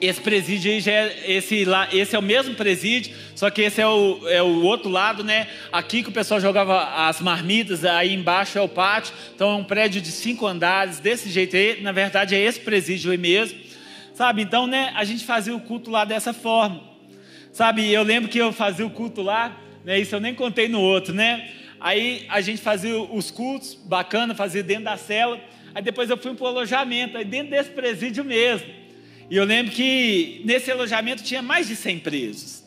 Esse 0.00 0.18
presídio 0.18 0.72
aí 0.72 0.80
já 0.80 0.92
é, 0.92 1.24
esse, 1.26 1.62
lá, 1.66 1.86
esse 1.92 2.16
é 2.16 2.18
o 2.18 2.22
mesmo 2.22 2.54
presídio, 2.54 3.14
só 3.34 3.50
que 3.50 3.60
esse 3.60 3.82
é 3.82 3.86
o, 3.86 4.26
é 4.28 4.42
o 4.42 4.62
outro 4.62 4.88
lado, 4.88 5.22
né? 5.22 5.46
Aqui 5.70 6.02
que 6.02 6.08
o 6.08 6.12
pessoal 6.12 6.40
jogava 6.40 7.06
as 7.06 7.20
marmitas, 7.20 7.84
aí 7.84 8.14
embaixo 8.14 8.56
é 8.56 8.62
o 8.62 8.68
pátio. 8.68 9.12
Então 9.34 9.50
é 9.50 9.54
um 9.56 9.64
prédio 9.64 10.00
de 10.00 10.10
cinco 10.10 10.46
andares, 10.46 11.00
desse 11.00 11.28
jeito 11.28 11.54
aí. 11.54 11.82
Na 11.82 11.92
verdade 11.92 12.34
é 12.34 12.40
esse 12.40 12.58
presídio 12.60 13.10
aí 13.10 13.18
mesmo. 13.18 13.58
Sabe, 14.14 14.40
então, 14.40 14.66
né? 14.66 14.90
A 14.96 15.04
gente 15.04 15.22
fazia 15.22 15.54
o 15.54 15.60
culto 15.60 15.90
lá 15.90 16.06
dessa 16.06 16.32
forma. 16.32 16.80
Sabe, 17.52 17.92
eu 17.92 18.02
lembro 18.02 18.30
que 18.30 18.38
eu 18.38 18.52
fazia 18.54 18.86
o 18.86 18.90
culto 18.90 19.20
lá, 19.20 19.54
né? 19.84 19.98
Isso 19.98 20.14
eu 20.14 20.20
nem 20.20 20.34
contei 20.34 20.66
no 20.66 20.80
outro, 20.80 21.12
né? 21.12 21.50
Aí 21.78 22.24
a 22.30 22.40
gente 22.40 22.62
fazia 22.62 22.98
os 22.98 23.30
cultos, 23.30 23.74
bacana, 23.74 24.34
fazia 24.34 24.62
dentro 24.62 24.84
da 24.84 24.96
cela. 24.96 25.38
Aí 25.74 25.82
depois 25.82 26.08
eu 26.08 26.16
fui 26.16 26.34
para 26.34 26.44
o 26.44 26.48
alojamento, 26.48 27.18
aí 27.18 27.24
dentro 27.24 27.50
desse 27.50 27.68
presídio 27.68 28.24
mesmo. 28.24 28.79
E 29.30 29.36
eu 29.36 29.44
lembro 29.44 29.72
que 29.72 30.42
nesse 30.44 30.70
alojamento 30.72 31.22
tinha 31.22 31.40
mais 31.40 31.68
de 31.68 31.76
100 31.76 32.00
presos. 32.00 32.64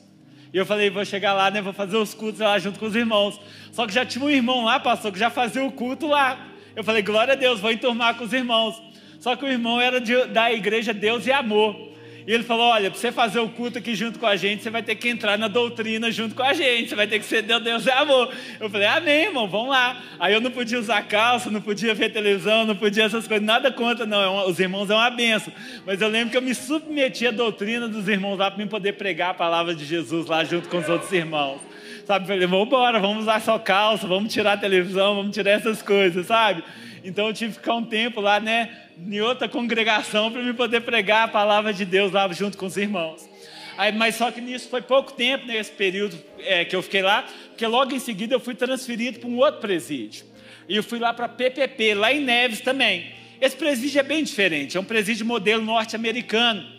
E 0.53 0.57
eu 0.57 0.65
falei, 0.65 0.89
vou 0.89 1.03
chegar 1.03 1.33
lá, 1.33 1.51
né, 1.51 1.61
vou 1.61 1.73
fazer 1.73 1.97
os 1.97 2.13
cultos 2.13 2.39
lá 2.39 2.57
junto 2.57 2.79
com 2.79 2.85
os 2.85 2.95
irmãos. 2.95 3.39
Só 3.71 3.85
que 3.85 3.93
já 3.93 4.05
tinha 4.05 4.23
um 4.23 4.29
irmão 4.29 4.63
lá, 4.63 4.79
pastor, 4.79 5.11
que 5.11 5.19
já 5.19 5.29
fazia 5.29 5.63
o 5.63 5.71
culto 5.71 6.07
lá. 6.07 6.47
Eu 6.75 6.83
falei, 6.83 7.01
glória 7.01 7.33
a 7.33 7.35
Deus, 7.35 7.59
vou 7.59 7.71
enturmar 7.71 8.15
com 8.15 8.23
os 8.23 8.31
irmãos. 8.31 8.81
Só 9.19 9.35
que 9.35 9.43
o 9.43 9.47
irmão 9.47 9.81
era 9.81 9.99
de, 9.99 10.25
da 10.27 10.53
igreja 10.53 10.93
Deus 10.93 11.27
e 11.27 11.31
Amor. 11.31 11.92
E 12.25 12.33
ele 12.33 12.43
falou: 12.43 12.67
Olha, 12.69 12.89
para 12.89 12.99
você 12.99 13.11
fazer 13.11 13.39
o 13.39 13.49
culto 13.49 13.77
aqui 13.77 13.95
junto 13.95 14.17
com 14.19 14.25
a 14.25 14.35
gente, 14.35 14.63
você 14.63 14.69
vai 14.69 14.81
ter 14.81 14.95
que 14.95 15.09
entrar 15.09 15.37
na 15.37 15.47
doutrina 15.47 16.11
junto 16.11 16.35
com 16.35 16.43
a 16.43 16.53
gente, 16.53 16.89
você 16.89 16.95
vai 16.95 17.07
ter 17.07 17.19
que 17.19 17.25
ser 17.25 17.41
Deus, 17.41 17.63
Deus 17.63 17.87
é 17.87 17.93
amor. 17.93 18.31
Eu 18.59 18.69
falei: 18.69 18.87
Amém, 18.87 19.25
irmão, 19.25 19.47
vamos 19.47 19.69
lá. 19.69 20.01
Aí 20.19 20.33
eu 20.33 20.41
não 20.41 20.51
podia 20.51 20.79
usar 20.79 21.01
calça, 21.03 21.49
não 21.49 21.61
podia 21.61 21.93
ver 21.93 22.11
televisão, 22.11 22.65
não 22.65 22.75
podia 22.75 23.03
essas 23.03 23.27
coisas, 23.27 23.45
nada 23.45 23.71
contra, 23.71 24.05
não. 24.05 24.21
É 24.21 24.49
os 24.49 24.59
irmãos 24.59 24.89
é 24.89 24.95
uma 24.95 25.09
benção. 25.09 25.53
Mas 25.85 26.01
eu 26.01 26.07
lembro 26.07 26.31
que 26.31 26.37
eu 26.37 26.41
me 26.41 26.55
submeti 26.55 27.27
à 27.27 27.31
doutrina 27.31 27.87
dos 27.87 28.07
irmãos 28.07 28.37
lá 28.37 28.49
para 28.49 28.63
mim 28.63 28.69
poder 28.69 28.93
pregar 28.93 29.31
a 29.31 29.33
palavra 29.33 29.75
de 29.75 29.85
Jesus 29.85 30.27
lá 30.27 30.43
junto 30.43 30.69
com 30.69 30.77
os 30.77 30.87
outros 30.87 31.11
irmãos. 31.11 31.59
Sabe, 32.05 32.27
falei: 32.27 32.47
Vamos 32.47 32.67
embora, 32.67 32.99
vamos 32.99 33.23
usar 33.23 33.41
só 33.41 33.59
calça, 33.59 34.07
vamos 34.07 34.31
tirar 34.31 34.53
a 34.53 34.57
televisão, 34.57 35.15
vamos 35.15 35.33
tirar 35.33 35.51
essas 35.51 35.81
coisas, 35.81 36.25
sabe? 36.27 36.63
Então 37.03 37.27
eu 37.27 37.33
tive 37.33 37.53
que 37.53 37.59
ficar 37.59 37.75
um 37.75 37.83
tempo 37.83 38.21
lá, 38.21 38.39
né? 38.39 38.83
em 38.97 39.21
outra 39.21 39.47
congregação 39.49 40.31
para 40.31 40.41
me 40.41 40.53
poder 40.53 40.81
pregar 40.81 41.25
a 41.25 41.27
palavra 41.27 41.73
de 41.73 41.85
Deus 41.85 42.11
lá 42.11 42.31
junto 42.31 42.57
com 42.57 42.65
os 42.65 42.77
irmãos. 42.77 43.27
Aí, 43.77 43.91
mas 43.91 44.15
só 44.15 44.29
que 44.31 44.39
nisso 44.39 44.69
foi 44.69 44.81
pouco 44.81 45.13
tempo, 45.13 45.47
nesse 45.47 45.71
período 45.71 46.21
é, 46.39 46.63
que 46.63 46.75
eu 46.75 46.81
fiquei 46.83 47.01
lá, 47.01 47.25
porque 47.47 47.65
logo 47.65 47.93
em 47.93 47.99
seguida 47.99 48.35
eu 48.35 48.39
fui 48.39 48.53
transferido 48.53 49.19
para 49.19 49.29
um 49.29 49.37
outro 49.37 49.61
presídio. 49.61 50.25
E 50.69 50.75
eu 50.75 50.83
fui 50.83 50.99
lá 50.99 51.11
para 51.13 51.27
PPP, 51.27 51.95
lá 51.95 52.13
em 52.13 52.21
Neves 52.21 52.61
também. 52.61 53.11
Esse 53.41 53.55
presídio 53.55 53.99
é 53.99 54.03
bem 54.03 54.23
diferente, 54.23 54.77
é 54.77 54.79
um 54.79 54.85
presídio 54.85 55.25
modelo 55.25 55.63
norte-americano. 55.63 56.71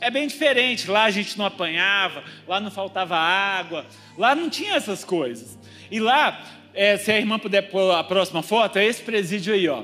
É 0.00 0.10
bem 0.10 0.26
diferente, 0.26 0.90
lá 0.90 1.04
a 1.04 1.10
gente 1.10 1.38
não 1.38 1.44
apanhava, 1.44 2.24
lá 2.48 2.58
não 2.58 2.70
faltava 2.70 3.16
água, 3.16 3.86
lá 4.16 4.34
não 4.34 4.48
tinha 4.48 4.74
essas 4.74 5.04
coisas. 5.04 5.58
E 5.90 6.00
lá 6.00 6.42
é, 6.74 6.96
se 6.96 7.10
a 7.10 7.18
irmã 7.18 7.38
puder 7.38 7.62
pôr 7.70 7.90
a 7.92 8.04
próxima 8.04 8.42
foto, 8.42 8.78
é 8.78 8.84
esse 8.84 9.02
presídio 9.02 9.54
aí, 9.54 9.68
ó. 9.68 9.82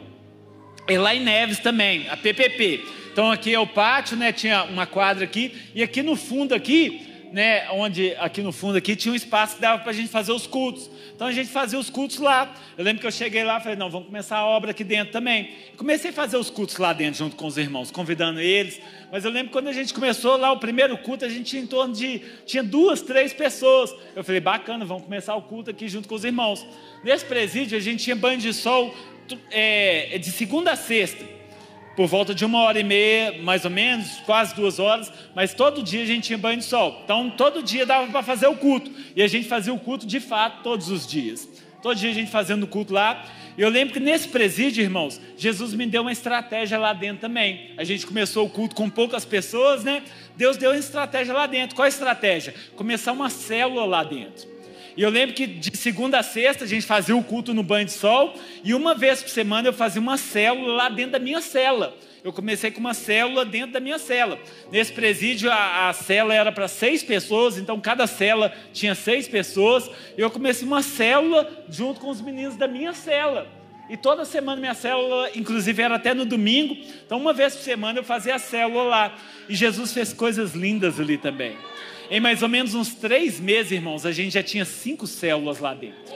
E 0.89 0.97
lá 0.97 1.15
em 1.15 1.21
Neves 1.21 1.59
também, 1.59 2.09
a 2.09 2.17
PPP. 2.17 2.85
Então 3.13 3.31
aqui 3.31 3.53
é 3.53 3.59
o 3.59 3.67
pátio, 3.67 4.17
né? 4.17 4.33
Tinha 4.33 4.65
uma 4.65 4.87
quadra 4.87 5.25
aqui 5.25 5.53
e 5.75 5.83
aqui 5.83 6.03
no 6.03 6.15
fundo 6.15 6.55
aqui, 6.55 7.06
né? 7.33 7.69
Onde 7.71 8.15
aqui 8.17 8.43
no 8.43 8.53
fundo 8.53 8.77
aqui 8.77 8.97
tinha 8.97 9.13
um 9.13 9.15
espaço 9.15 9.57
que 9.57 9.61
dava 9.61 9.83
para 9.83 9.91
a 9.91 9.95
gente 9.95 10.09
fazer 10.09 10.33
os 10.33 10.47
cultos. 10.47 10.91
Então 11.15 11.27
a 11.27 11.33
gente 11.33 11.49
fazia 11.49 11.79
os 11.79 11.91
cultos 11.91 12.19
lá. 12.19 12.55
Eu 12.77 12.85
lembro 12.85 13.01
que 13.01 13.07
eu 13.07 13.13
cheguei 13.13 13.45
lá 13.45 13.61
falei, 13.61 13.77
não, 13.77 13.91
vamos 13.91 14.07
começar 14.07 14.39
a 14.39 14.47
obra 14.47 14.71
aqui 14.71 14.85
dentro 14.85 15.13
também. 15.13 15.51
comecei 15.77 16.11
a 16.11 16.13
fazer 16.13 16.37
os 16.37 16.51
cultos 16.51 16.77
lá 16.79 16.93
dentro 16.93 17.19
junto 17.19 17.37
com 17.37 17.47
os 17.47 17.57
irmãos, 17.57 17.91
convidando 17.91 18.41
eles. 18.41 18.81
Mas 19.11 19.25
eu 19.25 19.31
lembro 19.31 19.53
quando 19.53 19.69
a 19.69 19.73
gente 19.73 19.95
começou 19.95 20.37
lá 20.37 20.53
o 20.53 20.59
primeiro 20.59 20.97
culto, 20.99 21.25
a 21.25 21.29
gente 21.29 21.45
tinha 21.45 21.63
em 21.63 21.67
torno 21.67 21.95
de 21.95 22.21
tinha 22.45 22.63
duas, 22.63 23.03
três 23.03 23.33
pessoas. 23.33 23.95
Eu 24.15 24.25
falei, 24.25 24.41
bacana, 24.41 24.85
vamos 24.85 25.05
começar 25.05 25.35
o 25.37 25.43
culto 25.43 25.71
aqui 25.71 25.89
junto 25.89 26.09
com 26.09 26.15
os 26.15 26.25
irmãos. 26.25 26.67
Nesse 27.05 27.25
presídio 27.25 27.77
a 27.79 27.81
gente 27.81 28.05
tinha 28.05 28.17
banho 28.17 28.39
de 28.39 28.53
sol 28.53 28.95
é, 29.51 30.19
de 30.19 30.31
segunda 30.31 30.73
a 30.73 30.77
sexta, 30.77 31.25
por 31.97 32.07
volta 32.07 32.35
de 32.35 32.45
uma 32.45 32.61
hora 32.61 32.79
e 32.79 32.85
meia, 32.85 33.43
mais 33.43 33.65
ou 33.65 33.71
menos, 33.71 34.21
quase 34.27 34.55
duas 34.55 34.79
horas, 34.79 35.11
mas 35.35 35.55
todo 35.55 35.83
dia 35.83 36.03
a 36.03 36.07
gente 36.07 36.25
tinha 36.25 36.39
banho 36.39 36.59
de 36.59 36.65
sol. 36.65 37.01
Então 37.03 37.31
todo 37.31 37.63
dia 37.63 37.87
dava 37.87 38.07
para 38.09 38.23
fazer 38.23 38.47
o 38.47 38.55
culto. 38.55 38.91
E 39.17 39.23
a 39.23 39.27
gente 39.27 39.49
fazia 39.49 39.73
o 39.73 39.79
culto 39.79 40.07
de 40.07 40.21
fato 40.21 40.63
todos 40.63 40.91
os 40.91 41.07
dias. 41.07 41.49
Todo 41.83 41.97
dia 41.97 42.11
a 42.11 42.15
gente 42.15 42.31
fazendo 42.31 42.65
o 42.65 42.67
culto 42.67 42.93
lá. 42.93 43.25
E 43.57 43.63
eu 43.63 43.71
lembro 43.71 43.95
que 43.95 44.01
nesse 44.01 44.29
presídio, 44.29 44.83
irmãos, 44.83 45.19
Jesus 45.39 45.73
me 45.73 45.87
deu 45.87 46.03
uma 46.03 46.13
estratégia 46.13 46.79
lá 46.79 46.93
dentro 46.93 47.23
também. 47.23 47.71
A 47.79 47.85
gente 47.85 48.07
começou 48.07 48.45
o 48.45 48.51
culto 48.51 48.75
com 48.75 48.91
poucas 48.91 49.25
pessoas, 49.25 49.83
né? 49.83 50.03
Deus 50.37 50.59
deu 50.59 50.73
uma 50.73 50.79
estratégia 50.79 51.33
lá 51.33 51.47
dentro. 51.47 51.75
Qual 51.75 51.87
a 51.87 51.89
estratégia? 51.89 52.55
Começar 52.77 53.13
uma 53.13 53.31
célula 53.31 53.87
lá 53.87 54.05
dentro. 54.05 54.56
E 54.97 55.03
eu 55.03 55.11
lembro 55.11 55.35
que 55.35 55.47
de 55.47 55.77
segunda 55.77 56.19
a 56.19 56.23
sexta 56.23 56.65
a 56.65 56.67
gente 56.67 56.87
fazia 56.87 57.15
o 57.15 57.23
culto 57.23 57.53
no 57.53 57.63
banho 57.63 57.85
de 57.85 57.93
sol, 57.93 58.35
e 58.65 58.73
uma 58.73 58.95
vez 58.95 59.23
por 59.23 59.29
semana 59.29 59.69
eu 59.69 59.73
fazia 59.73 60.01
uma 60.01 60.17
célula 60.17 60.73
lá 60.73 60.89
dentro 60.89 61.13
da 61.13 61.19
minha 61.19 61.41
cela. 61.43 61.95
Eu 62.25 62.33
comecei 62.33 62.71
com 62.71 62.81
uma 62.81 62.95
célula 62.95 63.45
dentro 63.45 63.73
da 63.73 63.79
minha 63.79 63.99
cela. 63.99 64.39
Nesse 64.73 64.93
presídio, 64.93 65.49
a, 65.53 65.89
a 65.89 65.93
cela 65.93 66.35
era 66.35 66.51
para 66.51 66.67
seis 66.67 67.03
pessoas, 67.05 67.59
então 67.59 67.79
cada 67.79 68.07
cela 68.07 68.53
tinha 68.73 68.95
seis 68.95 69.29
pessoas. 69.29 69.89
Eu 70.17 70.31
comecei 70.31 70.67
uma 70.67 70.83
célula 70.83 71.65
junto 71.69 72.01
com 72.01 72.11
os 72.11 72.21
meninos 72.21 72.57
da 72.57 72.67
minha 72.67 72.93
cela. 72.93 73.47
E 73.89 73.97
toda 73.97 74.25
semana 74.25 74.61
minha 74.61 74.75
célula, 74.75 75.31
inclusive 75.37 75.81
era 75.81 75.95
até 75.95 76.13
no 76.15 76.25
domingo. 76.25 76.77
Então, 77.05 77.19
uma 77.19 77.33
vez 77.33 77.55
por 77.55 77.63
semana 77.63 78.01
eu 78.01 78.05
fazia 78.05 78.35
a 78.35 78.39
célula 78.39 78.83
lá. 78.83 79.17
E 79.49 79.55
Jesus 79.55 79.93
fez 79.93 80.13
coisas 80.13 80.55
lindas 80.55 80.99
ali 80.99 81.17
também. 81.17 81.57
Em 82.11 82.21
mais 82.21 82.43
ou 82.43 82.49
menos 82.49 82.75
uns 82.75 82.95
três 82.95 83.41
meses, 83.41 83.73
irmãos, 83.73 84.07
a 84.07 84.13
gente 84.13 84.33
já 84.35 84.43
tinha 84.43 84.65
cinco 84.65 85.07
células 85.07 85.59
lá 85.59 85.75
dentro. 85.75 86.15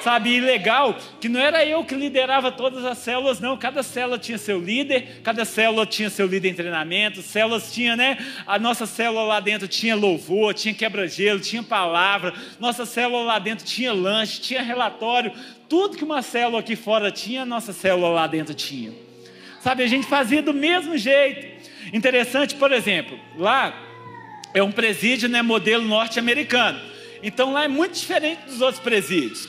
Sabe, 0.00 0.30
e 0.30 0.40
legal 0.40 0.96
que 1.20 1.28
não 1.28 1.40
era 1.40 1.64
eu 1.64 1.84
que 1.84 1.94
liderava 1.94 2.52
todas 2.52 2.84
as 2.84 2.98
células, 2.98 3.40
não. 3.40 3.56
Cada 3.56 3.82
célula 3.82 4.16
tinha 4.16 4.38
seu 4.38 4.60
líder, 4.60 5.20
cada 5.24 5.44
célula 5.44 5.84
tinha 5.84 6.08
seu 6.08 6.26
líder 6.26 6.50
em 6.50 6.54
treinamento, 6.54 7.20
células 7.20 7.72
tinha, 7.72 7.96
né? 7.96 8.16
A 8.46 8.58
nossa 8.60 8.86
célula 8.86 9.24
lá 9.24 9.40
dentro 9.40 9.66
tinha 9.66 9.96
louvor, 9.96 10.54
tinha 10.54 10.72
quebra-gelo, 10.72 11.40
tinha 11.40 11.64
palavra, 11.64 12.32
nossa 12.60 12.86
célula 12.86 13.24
lá 13.24 13.38
dentro 13.40 13.66
tinha 13.66 13.92
lanche, 13.92 14.40
tinha 14.40 14.62
relatório, 14.62 15.32
tudo 15.68 15.96
que 15.96 16.04
uma 16.04 16.22
célula 16.22 16.60
aqui 16.60 16.76
fora 16.76 17.10
tinha, 17.10 17.42
a 17.42 17.46
nossa 17.46 17.72
célula 17.72 18.08
lá 18.08 18.26
dentro 18.28 18.54
tinha. 18.54 18.92
Sabe, 19.60 19.82
a 19.82 19.88
gente 19.88 20.06
fazia 20.06 20.40
do 20.40 20.54
mesmo 20.54 20.96
jeito. 20.96 21.58
Interessante, 21.92 22.54
por 22.54 22.70
exemplo, 22.70 23.18
lá 23.36 23.87
é 24.54 24.62
um 24.62 24.72
presídio 24.72 25.28
né, 25.28 25.42
modelo 25.42 25.84
norte-americano. 25.84 26.80
Então 27.22 27.52
lá 27.52 27.64
é 27.64 27.68
muito 27.68 27.98
diferente 27.98 28.42
dos 28.46 28.60
outros 28.60 28.82
presídios. 28.82 29.48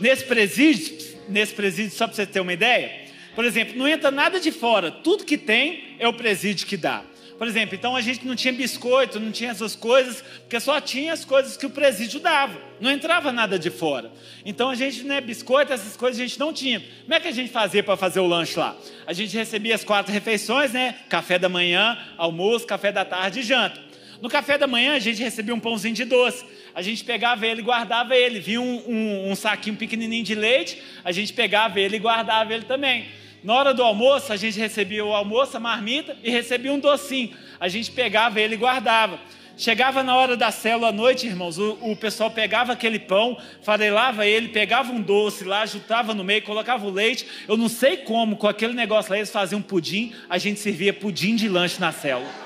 Nesse 0.00 0.24
presídio, 0.24 0.96
nesse 1.28 1.54
presídio, 1.54 1.96
só 1.96 2.06
para 2.06 2.16
você 2.16 2.26
ter 2.26 2.40
uma 2.40 2.52
ideia, 2.52 3.04
por 3.34 3.44
exemplo, 3.44 3.76
não 3.76 3.88
entra 3.88 4.10
nada 4.10 4.40
de 4.40 4.50
fora, 4.50 4.90
tudo 4.90 5.24
que 5.24 5.38
tem 5.38 5.96
é 5.98 6.06
o 6.06 6.12
presídio 6.12 6.66
que 6.66 6.76
dá. 6.76 7.04
Por 7.38 7.48
exemplo, 7.48 7.74
então 7.74 7.96
a 7.96 8.00
gente 8.00 8.24
não 8.24 8.36
tinha 8.36 8.52
biscoito, 8.52 9.18
não 9.18 9.32
tinha 9.32 9.50
essas 9.50 9.74
coisas, 9.74 10.22
porque 10.40 10.60
só 10.60 10.80
tinha 10.80 11.12
as 11.12 11.24
coisas 11.24 11.56
que 11.56 11.66
o 11.66 11.70
presídio 11.70 12.20
dava, 12.20 12.60
não 12.80 12.90
entrava 12.90 13.32
nada 13.32 13.58
de 13.58 13.70
fora. 13.70 14.12
Então 14.44 14.70
a 14.70 14.74
gente, 14.76 15.02
né, 15.02 15.20
biscoito, 15.20 15.72
essas 15.72 15.96
coisas 15.96 16.20
a 16.20 16.24
gente 16.24 16.38
não 16.38 16.52
tinha. 16.52 16.80
Como 16.80 17.12
é 17.12 17.18
que 17.18 17.26
a 17.26 17.32
gente 17.32 17.50
fazia 17.50 17.82
para 17.82 17.96
fazer 17.96 18.20
o 18.20 18.26
lanche 18.26 18.56
lá? 18.56 18.76
A 19.04 19.12
gente 19.12 19.36
recebia 19.36 19.74
as 19.74 19.82
quatro 19.82 20.12
refeições, 20.12 20.72
né? 20.72 20.94
Café 21.08 21.36
da 21.36 21.48
manhã, 21.48 21.98
almoço, 22.16 22.66
café 22.66 22.92
da 22.92 23.04
tarde 23.04 23.40
e 23.40 23.42
janta. 23.42 23.80
No 24.24 24.30
café 24.30 24.56
da 24.56 24.66
manhã 24.66 24.94
a 24.94 24.98
gente 24.98 25.22
recebia 25.22 25.54
um 25.54 25.60
pãozinho 25.60 25.94
de 25.94 26.06
doce. 26.06 26.46
A 26.74 26.80
gente 26.80 27.04
pegava 27.04 27.46
ele 27.46 27.60
e 27.60 27.62
guardava 27.62 28.16
ele. 28.16 28.40
Vinha 28.40 28.58
um, 28.58 28.82
um, 28.88 29.30
um 29.30 29.34
saquinho 29.34 29.76
pequenininho 29.76 30.24
de 30.24 30.34
leite, 30.34 30.80
a 31.04 31.12
gente 31.12 31.30
pegava 31.30 31.78
ele 31.78 31.96
e 31.96 31.98
guardava 31.98 32.54
ele 32.54 32.64
também. 32.64 33.04
Na 33.42 33.52
hora 33.52 33.74
do 33.74 33.82
almoço, 33.82 34.32
a 34.32 34.36
gente 34.38 34.58
recebia 34.58 35.04
o 35.04 35.12
almoço, 35.12 35.58
a 35.58 35.60
marmita, 35.60 36.16
e 36.24 36.30
recebia 36.30 36.72
um 36.72 36.78
docinho. 36.78 37.36
A 37.60 37.68
gente 37.68 37.90
pegava 37.90 38.40
ele 38.40 38.54
e 38.54 38.56
guardava. 38.56 39.20
Chegava 39.58 40.02
na 40.02 40.16
hora 40.16 40.38
da 40.38 40.50
célula 40.50 40.88
à 40.88 40.92
noite, 40.92 41.26
irmãos, 41.26 41.58
o, 41.58 41.76
o, 41.82 41.94
pessoal 41.94 42.30
pegava 42.30 42.72
aquele 42.72 42.98
pão, 42.98 43.36
farelava 43.60 44.26
ele, 44.26 44.48
pegava 44.48 44.90
um 44.90 45.02
doce 45.02 45.44
lá, 45.44 45.66
juntava 45.66 46.14
no 46.14 46.24
meio, 46.24 46.40
colocava 46.40 46.86
o 46.86 46.90
leite. 46.90 47.26
Eu 47.46 47.58
não 47.58 47.68
sei 47.68 47.98
como, 47.98 48.36
com 48.36 48.48
aquele 48.48 48.72
negócio 48.72 49.10
lá, 49.10 49.18
eles 49.18 49.30
faziam 49.30 49.60
pudim, 49.60 50.14
a 50.30 50.38
gente 50.38 50.58
servia 50.60 50.94
pudim 50.94 51.36
de 51.36 51.46
lanche 51.46 51.78
na 51.78 51.92
célula. 51.92 52.43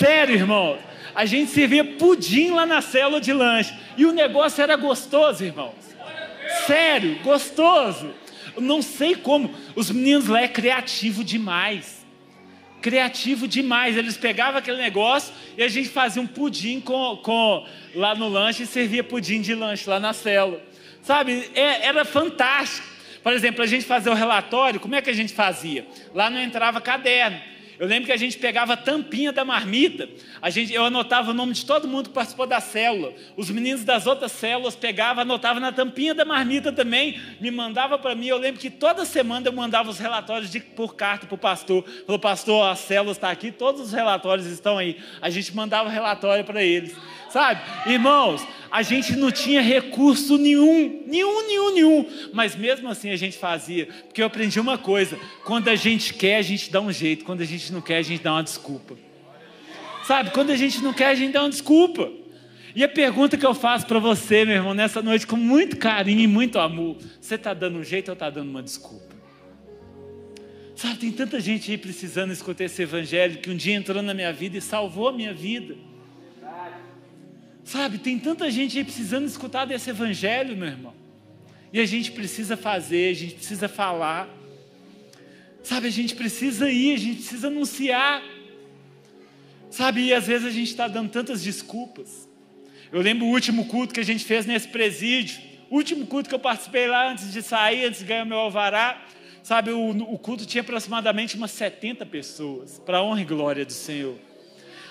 Sério, 0.00 0.34
irmão. 0.34 0.78
A 1.14 1.26
gente 1.26 1.50
servia 1.50 1.84
pudim 1.84 2.52
lá 2.52 2.64
na 2.64 2.80
célula 2.80 3.20
de 3.20 3.34
lanche. 3.34 3.74
E 3.98 4.06
o 4.06 4.12
negócio 4.12 4.62
era 4.62 4.74
gostoso, 4.74 5.44
irmãos. 5.44 5.74
Sério, 6.66 7.18
gostoso. 7.22 8.14
Não 8.58 8.80
sei 8.80 9.14
como. 9.14 9.54
Os 9.76 9.90
meninos 9.90 10.26
lá 10.26 10.40
é 10.40 10.48
criativo 10.48 11.22
demais. 11.22 12.06
Criativo 12.80 13.46
demais. 13.46 13.94
Eles 13.94 14.16
pegavam 14.16 14.58
aquele 14.58 14.78
negócio 14.78 15.34
e 15.54 15.62
a 15.62 15.68
gente 15.68 15.90
fazia 15.90 16.22
um 16.22 16.26
pudim 16.26 16.80
com, 16.80 17.18
com 17.18 17.66
lá 17.94 18.14
no 18.14 18.26
lanche 18.26 18.62
e 18.62 18.66
servia 18.66 19.04
pudim 19.04 19.42
de 19.42 19.54
lanche 19.54 19.88
lá 19.88 20.00
na 20.00 20.14
célula. 20.14 20.62
Sabe? 21.02 21.50
É, 21.54 21.88
era 21.88 22.06
fantástico. 22.06 22.88
Por 23.22 23.34
exemplo, 23.34 23.62
a 23.62 23.66
gente 23.66 23.84
fazia 23.84 24.10
o 24.10 24.14
relatório, 24.14 24.80
como 24.80 24.94
é 24.94 25.02
que 25.02 25.10
a 25.10 25.14
gente 25.14 25.34
fazia? 25.34 25.86
Lá 26.14 26.30
não 26.30 26.40
entrava 26.40 26.80
caderno. 26.80 27.38
Eu 27.80 27.86
lembro 27.86 28.04
que 28.04 28.12
a 28.12 28.16
gente 28.18 28.36
pegava 28.36 28.74
a 28.74 28.76
tampinha 28.76 29.32
da 29.32 29.42
marmita, 29.42 30.06
a 30.42 30.50
gente, 30.50 30.70
eu 30.70 30.84
anotava 30.84 31.30
o 31.30 31.34
nome 31.34 31.54
de 31.54 31.64
todo 31.64 31.88
mundo 31.88 32.10
que 32.10 32.14
participou 32.14 32.46
da 32.46 32.60
célula. 32.60 33.14
Os 33.38 33.48
meninos 33.48 33.84
das 33.84 34.06
outras 34.06 34.32
células 34.32 34.76
pegavam, 34.76 35.22
anotavam 35.22 35.62
na 35.62 35.72
tampinha 35.72 36.12
da 36.12 36.22
marmita 36.22 36.70
também, 36.70 37.18
me 37.40 37.50
mandava 37.50 37.98
para 37.98 38.14
mim. 38.14 38.26
Eu 38.26 38.36
lembro 38.36 38.60
que 38.60 38.68
toda 38.68 39.06
semana 39.06 39.48
eu 39.48 39.52
mandava 39.54 39.88
os 39.88 39.98
relatórios 39.98 40.50
de, 40.50 40.60
por 40.60 40.94
carta 40.94 41.26
para 41.26 41.34
o 41.34 41.38
pastor. 41.38 41.82
Falou, 42.04 42.18
pastor, 42.18 42.70
a 42.70 42.76
célula 42.76 43.12
está 43.12 43.30
aqui, 43.30 43.50
todos 43.50 43.80
os 43.80 43.92
relatórios 43.92 44.46
estão 44.46 44.76
aí. 44.76 44.98
A 45.22 45.30
gente 45.30 45.56
mandava 45.56 45.88
relatório 45.88 46.44
para 46.44 46.62
eles. 46.62 46.94
Sabe, 47.30 47.60
irmãos, 47.86 48.44
a 48.70 48.82
gente 48.82 49.14
não 49.14 49.30
tinha 49.30 49.60
recurso 49.60 50.36
nenhum, 50.36 51.04
nenhum, 51.06 51.46
nenhum, 51.46 51.74
nenhum, 51.74 52.06
mas 52.32 52.56
mesmo 52.56 52.88
assim 52.88 53.10
a 53.10 53.16
gente 53.16 53.36
fazia, 53.38 53.86
porque 54.04 54.20
eu 54.20 54.26
aprendi 54.26 54.58
uma 54.58 54.76
coisa: 54.76 55.18
quando 55.44 55.68
a 55.68 55.76
gente 55.76 56.14
quer, 56.14 56.36
a 56.36 56.42
gente 56.42 56.70
dá 56.70 56.80
um 56.80 56.92
jeito, 56.92 57.24
quando 57.24 57.40
a 57.40 57.44
gente 57.44 57.72
não 57.72 57.80
quer, 57.80 57.98
a 57.98 58.02
gente 58.02 58.22
dá 58.22 58.32
uma 58.32 58.42
desculpa. 58.42 58.96
Sabe, 60.04 60.30
quando 60.30 60.50
a 60.50 60.56
gente 60.56 60.82
não 60.82 60.92
quer, 60.92 61.06
a 61.06 61.14
gente 61.14 61.32
dá 61.32 61.42
uma 61.42 61.50
desculpa. 61.50 62.10
E 62.74 62.82
a 62.82 62.88
pergunta 62.88 63.36
que 63.36 63.46
eu 63.46 63.54
faço 63.54 63.86
para 63.86 63.98
você, 63.98 64.44
meu 64.44 64.56
irmão, 64.56 64.74
nessa 64.74 65.02
noite, 65.02 65.26
com 65.26 65.36
muito 65.36 65.76
carinho 65.76 66.20
e 66.20 66.26
muito 66.26 66.58
amor: 66.58 66.96
você 67.20 67.36
está 67.36 67.54
dando 67.54 67.78
um 67.78 67.84
jeito 67.84 68.08
ou 68.08 68.14
está 68.14 68.28
dando 68.28 68.50
uma 68.50 68.62
desculpa? 68.62 69.14
Sabe, 70.74 70.96
tem 70.96 71.12
tanta 71.12 71.38
gente 71.38 71.70
aí 71.70 71.76
precisando 71.76 72.32
escutar 72.32 72.64
esse 72.64 72.82
evangelho 72.82 73.38
que 73.38 73.50
um 73.50 73.56
dia 73.56 73.74
entrou 73.74 74.02
na 74.02 74.14
minha 74.14 74.32
vida 74.32 74.56
e 74.56 74.60
salvou 74.60 75.08
a 75.08 75.12
minha 75.12 75.34
vida. 75.34 75.89
Sabe, 77.64 77.98
tem 77.98 78.18
tanta 78.18 78.50
gente 78.50 78.78
aí 78.78 78.84
precisando 78.84 79.26
escutar 79.26 79.64
desse 79.64 79.90
evangelho, 79.90 80.56
meu 80.56 80.68
irmão. 80.68 80.94
E 81.72 81.80
a 81.80 81.86
gente 81.86 82.12
precisa 82.12 82.56
fazer, 82.56 83.10
a 83.10 83.14
gente 83.14 83.34
precisa 83.34 83.68
falar. 83.68 84.28
Sabe, 85.62 85.86
a 85.86 85.90
gente 85.90 86.14
precisa 86.16 86.70
ir, 86.70 86.94
a 86.94 86.98
gente 86.98 87.16
precisa 87.16 87.46
anunciar. 87.46 88.22
Sabe, 89.70 90.06
e 90.06 90.14
às 90.14 90.26
vezes 90.26 90.46
a 90.46 90.50
gente 90.50 90.68
está 90.68 90.88
dando 90.88 91.10
tantas 91.10 91.42
desculpas. 91.42 92.28
Eu 92.90 93.00
lembro 93.00 93.26
o 93.26 93.30
último 93.30 93.66
culto 93.66 93.94
que 93.94 94.00
a 94.00 94.04
gente 94.04 94.24
fez 94.24 94.46
nesse 94.46 94.66
presídio. 94.66 95.40
O 95.70 95.76
último 95.76 96.06
culto 96.06 96.28
que 96.28 96.34
eu 96.34 96.40
participei 96.40 96.88
lá 96.88 97.12
antes 97.12 97.32
de 97.32 97.40
sair, 97.40 97.84
antes 97.84 98.00
de 98.00 98.06
ganhar 98.06 98.24
meu 98.24 98.38
alvará. 98.38 99.00
Sabe, 99.42 99.70
o, 99.70 99.90
o 99.90 100.18
culto 100.18 100.44
tinha 100.44 100.62
aproximadamente 100.62 101.36
umas 101.36 101.52
70 101.52 102.04
pessoas, 102.06 102.80
para 102.84 103.02
honra 103.02 103.20
e 103.20 103.24
glória 103.24 103.64
do 103.64 103.72
Senhor. 103.72 104.16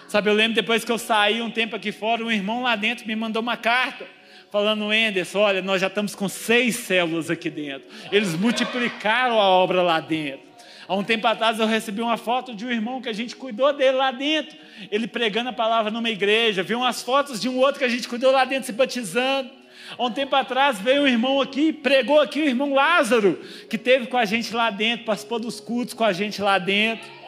Sabe, 0.09 0.27
eu 0.27 0.33
lembro 0.33 0.55
depois 0.55 0.83
que 0.83 0.91
eu 0.91 0.97
saí 0.97 1.39
um 1.39 1.51
tempo 1.51 1.75
aqui 1.75 1.91
fora, 1.91 2.23
um 2.25 2.31
irmão 2.31 2.63
lá 2.63 2.75
dentro 2.75 3.05
me 3.05 3.15
mandou 3.15 3.43
uma 3.43 3.55
carta 3.55 4.07
falando, 4.51 4.91
Enderson, 4.91 5.37
olha, 5.37 5.61
nós 5.61 5.79
já 5.79 5.85
estamos 5.85 6.15
com 6.15 6.27
seis 6.27 6.77
células 6.77 7.29
aqui 7.29 7.47
dentro. 7.47 7.87
Eles 8.11 8.33
multiplicaram 8.33 9.39
a 9.39 9.47
obra 9.47 9.83
lá 9.83 9.99
dentro. 9.99 10.39
Há 10.87 10.95
um 10.95 11.03
tempo 11.03 11.27
atrás 11.27 11.59
eu 11.59 11.67
recebi 11.67 12.01
uma 12.01 12.17
foto 12.17 12.55
de 12.55 12.65
um 12.65 12.71
irmão 12.71 12.99
que 12.99 13.07
a 13.07 13.13
gente 13.13 13.35
cuidou 13.35 13.71
dele 13.71 13.97
lá 13.97 14.09
dentro, 14.09 14.57
ele 14.89 15.05
pregando 15.05 15.49
a 15.49 15.53
palavra 15.53 15.91
numa 15.91 16.09
igreja. 16.09 16.63
Vi 16.63 16.73
umas 16.73 17.03
fotos 17.03 17.39
de 17.39 17.47
um 17.47 17.59
outro 17.59 17.77
que 17.77 17.85
a 17.85 17.89
gente 17.89 18.07
cuidou 18.07 18.31
lá 18.31 18.45
dentro 18.45 18.65
se 18.65 18.73
batizando. 18.73 19.51
Há 19.95 20.03
um 20.03 20.09
tempo 20.09 20.35
atrás 20.35 20.79
veio 20.79 21.03
um 21.03 21.07
irmão 21.07 21.39
aqui, 21.39 21.71
pregou 21.71 22.19
aqui 22.19 22.41
o 22.41 22.47
irmão 22.47 22.73
Lázaro, 22.73 23.39
que 23.69 23.77
teve 23.77 24.07
com 24.07 24.17
a 24.17 24.25
gente 24.25 24.51
lá 24.55 24.71
dentro, 24.71 25.05
participou 25.05 25.39
dos 25.39 25.59
cultos 25.59 25.93
com 25.93 26.03
a 26.03 26.11
gente 26.11 26.41
lá 26.41 26.57
dentro. 26.57 27.18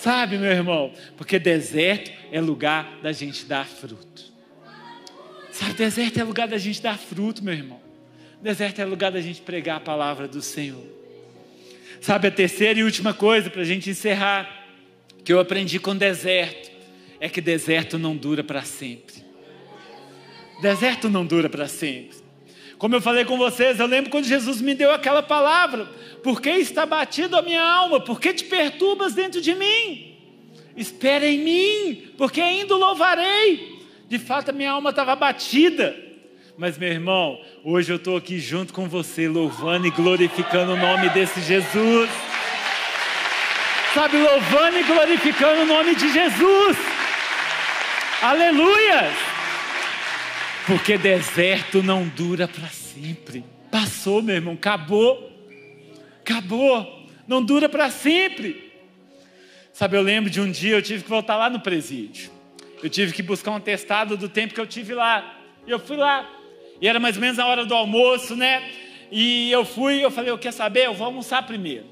Sabe, 0.00 0.38
meu 0.38 0.50
irmão? 0.50 0.94
Porque 1.14 1.38
deserto 1.38 2.10
é 2.32 2.40
lugar 2.40 3.00
da 3.02 3.12
gente 3.12 3.44
dar 3.44 3.66
fruto. 3.66 4.32
Sabe, 5.52 5.74
deserto 5.74 6.18
é 6.18 6.24
lugar 6.24 6.48
da 6.48 6.56
gente 6.56 6.80
dar 6.80 6.96
fruto, 6.96 7.44
meu 7.44 7.52
irmão. 7.52 7.78
Deserto 8.40 8.78
é 8.78 8.84
lugar 8.86 9.12
da 9.12 9.20
gente 9.20 9.42
pregar 9.42 9.76
a 9.76 9.80
palavra 9.80 10.26
do 10.26 10.40
Senhor. 10.40 10.86
Sabe, 12.00 12.28
a 12.28 12.30
terceira 12.30 12.80
e 12.80 12.82
última 12.82 13.12
coisa 13.12 13.50
para 13.50 13.60
a 13.60 13.64
gente 13.64 13.90
encerrar, 13.90 14.64
que 15.22 15.30
eu 15.30 15.38
aprendi 15.38 15.78
com 15.78 15.94
deserto, 15.94 16.70
é 17.20 17.28
que 17.28 17.42
deserto 17.42 17.98
não 17.98 18.16
dura 18.16 18.42
para 18.42 18.62
sempre. 18.62 19.22
Deserto 20.62 21.10
não 21.10 21.26
dura 21.26 21.50
para 21.50 21.68
sempre. 21.68 22.16
Como 22.80 22.96
eu 22.96 23.02
falei 23.02 23.26
com 23.26 23.36
vocês, 23.36 23.78
eu 23.78 23.84
lembro 23.84 24.10
quando 24.10 24.24
Jesus 24.24 24.62
me 24.62 24.74
deu 24.74 24.90
aquela 24.90 25.22
palavra: 25.22 25.84
Por 26.22 26.40
que 26.40 26.48
está 26.48 26.86
batido 26.86 27.36
a 27.36 27.42
minha 27.42 27.62
alma? 27.62 28.00
Por 28.00 28.18
que 28.18 28.32
te 28.32 28.44
perturbas 28.44 29.12
dentro 29.12 29.38
de 29.38 29.54
mim? 29.54 30.16
Espera 30.74 31.26
em 31.26 31.38
mim, 31.38 32.14
porque 32.16 32.40
ainda 32.40 32.74
louvarei. 32.74 33.78
De 34.08 34.18
fato, 34.18 34.48
a 34.48 34.52
minha 34.54 34.70
alma 34.70 34.88
estava 34.90 35.14
batida. 35.14 35.94
Mas, 36.56 36.78
meu 36.78 36.88
irmão, 36.88 37.38
hoje 37.62 37.92
eu 37.92 37.96
estou 37.96 38.16
aqui 38.16 38.38
junto 38.38 38.72
com 38.72 38.88
você, 38.88 39.28
louvando 39.28 39.86
e 39.86 39.90
glorificando 39.90 40.72
o 40.72 40.76
nome 40.76 41.10
desse 41.10 41.42
Jesus. 41.42 42.08
Sabe, 43.92 44.16
louvando 44.16 44.78
e 44.78 44.84
glorificando 44.84 45.62
o 45.62 45.66
nome 45.66 45.94
de 45.94 46.10
Jesus. 46.10 46.78
Aleluias! 48.22 49.29
Porque 50.70 50.96
deserto 50.96 51.82
não 51.82 52.06
dura 52.06 52.46
para 52.46 52.68
sempre. 52.68 53.44
Passou, 53.72 54.22
meu 54.22 54.36
irmão, 54.36 54.54
acabou. 54.54 55.28
Acabou. 56.20 57.08
Não 57.26 57.44
dura 57.44 57.68
para 57.68 57.90
sempre. 57.90 58.72
Sabe, 59.72 59.96
eu 59.96 60.00
lembro 60.00 60.30
de 60.30 60.40
um 60.40 60.48
dia 60.48 60.76
eu 60.76 60.80
tive 60.82 61.02
que 61.02 61.10
voltar 61.10 61.36
lá 61.36 61.50
no 61.50 61.58
presídio. 61.58 62.30
Eu 62.80 62.88
tive 62.88 63.12
que 63.12 63.20
buscar 63.20 63.50
um 63.50 63.58
testado 63.58 64.16
do 64.16 64.28
tempo 64.28 64.54
que 64.54 64.60
eu 64.60 64.66
tive 64.66 64.94
lá. 64.94 65.40
E 65.66 65.72
eu 65.72 65.80
fui 65.80 65.96
lá. 65.96 66.30
E 66.80 66.86
era 66.86 67.00
mais 67.00 67.16
ou 67.16 67.20
menos 67.20 67.40
a 67.40 67.46
hora 67.46 67.64
do 67.64 67.74
almoço, 67.74 68.36
né? 68.36 68.70
E 69.10 69.50
eu 69.50 69.64
fui, 69.64 70.04
eu 70.04 70.10
falei, 70.12 70.30
eu 70.30 70.38
quero 70.38 70.54
saber, 70.54 70.86
eu 70.86 70.94
vou 70.94 71.06
almoçar 71.08 71.44
primeiro. 71.44 71.86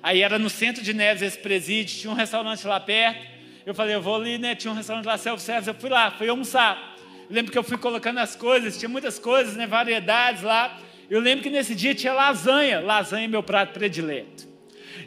Aí 0.00 0.22
era 0.22 0.38
no 0.38 0.48
centro 0.48 0.80
de 0.80 0.94
Neves 0.94 1.22
esse 1.22 1.38
presídio, 1.38 1.98
tinha 1.98 2.12
um 2.12 2.16
restaurante 2.16 2.64
lá 2.68 2.78
perto. 2.78 3.20
Eu 3.66 3.74
falei, 3.74 3.96
eu 3.96 4.00
vou 4.00 4.14
ali, 4.14 4.38
né? 4.38 4.54
Tinha 4.54 4.72
um 4.72 4.76
restaurante 4.76 5.06
lá, 5.06 5.18
self-service, 5.18 5.66
eu 5.66 5.74
fui 5.74 5.90
lá, 5.90 6.12
fui 6.12 6.28
almoçar 6.28 6.91
lembro 7.32 7.50
que 7.50 7.58
eu 7.58 7.62
fui 7.62 7.78
colocando 7.78 8.18
as 8.18 8.36
coisas, 8.36 8.78
tinha 8.78 8.88
muitas 8.88 9.18
coisas, 9.18 9.56
né, 9.56 9.66
variedades 9.66 10.42
lá. 10.42 10.78
Eu 11.08 11.20
lembro 11.20 11.42
que 11.42 11.50
nesse 11.50 11.74
dia 11.74 11.94
tinha 11.94 12.12
lasanha, 12.12 12.80
lasanha 12.80 13.24
é 13.24 13.28
meu 13.28 13.42
prato 13.42 13.72
predileto. 13.72 14.46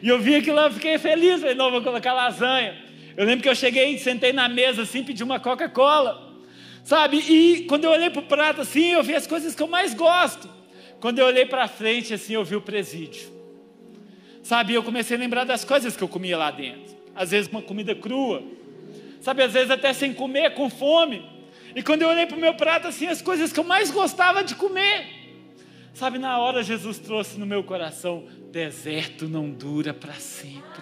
E 0.02 0.08
eu 0.08 0.18
vi 0.18 0.36
aquilo 0.36 0.56
lá, 0.56 0.70
fiquei 0.70 0.98
feliz, 0.98 1.40
falei, 1.40 1.54
não, 1.54 1.70
vou 1.70 1.82
colocar 1.82 2.12
lasanha. 2.12 2.76
Eu 3.16 3.24
lembro 3.24 3.42
que 3.42 3.48
eu 3.48 3.54
cheguei, 3.54 3.96
sentei 3.98 4.32
na 4.32 4.48
mesa 4.48 4.82
assim, 4.82 5.02
pedi 5.02 5.22
uma 5.22 5.40
Coca-Cola, 5.40 6.34
sabe? 6.84 7.18
E 7.18 7.64
quando 7.64 7.84
eu 7.84 7.90
olhei 7.90 8.10
para 8.10 8.20
o 8.20 8.26
prato 8.26 8.60
assim, 8.60 8.92
eu 8.92 9.02
vi 9.02 9.14
as 9.14 9.26
coisas 9.26 9.54
que 9.54 9.62
eu 9.62 9.68
mais 9.68 9.94
gosto. 9.94 10.48
Quando 11.00 11.18
eu 11.18 11.26
olhei 11.26 11.46
para 11.46 11.66
frente 11.68 12.12
assim, 12.12 12.34
eu 12.34 12.44
vi 12.44 12.56
o 12.56 12.60
presídio. 12.60 13.30
Sabe, 14.42 14.74
eu 14.74 14.82
comecei 14.82 15.16
a 15.16 15.20
lembrar 15.20 15.44
das 15.44 15.64
coisas 15.64 15.96
que 15.96 16.04
eu 16.04 16.08
comia 16.08 16.36
lá 16.36 16.50
dentro. 16.50 16.94
Às 17.14 17.30
vezes 17.30 17.50
uma 17.50 17.62
comida 17.62 17.94
crua. 17.94 18.42
Sabe, 19.20 19.42
às 19.42 19.52
vezes 19.52 19.70
até 19.70 19.92
sem 19.92 20.12
comer, 20.12 20.54
com 20.54 20.68
fome. 20.68 21.35
E 21.76 21.82
quando 21.82 22.00
eu 22.00 22.08
olhei 22.08 22.24
para 22.24 22.38
o 22.38 22.40
meu 22.40 22.54
prato, 22.54 22.88
assim, 22.88 23.06
as 23.06 23.20
coisas 23.20 23.52
que 23.52 23.60
eu 23.60 23.64
mais 23.64 23.90
gostava 23.90 24.42
de 24.42 24.54
comer. 24.54 25.06
Sabe, 25.92 26.18
na 26.18 26.38
hora 26.38 26.62
Jesus 26.62 26.98
trouxe 26.98 27.38
no 27.38 27.44
meu 27.44 27.62
coração: 27.62 28.26
deserto 28.50 29.28
não 29.28 29.50
dura 29.50 29.92
para 29.92 30.14
sempre. 30.14 30.80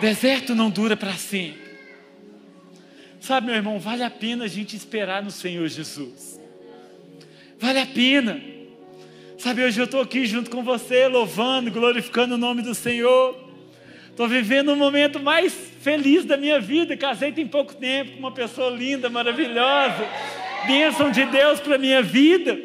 Deserto 0.00 0.56
não 0.56 0.68
dura 0.68 0.96
para 0.96 1.12
sempre. 1.12 1.62
Sabe, 3.20 3.46
meu 3.46 3.54
irmão, 3.54 3.78
vale 3.78 4.02
a 4.02 4.10
pena 4.10 4.46
a 4.46 4.48
gente 4.48 4.74
esperar 4.74 5.22
no 5.22 5.30
Senhor 5.30 5.68
Jesus. 5.68 6.40
Vale 7.60 7.78
a 7.78 7.86
pena. 7.86 8.42
Sabe, 9.38 9.62
hoje 9.62 9.80
eu 9.80 9.84
estou 9.84 10.00
aqui 10.00 10.26
junto 10.26 10.50
com 10.50 10.64
você, 10.64 11.06
louvando, 11.06 11.70
glorificando 11.70 12.34
o 12.34 12.38
nome 12.38 12.60
do 12.62 12.74
Senhor. 12.74 13.41
Estou 14.12 14.28
vivendo 14.28 14.70
um 14.70 14.76
momento 14.76 15.18
mais 15.18 15.54
feliz 15.80 16.26
da 16.26 16.36
minha 16.36 16.60
vida. 16.60 16.94
Casei 16.98 17.32
tem 17.32 17.46
pouco 17.46 17.74
tempo 17.74 18.12
com 18.12 18.18
uma 18.18 18.30
pessoa 18.30 18.68
linda, 18.68 19.08
maravilhosa. 19.08 20.06
Bênção 20.66 21.10
de 21.10 21.24
Deus 21.24 21.60
para 21.60 21.78
minha 21.78 22.02
vida. 22.02 22.58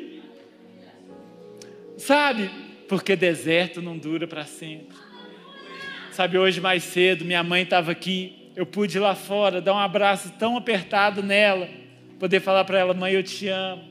Sabe? 1.97 2.51
Porque 2.89 3.15
deserto 3.15 3.81
não 3.81 3.97
dura 3.97 4.27
para 4.27 4.43
sempre. 4.43 4.97
Sabe, 6.11 6.37
hoje 6.37 6.59
mais 6.59 6.83
cedo, 6.83 7.23
minha 7.23 7.43
mãe 7.43 7.63
estava 7.63 7.93
aqui. 7.93 8.51
Eu 8.53 8.65
pude 8.65 8.97
ir 8.97 8.99
lá 8.99 9.15
fora 9.15 9.61
dar 9.61 9.73
um 9.73 9.79
abraço 9.79 10.33
tão 10.37 10.57
apertado 10.57 11.23
nela. 11.23 11.69
Poder 12.19 12.41
falar 12.41 12.65
para 12.65 12.77
ela, 12.77 12.93
mãe, 12.93 13.13
eu 13.13 13.23
te 13.23 13.47
amo. 13.47 13.85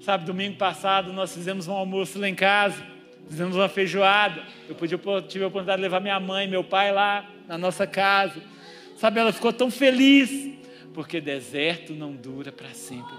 Sabe, 0.00 0.24
domingo 0.24 0.56
passado 0.56 1.12
nós 1.12 1.34
fizemos 1.34 1.66
um 1.66 1.72
almoço 1.72 2.16
lá 2.16 2.28
em 2.28 2.34
casa 2.34 2.95
fizemos 3.28 3.56
uma 3.56 3.68
feijoada. 3.68 4.42
Eu 4.68 4.74
pude, 4.74 4.96
tive 5.28 5.44
a 5.44 5.48
oportunidade 5.48 5.78
de 5.78 5.82
levar 5.82 6.00
minha 6.00 6.18
mãe, 6.18 6.48
meu 6.48 6.64
pai 6.64 6.92
lá 6.92 7.28
na 7.46 7.58
nossa 7.58 7.86
casa. 7.86 8.40
Sabe, 8.96 9.20
ela 9.20 9.32
ficou 9.32 9.52
tão 9.52 9.70
feliz, 9.70 10.52
porque 10.94 11.20
deserto 11.20 11.92
não 11.92 12.12
dura 12.12 12.50
para 12.50 12.70
sempre. 12.70 13.14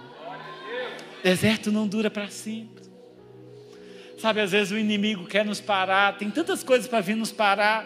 Deserto 1.23 1.71
não 1.71 1.87
dura 1.87 2.09
para 2.09 2.29
sempre. 2.29 2.85
Sabe, 4.17 4.41
às 4.41 4.51
vezes 4.51 4.71
o 4.71 4.77
inimigo 4.77 5.25
quer 5.25 5.45
nos 5.45 5.61
parar, 5.61 6.17
tem 6.17 6.31
tantas 6.31 6.63
coisas 6.63 6.87
para 6.87 7.01
vir 7.01 7.15
nos 7.15 7.31
parar. 7.31 7.85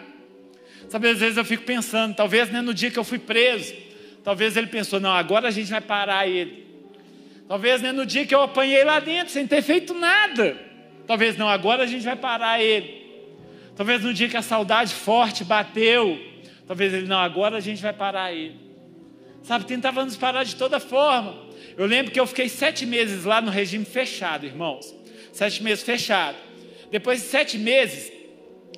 Sabe, 0.88 1.10
às 1.10 1.18
vezes 1.18 1.36
eu 1.36 1.44
fico 1.44 1.64
pensando, 1.64 2.14
talvez 2.14 2.50
né, 2.50 2.62
no 2.62 2.72
dia 2.72 2.90
que 2.90 2.98
eu 2.98 3.04
fui 3.04 3.18
preso, 3.18 3.74
talvez 4.24 4.56
ele 4.56 4.66
pensou, 4.66 4.98
não, 4.98 5.10
agora 5.10 5.48
a 5.48 5.50
gente 5.50 5.70
vai 5.70 5.80
parar 5.80 6.26
ele. 6.26 6.66
Talvez 7.46 7.82
né, 7.82 7.92
no 7.92 8.06
dia 8.06 8.26
que 8.26 8.34
eu 8.34 8.40
apanhei 8.40 8.82
lá 8.84 8.98
dentro, 8.98 9.32
sem 9.32 9.46
ter 9.46 9.60
feito 9.60 9.92
nada. 9.92 10.71
Talvez 11.06 11.36
não, 11.36 11.48
agora 11.48 11.84
a 11.84 11.86
gente 11.86 12.04
vai 12.04 12.16
parar 12.16 12.60
ele. 12.62 13.02
Talvez 13.76 14.02
no 14.02 14.12
dia 14.12 14.28
que 14.28 14.36
a 14.36 14.42
saudade 14.42 14.94
forte 14.94 15.44
bateu, 15.44 16.20
talvez 16.66 16.92
ele 16.92 17.06
não, 17.06 17.18
agora 17.18 17.56
a 17.56 17.60
gente 17.60 17.82
vai 17.82 17.92
parar 17.92 18.32
ele. 18.32 18.56
Sabe, 19.42 19.64
tentava 19.64 20.04
nos 20.04 20.16
parar 20.16 20.44
de 20.44 20.54
toda 20.54 20.78
forma. 20.78 21.36
Eu 21.76 21.86
lembro 21.86 22.12
que 22.12 22.20
eu 22.20 22.26
fiquei 22.26 22.48
sete 22.48 22.86
meses 22.86 23.24
lá 23.24 23.40
no 23.40 23.50
regime 23.50 23.84
fechado, 23.84 24.46
irmãos. 24.46 24.94
Sete 25.32 25.62
meses 25.62 25.82
fechado. 25.82 26.36
Depois 26.90 27.20
de 27.20 27.26
sete 27.26 27.58
meses, 27.58 28.12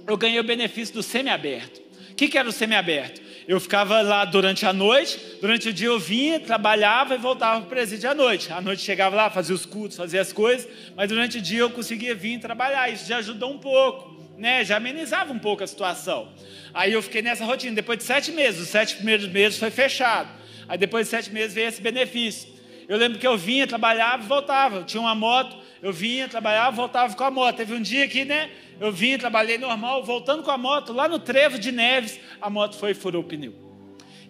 eu 0.06 0.16
ganhei 0.16 0.38
o 0.38 0.44
benefício 0.44 0.94
do 0.94 1.02
semiaberto. 1.02 1.80
O 2.10 2.14
que, 2.14 2.28
que 2.28 2.38
era 2.38 2.48
o 2.48 2.52
semiaberto? 2.52 3.20
Eu 3.46 3.60
ficava 3.60 4.00
lá 4.00 4.24
durante 4.24 4.64
a 4.64 4.72
noite, 4.72 5.20
durante 5.40 5.68
o 5.68 5.72
dia 5.72 5.88
eu 5.88 5.98
vinha, 5.98 6.40
trabalhava 6.40 7.14
e 7.14 7.18
voltava 7.18 7.60
para 7.60 7.66
o 7.66 7.68
presídio 7.68 8.10
à 8.10 8.14
noite. 8.14 8.50
À 8.50 8.60
noite 8.60 8.80
chegava 8.82 9.14
lá, 9.14 9.28
fazia 9.28 9.54
os 9.54 9.66
cultos, 9.66 9.98
fazia 9.98 10.20
as 10.20 10.32
coisas, 10.32 10.66
mas 10.96 11.08
durante 11.08 11.38
o 11.38 11.40
dia 11.42 11.60
eu 11.60 11.70
conseguia 11.70 12.14
vir 12.14 12.40
trabalhar. 12.40 12.88
Isso 12.90 13.06
já 13.06 13.18
ajudou 13.18 13.52
um 13.52 13.58
pouco, 13.58 14.18
né? 14.38 14.64
já 14.64 14.78
amenizava 14.78 15.30
um 15.32 15.38
pouco 15.38 15.62
a 15.62 15.66
situação. 15.66 16.28
Aí 16.72 16.92
eu 16.92 17.02
fiquei 17.02 17.20
nessa 17.20 17.44
rotina. 17.44 17.74
Depois 17.74 17.98
de 17.98 18.04
sete 18.04 18.32
meses, 18.32 18.62
os 18.62 18.68
sete 18.68 18.96
primeiros 18.96 19.28
meses 19.28 19.58
foi 19.58 19.70
fechado. 19.70 20.30
Aí 20.66 20.78
depois 20.78 21.06
de 21.06 21.10
sete 21.10 21.30
meses 21.30 21.54
veio 21.54 21.68
esse 21.68 21.82
benefício. 21.82 22.48
Eu 22.88 22.96
lembro 22.96 23.18
que 23.18 23.26
eu 23.26 23.36
vinha, 23.36 23.66
trabalhava 23.66 24.22
e 24.24 24.26
voltava. 24.26 24.76
Eu 24.76 24.84
tinha 24.84 25.00
uma 25.02 25.14
moto, 25.14 25.54
eu 25.84 25.92
vinha, 25.92 26.26
trabalhava, 26.26 26.74
voltava 26.74 27.14
com 27.14 27.24
a 27.24 27.30
moto. 27.30 27.56
Teve 27.56 27.74
um 27.74 27.82
dia 27.82 28.08
que, 28.08 28.24
né? 28.24 28.50
Eu 28.80 28.90
vinha, 28.90 29.18
trabalhei 29.18 29.58
normal, 29.58 30.02
voltando 30.02 30.42
com 30.42 30.50
a 30.50 30.56
moto, 30.56 30.94
lá 30.94 31.06
no 31.06 31.18
trevo 31.18 31.58
de 31.58 31.70
Neves, 31.70 32.18
a 32.40 32.48
moto 32.48 32.74
foi 32.78 32.92
e 32.92 32.94
furou 32.94 33.20
o 33.20 33.24
pneu. 33.24 33.52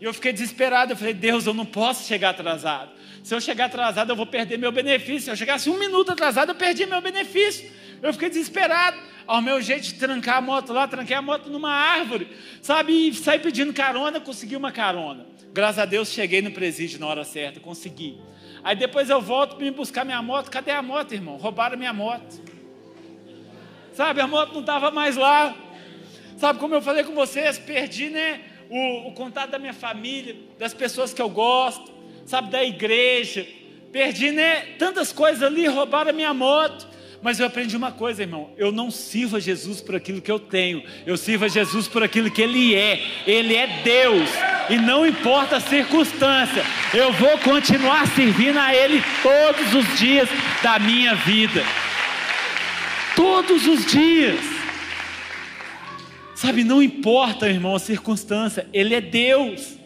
E 0.01 0.05
eu 0.05 0.13
fiquei 0.13 0.33
desesperado, 0.33 0.93
eu 0.93 0.97
falei, 0.97 1.15
Deus, 1.15 1.47
eu 1.47 1.55
não 1.55 1.65
posso 1.65 2.09
chegar 2.09 2.31
atrasado. 2.31 2.91
Se 3.23 3.33
eu 3.33 3.41
chegar 3.41 3.67
atrasado, 3.67 4.11
eu 4.11 4.17
vou 4.17 4.27
perder 4.27 4.59
meu 4.59 4.73
benefício. 4.73 5.21
Se 5.21 5.31
eu 5.31 5.37
chegasse 5.37 5.71
um 5.71 5.79
minuto 5.79 6.11
atrasado, 6.11 6.49
eu 6.49 6.57
perdi 6.57 6.87
meu 6.87 7.01
benefício. 7.01 7.71
Eu 8.03 8.13
fiquei 8.13 8.29
desesperado. 8.31 8.97
Ao 9.25 9.41
meu 9.41 9.63
jeito 9.63 9.85
de 9.85 9.95
trancar 9.95 10.39
a 10.39 10.41
moto 10.41 10.73
lá, 10.73 10.89
tranquei 10.89 11.15
a 11.15 11.23
moto 11.23 11.49
numa 11.49 11.71
árvore, 11.71 12.29
sabe? 12.61 12.93
E 12.93 13.15
saí 13.15 13.39
pedindo 13.39 13.73
carona, 13.73 14.21
consegui 14.21 14.57
uma 14.57 14.73
carona. 14.73 15.25
Graças 15.53 15.79
a 15.79 15.85
Deus 15.85 16.11
cheguei 16.11 16.43
no 16.43 16.51
presídio 16.51 16.99
na 16.99 17.07
hora 17.07 17.23
certa, 17.23 17.61
consegui. 17.61 18.19
Aí 18.65 18.75
depois 18.75 19.11
eu 19.11 19.21
volto 19.21 19.57
para 19.57 19.65
me 19.65 19.71
buscar 19.71 20.07
minha 20.07 20.23
moto. 20.23 20.51
Cadê 20.51 20.71
a 20.71 20.81
moto, 20.81 21.13
irmão? 21.13 21.37
Roubaram 21.37 21.77
minha 21.77 21.93
moto. 21.93 22.41
Sabe, 23.93 24.23
a 24.23 24.27
moto 24.27 24.55
não 24.55 24.61
estava 24.61 24.91
mais 24.91 25.17
lá. 25.17 25.55
Sabe, 26.39 26.59
como 26.59 26.75
eu 26.75 26.81
falei 26.81 27.05
com 27.05 27.15
vocês, 27.15 27.59
perdi, 27.59 28.09
né? 28.09 28.41
O, 28.71 29.09
o 29.09 29.13
contato 29.13 29.51
da 29.51 29.59
minha 29.59 29.75
família, 29.75 30.35
das 30.59 30.73
pessoas 30.73 31.13
que 31.13 31.21
eu 31.21 31.29
gosto, 31.29 31.93
sabe, 32.25 32.51
da 32.51 32.65
igreja. 32.65 33.47
Perdi, 33.93 34.33
né? 34.33 34.63
Tantas 34.79 35.13
coisas 35.13 35.43
ali, 35.43 35.67
roubaram 35.67 36.11
a 36.11 36.15
minha 36.15 36.33
moto. 36.33 36.89
Mas 37.25 37.41
eu 37.41 37.47
aprendi 37.47 37.75
uma 37.75 37.91
coisa, 37.91 38.21
irmão: 38.21 38.51
eu 38.59 38.71
não 38.71 38.91
sirvo 38.91 39.39
a 39.39 39.41
Jesus 39.41 39.81
por 39.81 39.97
aquilo 39.97 40.21
que 40.21 40.31
eu 40.31 40.39
tenho, 40.39 40.85
eu 41.07 41.17
sirvo 41.17 41.47
a 41.47 41.49
Jesus 41.49 41.89
por 41.89 42.03
aquilo 42.03 42.31
que 42.31 42.43
Ele 42.43 42.75
é. 42.75 43.03
Ele 43.27 43.55
é 43.55 43.81
Deus, 43.83 44.29
e 44.69 44.77
não 44.77 45.07
importa 45.07 45.57
a 45.57 45.61
circunstância, 45.61 46.63
eu 46.93 47.15
vou 47.15 47.39
continuar 47.39 48.07
servindo 48.09 48.59
a 48.59 48.75
Ele 48.75 49.03
todos 49.23 49.75
os 49.75 49.99
dias 49.99 50.29
da 50.63 50.79
minha 50.79 51.15
vida. 51.15 51.65
Todos 53.17 53.67
os 53.67 53.87
dias. 53.87 54.45
Sabe, 56.35 56.63
não 56.63 56.83
importa, 56.83 57.49
irmão, 57.49 57.75
a 57.75 57.79
circunstância, 57.79 58.69
Ele 58.71 58.95
é 58.95 59.01
Deus. 59.01 59.79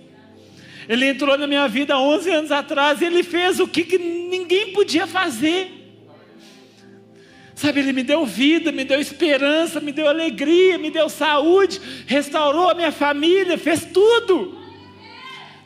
Ele 0.88 1.06
entrou 1.06 1.38
na 1.38 1.46
minha 1.46 1.68
vida 1.68 1.96
11 1.96 2.30
anos 2.30 2.50
atrás 2.50 3.00
e 3.00 3.04
Ele 3.04 3.22
fez 3.22 3.60
o 3.60 3.68
que, 3.68 3.84
que 3.84 3.96
ninguém 3.96 4.72
podia 4.72 5.06
fazer. 5.06 5.77
Sabe, 7.58 7.80
Ele 7.80 7.92
me 7.92 8.04
deu 8.04 8.24
vida, 8.24 8.70
me 8.70 8.84
deu 8.84 9.00
esperança, 9.00 9.80
me 9.80 9.90
deu 9.90 10.06
alegria, 10.06 10.78
me 10.78 10.92
deu 10.92 11.08
saúde, 11.08 11.80
restaurou 12.06 12.70
a 12.70 12.74
minha 12.74 12.92
família, 12.92 13.58
fez 13.58 13.84
tudo. 13.84 14.56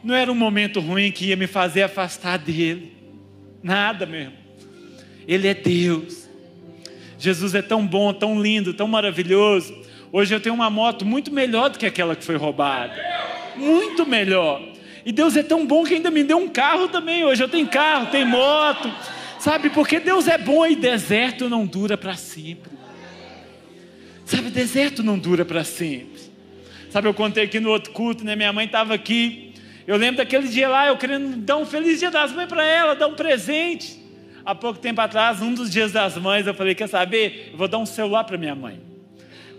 Não 0.03 0.15
era 0.15 0.33
um 0.33 0.35
momento 0.35 0.81
ruim 0.81 1.13
que 1.13 1.27
ia 1.27 1.37
me 1.37 1.47
fazer 1.47 1.83
afastar 1.83 2.39
dele. 2.39 2.97
Nada 3.63 4.07
mesmo. 4.07 4.33
Ele 5.29 5.47
é 5.47 5.53
Deus. 5.53 6.31
Jesus 7.19 7.55
é 7.55 7.61
tão 7.61 7.87
bom, 7.87 8.11
tão 8.15 8.41
lindo, 8.41 8.73
tão 8.73 8.89
maravilhoso. 8.89 9.77
Hoje 10.11 10.35
eu 10.35 10.41
tenho 10.41 10.55
uma 10.55 10.71
moto 10.71 11.05
muito 11.05 11.31
melhor 11.31 11.69
do 11.69 11.79
que 11.79 11.85
aquela 11.85 12.17
que 12.17 12.25
foi 12.25 12.37
roubada. 12.37 12.95
Muito 13.55 14.07
melhor. 14.07 14.63
E 15.05 15.13
Deus 15.13 15.37
é 15.37 15.43
tão 15.43 15.67
bom 15.67 15.85
que 15.85 15.93
ainda 15.93 16.11
me 16.11 16.25
deu 16.25 16.39
um 16.39 16.49
carro 16.49 16.89
também. 16.89 17.23
Hoje 17.23 17.45
eu 17.45 17.51
tenho 17.51 17.67
carro, 17.69 18.07
tenho 18.07 18.27
moto. 18.27 18.91
Sabe, 19.43 19.71
porque 19.71 19.99
Deus 19.99 20.29
é 20.29 20.39
bom 20.39 20.65
e 20.65 20.77
deserto 20.77 21.49
não 21.49 21.67
dura 21.67 21.99
para 21.99 22.15
sempre. 22.15 22.71
Sabe, 24.25 24.51
deserto 24.51 25.03
não 25.03 25.19
dura 25.19 25.45
para 25.45 25.65
sempre. 25.65 26.23
Sabe, 26.89 27.09
eu 27.09 27.15
contei 27.15 27.43
aqui 27.43 27.59
no 27.59 27.69
outro 27.71 27.91
culto, 27.91 28.25
né? 28.25 28.37
Minha 28.37 28.53
mãe 28.53 28.67
estava 28.67 28.95
aqui. 28.95 29.53
Eu 29.85 29.97
lembro 29.97 30.19
daquele 30.19 30.47
dia 30.47 30.69
lá, 30.69 30.87
eu 30.87 30.97
querendo 30.97 31.39
dar 31.39 31.57
um 31.57 31.67
feliz 31.67 31.99
dia 31.99 32.09
das 32.09 32.31
mães 32.31 32.49
para 32.49 32.65
ela, 32.65 32.95
dar 32.95 33.09
um 33.09 33.17
presente. 33.17 34.01
Há 34.45 34.55
pouco 34.55 34.79
tempo 34.79 35.01
atrás, 35.01 35.43
um 35.43 35.53
dos 35.53 35.73
dias 35.73 35.91
das 35.91 36.17
mães, 36.17 36.47
eu 36.47 36.55
falei: 36.55 36.77
Quer 36.77 36.89
saber? 36.89 37.49
Eu 37.51 37.59
vou 37.59 37.67
dar 37.67 37.79
um 37.79 37.87
celular 37.87 38.23
para 38.23 38.39
minha 38.39 38.55
mãe. 38.55 38.92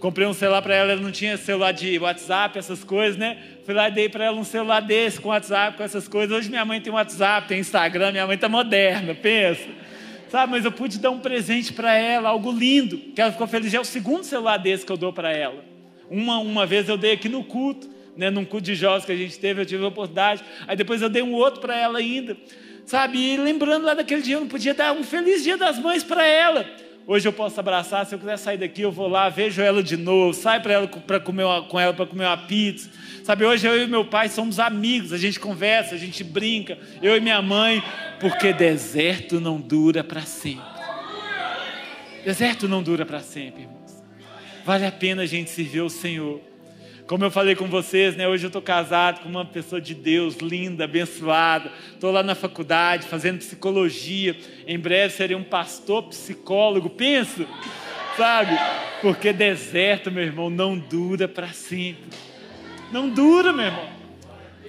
Comprei 0.04 0.28
um 0.28 0.34
celular 0.34 0.62
para 0.62 0.76
ela, 0.76 0.92
ela 0.92 1.02
não 1.02 1.14
tinha 1.14 1.38
celular 1.38 1.72
de 1.72 1.98
WhatsApp, 1.98 2.60
essas 2.60 2.84
coisas, 2.84 3.16
né? 3.16 3.38
Fui 3.64 3.74
lá 3.74 3.88
e 3.88 3.92
dei 3.94 4.10
para 4.10 4.26
ela 4.26 4.38
um 4.38 4.44
celular 4.44 4.82
desse, 4.82 5.18
com 5.18 5.30
WhatsApp, 5.30 5.78
com 5.78 5.84
essas 5.84 6.10
coisas. 6.10 6.38
Hoje 6.38 6.50
minha 6.50 6.66
mãe 6.66 6.82
tem 6.82 6.92
WhatsApp, 6.92 7.48
tem 7.48 7.58
Instagram, 7.60 8.12
minha 8.12 8.28
mãe 8.28 8.36
está 8.36 8.50
moderna, 8.50 9.16
pensa. 9.16 9.66
Sabe, 10.28 10.52
mas 10.52 10.66
eu 10.66 10.74
pude 10.74 11.00
dar 11.00 11.10
um 11.10 11.20
presente 11.20 11.72
para 11.72 11.96
ela, 11.96 12.28
algo 12.28 12.52
lindo, 12.52 12.98
que 12.98 13.22
ela 13.22 13.32
ficou 13.32 13.48
feliz. 13.48 13.74
É 13.74 13.80
o 13.80 13.86
segundo 13.86 14.26
celular 14.26 14.58
desse 14.58 14.86
que 14.86 14.92
eu 14.92 14.98
dou 14.98 15.14
para 15.14 15.32
ela. 15.32 15.64
Uma, 16.10 16.38
uma 16.40 16.66
vez 16.66 16.90
eu 16.90 16.98
dei 16.98 17.14
aqui 17.14 17.30
no 17.30 17.42
culto, 17.42 17.90
né, 18.18 18.30
num 18.30 18.44
culto 18.44 18.66
de 18.66 18.76
jovens 18.76 19.06
que 19.06 19.12
a 19.14 19.16
gente 19.16 19.40
teve, 19.40 19.62
eu 19.62 19.66
tive 19.66 19.86
a 19.86 19.88
oportunidade. 19.88 20.44
Aí 20.68 20.76
depois 20.76 21.02
eu 21.02 21.08
dei 21.08 21.24
um 21.24 21.32
outro 21.32 21.62
para 21.62 21.78
ela 21.78 22.00
ainda. 22.00 22.36
Sabe, 22.86 23.20
e 23.20 23.38
lembrando 23.38 23.86
lá 23.86 23.94
daquele 23.94 24.22
dia, 24.22 24.36
eu 24.36 24.42
não 24.42 24.50
podia 24.50 24.74
dar 24.74 24.92
um 24.92 25.02
feliz 25.02 25.46
dia 25.46 25.56
das 25.56 25.80
mães 25.80 26.04
para 26.04 26.28
ela. 26.28 26.70
Hoje 27.06 27.28
eu 27.28 27.34
posso 27.34 27.60
abraçar, 27.60 28.06
se 28.06 28.16
eu 28.16 28.20
quiser 28.20 28.38
sair 28.38 28.58
daqui, 28.58 28.82
eu 28.82 28.92
vou 28.92 29.10
lá, 29.10 29.28
vejo 29.28 29.62
ela 29.62 29.84
de 29.84 29.98
novo, 29.98 30.34
saio 30.34 30.62
para 30.62 30.74
ela 30.74 30.88
para 30.88 31.20
comer 31.20 31.44
uma, 31.44 31.62
com 31.64 31.78
ela 31.78 31.94
para 31.94 32.06
comer 32.06 32.26
uma 32.26 32.38
pizza. 32.38 32.90
Sabe, 33.24 33.46
hoje 33.46 33.68
eu 33.68 33.84
e 33.84 33.88
meu 33.88 34.06
pai 34.06 34.30
somos 34.30 34.58
amigos, 34.58 35.12
a 35.12 35.18
gente 35.18 35.38
conversa, 35.38 35.96
a 35.96 35.98
gente 35.98 36.24
brinca, 36.24 36.78
eu 37.02 37.18
e 37.18 37.20
minha 37.20 37.42
mãe, 37.42 37.84
porque 38.22 38.54
deserto 38.54 39.42
não 39.42 39.60
dura 39.60 40.02
para 40.02 40.22
sempre. 40.22 40.64
Deserto 42.24 42.70
não 42.70 42.82
dura 42.82 43.06
para 43.06 43.20
sempre, 43.20 43.64
irmãos. 43.64 44.02
Vale 44.66 44.86
a 44.86 44.92
pena 44.92 45.24
a 45.24 45.26
gente 45.26 45.50
servir 45.50 45.82
o 45.82 45.90
Senhor. 45.90 46.40
Como 47.06 47.26
eu 47.26 47.30
falei 47.30 47.54
com 47.54 47.68
vocês, 47.68 48.16
né, 48.16 48.26
hoje 48.28 48.46
eu 48.46 48.48
estou 48.48 48.62
casado 48.62 49.20
com 49.22 49.30
uma 49.30 49.44
pessoa 49.44 49.82
de 49.82 49.94
Deus, 49.94 50.38
linda, 50.38 50.86
abençoada. 50.86 51.70
Estou 51.94 52.12
lá 52.12 52.24
na 52.24 52.34
faculdade 52.34 53.08
fazendo 53.08 53.40
psicologia. 53.40 54.38
Em 54.66 54.80
breve 54.80 55.14
serei 55.14 55.36
um 55.36 55.44
pastor 55.44 56.04
psicólogo. 56.04 56.90
Penso, 56.90 57.46
sabe? 58.16 58.58
Porque 59.02 59.34
deserto, 59.34 60.10
meu 60.10 60.24
irmão, 60.24 60.50
não 60.50 60.78
dura 60.78 61.28
para 61.28 61.50
sempre. 61.50 62.18
Não 62.90 63.10
dura, 63.10 63.52
meu 63.52 63.66
irmão. 63.66 63.90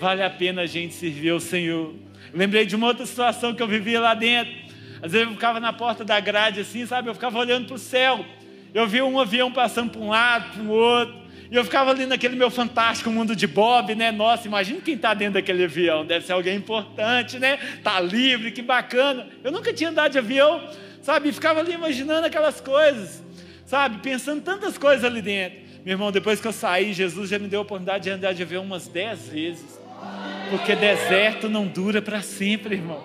Vale 0.00 0.24
a 0.24 0.30
pena 0.30 0.62
a 0.62 0.66
gente 0.66 0.92
servir 0.92 1.30
ao 1.30 1.40
Senhor. 1.40 1.94
Lembrei 2.32 2.66
de 2.66 2.74
uma 2.74 2.88
outra 2.88 3.06
situação 3.06 3.54
que 3.54 3.62
eu 3.62 3.68
vivia 3.68 4.00
lá 4.00 4.12
dentro. 4.12 4.52
Às 5.00 5.12
vezes 5.12 5.28
eu 5.28 5.34
ficava 5.34 5.60
na 5.60 5.72
porta 5.72 6.04
da 6.04 6.18
grade 6.18 6.60
assim, 6.60 6.84
sabe? 6.84 7.08
Eu 7.08 7.14
ficava 7.14 7.38
olhando 7.38 7.66
para 7.66 7.76
o 7.76 7.78
céu. 7.78 8.26
Eu 8.74 8.88
via 8.88 9.04
um 9.04 9.20
avião 9.20 9.52
passando 9.52 9.92
para 9.92 10.00
um 10.00 10.08
lado, 10.08 10.52
para 10.52 10.62
o 10.62 10.70
outro. 10.70 11.23
E 11.50 11.56
eu 11.56 11.64
ficava 11.64 11.90
ali 11.90 12.06
naquele 12.06 12.36
meu 12.36 12.50
fantástico 12.50 13.10
mundo 13.10 13.36
de 13.36 13.46
Bob, 13.46 13.94
né? 13.94 14.10
Nossa, 14.10 14.46
imagina 14.46 14.80
quem 14.80 14.94
está 14.94 15.14
dentro 15.14 15.34
daquele 15.34 15.64
avião. 15.64 16.04
Deve 16.04 16.26
ser 16.26 16.32
alguém 16.32 16.56
importante, 16.56 17.38
né? 17.38 17.58
Tá 17.82 18.00
livre, 18.00 18.50
que 18.50 18.62
bacana. 18.62 19.28
Eu 19.42 19.52
nunca 19.52 19.72
tinha 19.72 19.90
andado 19.90 20.12
de 20.12 20.18
avião, 20.18 20.68
sabe? 21.02 21.28
E 21.28 21.32
ficava 21.32 21.60
ali 21.60 21.72
imaginando 21.72 22.26
aquelas 22.26 22.60
coisas, 22.60 23.22
sabe? 23.66 23.98
Pensando 23.98 24.42
tantas 24.42 24.76
coisas 24.78 25.04
ali 25.04 25.22
dentro. 25.22 25.58
Meu 25.84 25.92
irmão, 25.92 26.10
depois 26.10 26.40
que 26.40 26.48
eu 26.48 26.52
saí, 26.52 26.92
Jesus 26.92 27.28
já 27.28 27.38
me 27.38 27.46
deu 27.46 27.60
a 27.60 27.62
oportunidade 27.62 28.04
de 28.04 28.10
andar 28.10 28.32
de 28.32 28.42
avião 28.42 28.62
umas 28.62 28.88
dez 28.88 29.28
vezes. 29.28 29.78
Porque 30.50 30.74
deserto 30.74 31.48
não 31.48 31.66
dura 31.66 32.00
para 32.00 32.22
sempre, 32.22 32.74
irmão. 32.74 33.04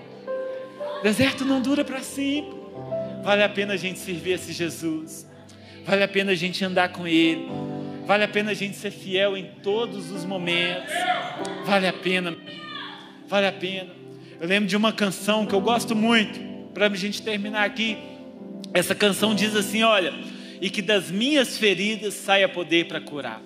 Deserto 1.03 1.45
não 1.45 1.61
dura 1.61 1.83
para 1.83 1.99
sempre. 2.01 2.57
Vale 3.23 3.43
a 3.43 3.49
pena 3.49 3.73
a 3.73 3.77
gente 3.77 3.99
servir 3.99 4.31
esse 4.31 4.51
Jesus. 4.53 5.27
Vale 5.85 6.03
a 6.03 6.07
pena 6.07 6.31
a 6.31 6.35
gente 6.35 6.63
andar 6.63 6.89
com 6.89 7.07
Ele. 7.07 7.47
Vale 8.09 8.23
a 8.23 8.27
pena 8.27 8.49
a 8.49 8.53
gente 8.55 8.75
ser 8.75 8.89
fiel 8.89 9.37
em 9.37 9.45
todos 9.61 10.09
os 10.09 10.25
momentos. 10.25 10.91
Vale 11.63 11.85
a 11.85 11.93
pena. 11.93 12.35
Vale 13.27 13.45
a 13.45 13.51
pena. 13.51 13.91
Eu 14.41 14.47
lembro 14.47 14.67
de 14.67 14.75
uma 14.75 14.91
canção 14.91 15.45
que 15.45 15.53
eu 15.53 15.61
gosto 15.61 15.95
muito, 15.95 16.39
para 16.73 16.87
a 16.87 16.95
gente 16.95 17.21
terminar 17.21 17.63
aqui. 17.63 17.99
Essa 18.73 18.95
canção 18.95 19.35
diz 19.35 19.55
assim: 19.55 19.83
Olha, 19.83 20.11
e 20.59 20.71
que 20.71 20.81
das 20.81 21.11
minhas 21.11 21.59
feridas 21.59 22.15
saia 22.15 22.49
poder 22.49 22.87
para 22.87 22.99
curar. 22.99 23.43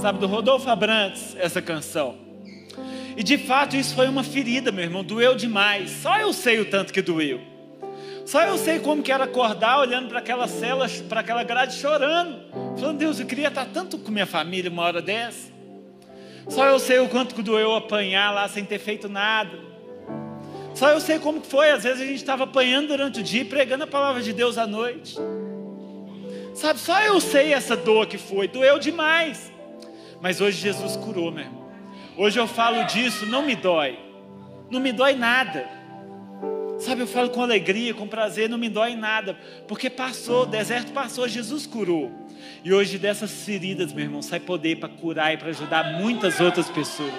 Sabe, 0.00 0.18
do 0.18 0.26
Rodolfo 0.26 0.68
Abrantes, 0.68 1.36
essa 1.38 1.62
canção. 1.62 2.18
E 3.16 3.22
de 3.22 3.38
fato 3.38 3.76
isso 3.76 3.94
foi 3.94 4.08
uma 4.08 4.24
ferida, 4.24 4.72
meu 4.72 4.82
irmão, 4.82 5.04
doeu 5.04 5.36
demais. 5.36 5.92
Só 6.02 6.18
eu 6.18 6.32
sei 6.32 6.58
o 6.58 6.64
tanto 6.64 6.92
que 6.92 7.00
doeu. 7.00 7.40
Só 8.30 8.42
eu 8.42 8.56
sei 8.56 8.78
como 8.78 9.02
que 9.02 9.10
era 9.10 9.24
acordar 9.24 9.80
olhando 9.80 10.08
para 10.08 10.20
aquela 10.20 10.46
cela, 10.46 10.86
para 11.08 11.18
aquela 11.18 11.42
grade 11.42 11.74
chorando. 11.74 12.40
Falando, 12.78 12.96
Deus, 12.96 13.18
eu 13.18 13.26
queria 13.26 13.48
estar 13.48 13.64
tanto 13.64 13.98
com 13.98 14.12
minha 14.12 14.24
família 14.24 14.70
uma 14.70 14.84
hora 14.84 15.02
dessa. 15.02 15.50
Só 16.48 16.64
eu 16.66 16.78
sei 16.78 17.00
o 17.00 17.08
quanto 17.08 17.34
que 17.34 17.42
doeu 17.42 17.74
apanhar 17.74 18.32
lá 18.32 18.46
sem 18.46 18.64
ter 18.64 18.78
feito 18.78 19.08
nada. 19.08 19.58
Só 20.76 20.90
eu 20.90 21.00
sei 21.00 21.18
como 21.18 21.40
que 21.40 21.48
foi. 21.48 21.72
Às 21.72 21.82
vezes 21.82 22.02
a 22.02 22.06
gente 22.06 22.18
estava 22.18 22.44
apanhando 22.44 22.86
durante 22.86 23.18
o 23.18 23.22
dia 23.24 23.40
e 23.42 23.44
pregando 23.44 23.82
a 23.82 23.88
palavra 23.88 24.22
de 24.22 24.32
Deus 24.32 24.56
à 24.58 24.64
noite. 24.64 25.16
Sabe, 26.54 26.78
só 26.78 27.00
eu 27.00 27.20
sei 27.20 27.52
essa 27.52 27.76
dor 27.76 28.06
que 28.06 28.16
foi. 28.16 28.46
Doeu 28.46 28.78
demais. 28.78 29.52
Mas 30.20 30.40
hoje 30.40 30.56
Jesus 30.56 30.94
curou, 30.94 31.32
meu 31.32 31.46
irmão. 31.46 31.68
Hoje 32.16 32.38
eu 32.38 32.46
falo 32.46 32.84
disso, 32.84 33.26
não 33.26 33.42
me 33.42 33.56
dói. 33.56 33.98
Não 34.70 34.78
me 34.78 34.92
dói 34.92 35.16
nada. 35.16 35.79
Sabe, 36.80 37.02
eu 37.02 37.06
falo 37.06 37.28
com 37.28 37.42
alegria, 37.42 37.92
com 37.92 38.08
prazer, 38.08 38.48
não 38.48 38.56
me 38.56 38.70
dói 38.70 38.96
nada, 38.96 39.36
porque 39.68 39.90
passou, 39.90 40.44
o 40.44 40.46
deserto 40.46 40.92
passou, 40.92 41.28
Jesus 41.28 41.66
curou. 41.66 42.10
E 42.64 42.72
hoje 42.72 42.96
dessas 42.96 43.30
feridas, 43.44 43.92
meu 43.92 44.04
irmão, 44.04 44.22
sai 44.22 44.40
poder 44.40 44.76
para 44.76 44.88
curar 44.88 45.34
e 45.34 45.36
para 45.36 45.50
ajudar 45.50 46.00
muitas 46.00 46.40
outras 46.40 46.70
pessoas. 46.70 47.12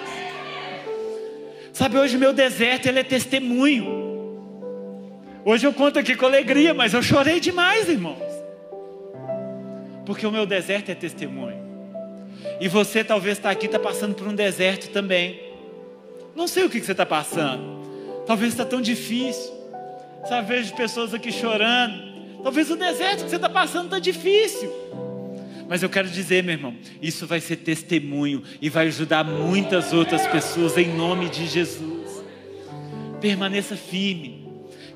Sabe, 1.72 1.96
hoje 1.96 2.18
meu 2.18 2.32
deserto 2.32 2.86
ele 2.86 2.98
é 2.98 3.04
testemunho. 3.04 4.02
Hoje 5.44 5.64
eu 5.64 5.72
conto 5.72 5.96
aqui 5.96 6.16
com 6.16 6.26
alegria, 6.26 6.74
mas 6.74 6.92
eu 6.92 7.02
chorei 7.02 7.38
demais, 7.38 7.88
irmãos. 7.88 8.18
Porque 10.04 10.26
o 10.26 10.32
meu 10.32 10.44
deserto 10.44 10.90
é 10.90 10.94
testemunho. 10.94 11.62
E 12.60 12.66
você 12.66 13.04
talvez 13.04 13.38
está 13.38 13.50
aqui, 13.50 13.66
está 13.66 13.78
passando 13.78 14.16
por 14.16 14.26
um 14.26 14.34
deserto 14.34 14.90
também. 14.90 15.40
Não 16.34 16.48
sei 16.48 16.64
o 16.64 16.70
que, 16.70 16.80
que 16.80 16.86
você 16.86 16.92
está 16.92 17.06
passando. 17.06 17.81
Talvez 18.26 18.52
está 18.52 18.64
tão 18.64 18.80
difícil. 18.80 19.52
Sabe, 20.28 20.48
vejo 20.48 20.74
pessoas 20.74 21.12
aqui 21.12 21.32
chorando. 21.32 22.12
Talvez 22.42 22.70
o 22.70 22.76
deserto 22.76 23.24
que 23.24 23.30
você 23.30 23.36
está 23.36 23.48
passando 23.48 23.84
está 23.84 23.98
difícil. 23.98 24.70
Mas 25.68 25.82
eu 25.82 25.88
quero 25.88 26.08
dizer, 26.08 26.42
meu 26.42 26.54
irmão, 26.54 26.74
isso 27.00 27.26
vai 27.26 27.40
ser 27.40 27.56
testemunho 27.56 28.42
e 28.60 28.68
vai 28.68 28.88
ajudar 28.88 29.24
muitas 29.24 29.92
outras 29.92 30.26
pessoas 30.26 30.76
em 30.76 30.88
nome 30.94 31.28
de 31.28 31.46
Jesus. 31.46 32.22
Permaneça 33.20 33.76
firme, 33.76 34.46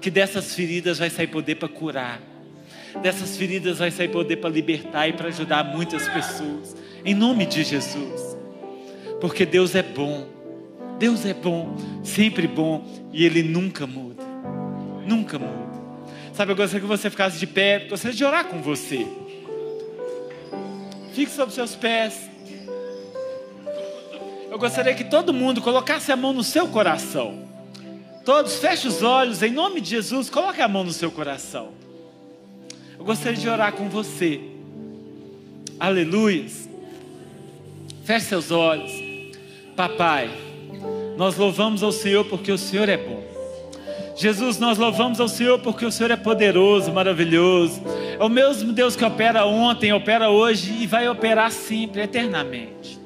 que 0.01 0.11
dessas 0.11 0.55
feridas 0.55 0.99
vai 0.99 1.09
sair 1.09 1.29
poder 1.29 1.55
para 1.55 1.69
curar. 1.69 2.21
Dessas 3.03 3.37
feridas 3.37 3.79
vai 3.79 3.91
sair 3.91 4.09
poder 4.09 4.37
para 4.37 4.51
libertar 4.51 5.09
e 5.09 5.13
para 5.13 5.29
ajudar 5.29 5.65
muitas 5.65 6.09
pessoas. 6.09 6.77
Em 7.05 7.15
nome 7.15 7.47
de 7.47 7.63
Jesus. 7.65 8.37
Porque 9.21 9.47
Deus 9.47 9.75
é 9.75 9.83
bom. 9.83 10.36
Deus 10.99 11.27
é 11.27 11.35
bom, 11.35 11.77
sempre 12.03 12.47
bom 12.47 12.85
e 13.13 13.25
Ele 13.25 13.43
nunca 13.43 13.87
muda. 13.87 14.23
Nunca 15.07 15.39
muda. 15.39 15.67
Sabe, 16.33 16.53
eu 16.53 16.57
gostaria 16.57 16.81
que 16.81 16.87
você 16.87 17.09
ficasse 17.11 17.39
de 17.39 17.47
pé, 17.47 17.87
gostaria 17.89 18.17
de 18.17 18.25
orar 18.25 18.47
com 18.47 18.61
você. 18.61 19.07
Fique 21.13 21.31
sobre 21.31 21.55
seus 21.55 21.75
pés. 21.75 22.29
Eu 24.51 24.59
gostaria 24.59 24.95
que 24.95 25.05
todo 25.05 25.33
mundo 25.33 25.61
colocasse 25.61 26.13
a 26.13 26.17
mão 26.17 26.33
no 26.33 26.45
seu 26.45 26.69
coração. 26.69 27.47
Todos, 28.25 28.57
feche 28.57 28.89
os 28.89 29.03
olhos, 29.03 29.43
em 29.43 29.51
nome 29.51 29.81
de 29.81 29.91
Jesus, 29.91 30.29
coloque 30.29 30.61
a 30.61 30.69
mão 30.69 30.85
no 30.85 30.93
seu 30.93 31.11
coração. 31.11 31.73
Eu 32.99 33.05
gostaria 33.05 33.39
de 33.39 33.49
orar 33.49 33.73
com 33.73 33.89
você. 33.89 34.41
Aleluias. 35.79 36.69
Feche 38.05 38.27
seus 38.27 38.51
olhos. 38.51 38.93
Papai, 39.77 40.31
nós 41.17 41.37
louvamos 41.37 41.83
ao 41.83 41.93
Senhor 41.93 42.25
porque 42.25 42.53
o 42.53 42.59
Senhor 42.59 42.89
é 42.89 42.97
bom. 42.97 43.25
Jesus, 44.17 44.59
nós 44.59 44.79
louvamos 44.79 45.21
ao 45.21 45.29
Senhor 45.29 45.59
porque 45.59 45.85
o 45.85 45.93
Senhor 45.93 46.11
é 46.11 46.17
poderoso, 46.17 46.91
maravilhoso. 46.91 47.83
É 48.19 48.25
o 48.25 48.31
mesmo 48.31 48.73
Deus 48.73 48.97
que 48.97 49.05
opera 49.05 49.45
ontem, 49.45 49.93
opera 49.93 50.31
hoje 50.31 50.75
e 50.81 50.87
vai 50.87 51.07
operar 51.07 51.53
sempre, 51.53 52.01
eternamente. 52.01 52.99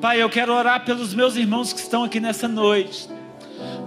Pai, 0.00 0.20
eu 0.20 0.28
quero 0.28 0.52
orar 0.52 0.84
pelos 0.84 1.14
meus 1.14 1.36
irmãos 1.36 1.72
que 1.72 1.78
estão 1.78 2.02
aqui 2.02 2.18
nessa 2.18 2.48
noite. 2.48 3.08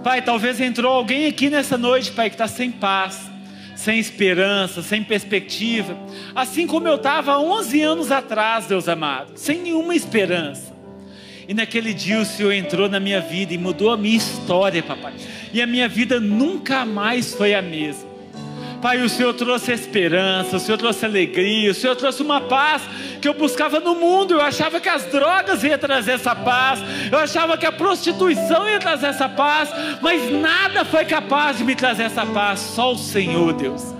Pai, 0.02 0.22
talvez 0.22 0.58
entrou 0.58 0.92
alguém 0.92 1.26
aqui 1.26 1.50
nessa 1.50 1.76
noite, 1.76 2.12
Pai, 2.12 2.30
que 2.30 2.34
está 2.34 2.48
sem 2.48 2.70
paz, 2.70 3.30
sem 3.76 3.98
esperança, 3.98 4.82
sem 4.82 5.04
perspectiva. 5.04 5.98
Assim 6.34 6.66
como 6.66 6.88
eu 6.88 6.94
estava 6.94 7.38
11 7.38 7.82
anos 7.82 8.10
atrás, 8.10 8.66
Deus 8.66 8.88
amado, 8.88 9.32
sem 9.36 9.60
nenhuma 9.60 9.94
esperança. 9.94 10.77
E 11.48 11.54
naquele 11.54 11.94
dia 11.94 12.20
o 12.20 12.26
Senhor 12.26 12.52
entrou 12.52 12.90
na 12.90 13.00
minha 13.00 13.22
vida 13.22 13.54
e 13.54 13.58
mudou 13.58 13.90
a 13.90 13.96
minha 13.96 14.18
história, 14.18 14.82
papai. 14.82 15.14
E 15.50 15.62
a 15.62 15.66
minha 15.66 15.88
vida 15.88 16.20
nunca 16.20 16.84
mais 16.84 17.32
foi 17.32 17.54
a 17.54 17.62
mesma. 17.62 18.06
Pai, 18.82 19.00
o 19.00 19.08
Senhor 19.08 19.32
trouxe 19.32 19.72
esperança, 19.72 20.56
o 20.56 20.60
Senhor 20.60 20.76
trouxe 20.76 21.06
alegria, 21.06 21.70
o 21.70 21.74
Senhor 21.74 21.96
trouxe 21.96 22.22
uma 22.22 22.42
paz 22.42 22.82
que 23.20 23.26
eu 23.26 23.32
buscava 23.32 23.80
no 23.80 23.94
mundo. 23.94 24.34
Eu 24.34 24.42
achava 24.42 24.78
que 24.78 24.90
as 24.90 25.06
drogas 25.06 25.64
iam 25.64 25.78
trazer 25.78 26.12
essa 26.12 26.36
paz, 26.36 26.80
eu 27.10 27.18
achava 27.18 27.56
que 27.56 27.64
a 27.64 27.72
prostituição 27.72 28.68
ia 28.68 28.78
trazer 28.78 29.06
essa 29.06 29.28
paz, 29.28 29.70
mas 30.02 30.30
nada 30.30 30.84
foi 30.84 31.06
capaz 31.06 31.56
de 31.56 31.64
me 31.64 31.74
trazer 31.74 32.04
essa 32.04 32.26
paz, 32.26 32.60
só 32.60 32.92
o 32.92 32.98
Senhor, 32.98 33.54
Deus. 33.54 33.97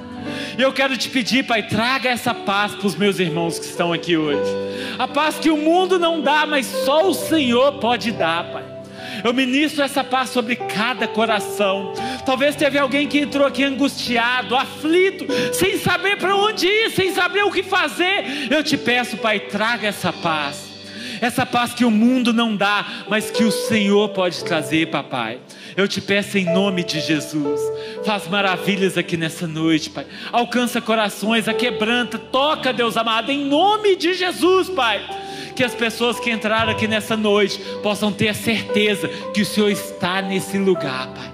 E 0.59 0.63
eu 0.63 0.73
quero 0.73 0.97
te 0.97 1.09
pedir, 1.09 1.45
Pai, 1.45 1.63
traga 1.63 2.09
essa 2.09 2.35
paz 2.35 2.75
para 2.75 2.87
os 2.87 2.97
meus 2.97 3.19
irmãos 3.19 3.59
que 3.59 3.67
estão 3.67 3.93
aqui 3.93 4.17
hoje. 4.17 4.51
A 4.99 5.07
paz 5.07 5.37
que 5.37 5.51
o 5.51 5.57
mundo 5.57 5.99
não 5.99 6.21
dá, 6.21 6.47
mas 6.47 6.67
só 6.67 7.09
o 7.09 7.15
Senhor 7.15 7.75
pode 7.75 8.13
dar, 8.13 8.45
Pai. 8.45 8.65
Eu 9.25 9.35
ministro 9.35 9.83
essa 9.83 10.05
paz 10.05 10.31
sobre 10.31 10.57
cada 10.57 11.09
coração. 11.09 11.93
Talvez 12.25 12.55
teve 12.55 12.79
alguém 12.79 13.09
que 13.09 13.19
entrou 13.19 13.47
aqui 13.47 13.65
angustiado, 13.65 14.55
aflito, 14.55 15.27
sem 15.53 15.79
saber 15.79 16.17
para 16.19 16.37
onde 16.37 16.67
ir, 16.67 16.91
sem 16.91 17.13
saber 17.13 17.43
o 17.43 17.51
que 17.51 17.63
fazer. 17.63 18.49
Eu 18.51 18.63
te 18.63 18.77
peço, 18.77 19.17
Pai, 19.17 19.41
traga 19.41 19.89
essa 19.89 20.13
paz 20.13 20.69
essa 21.21 21.45
paz 21.45 21.75
que 21.75 21.85
o 21.85 21.91
mundo 21.91 22.33
não 22.33 22.55
dá, 22.55 22.87
mas 23.09 23.31
que 23.31 23.45
o 23.45 23.51
Senhor 23.51 24.11
pode 24.11 24.45
trazer, 24.45 24.91
papai. 24.91 25.41
Eu 25.79 25.87
te 25.87 26.01
peço 26.01 26.37
em 26.37 26.45
nome 26.45 26.83
de 26.83 26.99
Jesus, 27.01 27.61
faz 28.05 28.27
maravilhas 28.27 28.99
aqui 28.99 29.17
nessa 29.17 29.47
noite, 29.47 29.89
Pai. 29.89 30.05
Alcança 30.33 30.81
corações, 30.81 31.45
quebranta, 31.57 32.19
toca, 32.19 32.73
Deus 32.73 32.97
amado, 32.97 33.31
em 33.31 33.45
nome 33.45 33.95
de 33.95 34.13
Jesus, 34.13 34.69
Pai. 34.69 35.01
Que 35.55 35.63
as 35.63 35.77
pessoas 35.77 36.19
que 36.19 36.33
entraram 36.33 36.73
aqui 36.73 36.89
nessa 36.89 37.17
noite 37.17 37.61
possam 37.81 38.11
ter 38.11 38.27
a 38.27 38.35
certeza 38.35 39.07
que 39.33 39.41
o 39.41 39.47
Senhor 39.47 39.71
está 39.71 40.21
nesse 40.21 40.59
lugar, 40.59 41.15
Pai. 41.15 41.33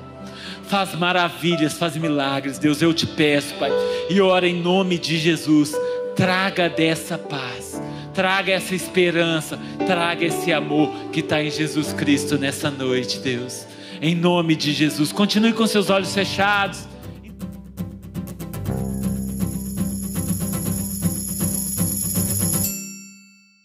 Faz 0.69 0.95
maravilhas, 0.95 1.79
faz 1.79 1.97
milagres, 1.97 2.59
Deus, 2.59 2.83
eu 2.83 2.93
te 2.93 3.07
peço, 3.07 3.55
Pai. 3.55 3.71
E 4.11 4.21
ora 4.21 4.47
em 4.47 4.61
nome 4.61 4.99
de 4.99 5.17
Jesus, 5.17 5.73
traga 6.15 6.69
dessa 6.69 7.17
paz 7.17 7.83
traga 8.13 8.53
essa 8.53 8.77
esperança, 8.77 9.59
traga 9.89 10.25
esse 10.25 10.53
amor 10.53 10.89
que 11.11 11.19
está 11.19 11.43
em 11.43 11.51
Jesus 11.51 11.93
Cristo 11.93 12.39
nessa 12.39 12.71
noite, 12.71 13.19
Deus. 13.19 13.67
Em 14.01 14.15
nome 14.15 14.57
de 14.57 14.73
Jesus, 14.73 15.13
continue 15.13 15.53
com 15.53 15.67
seus 15.67 15.91
olhos 15.91 16.13
fechados. 16.13 16.94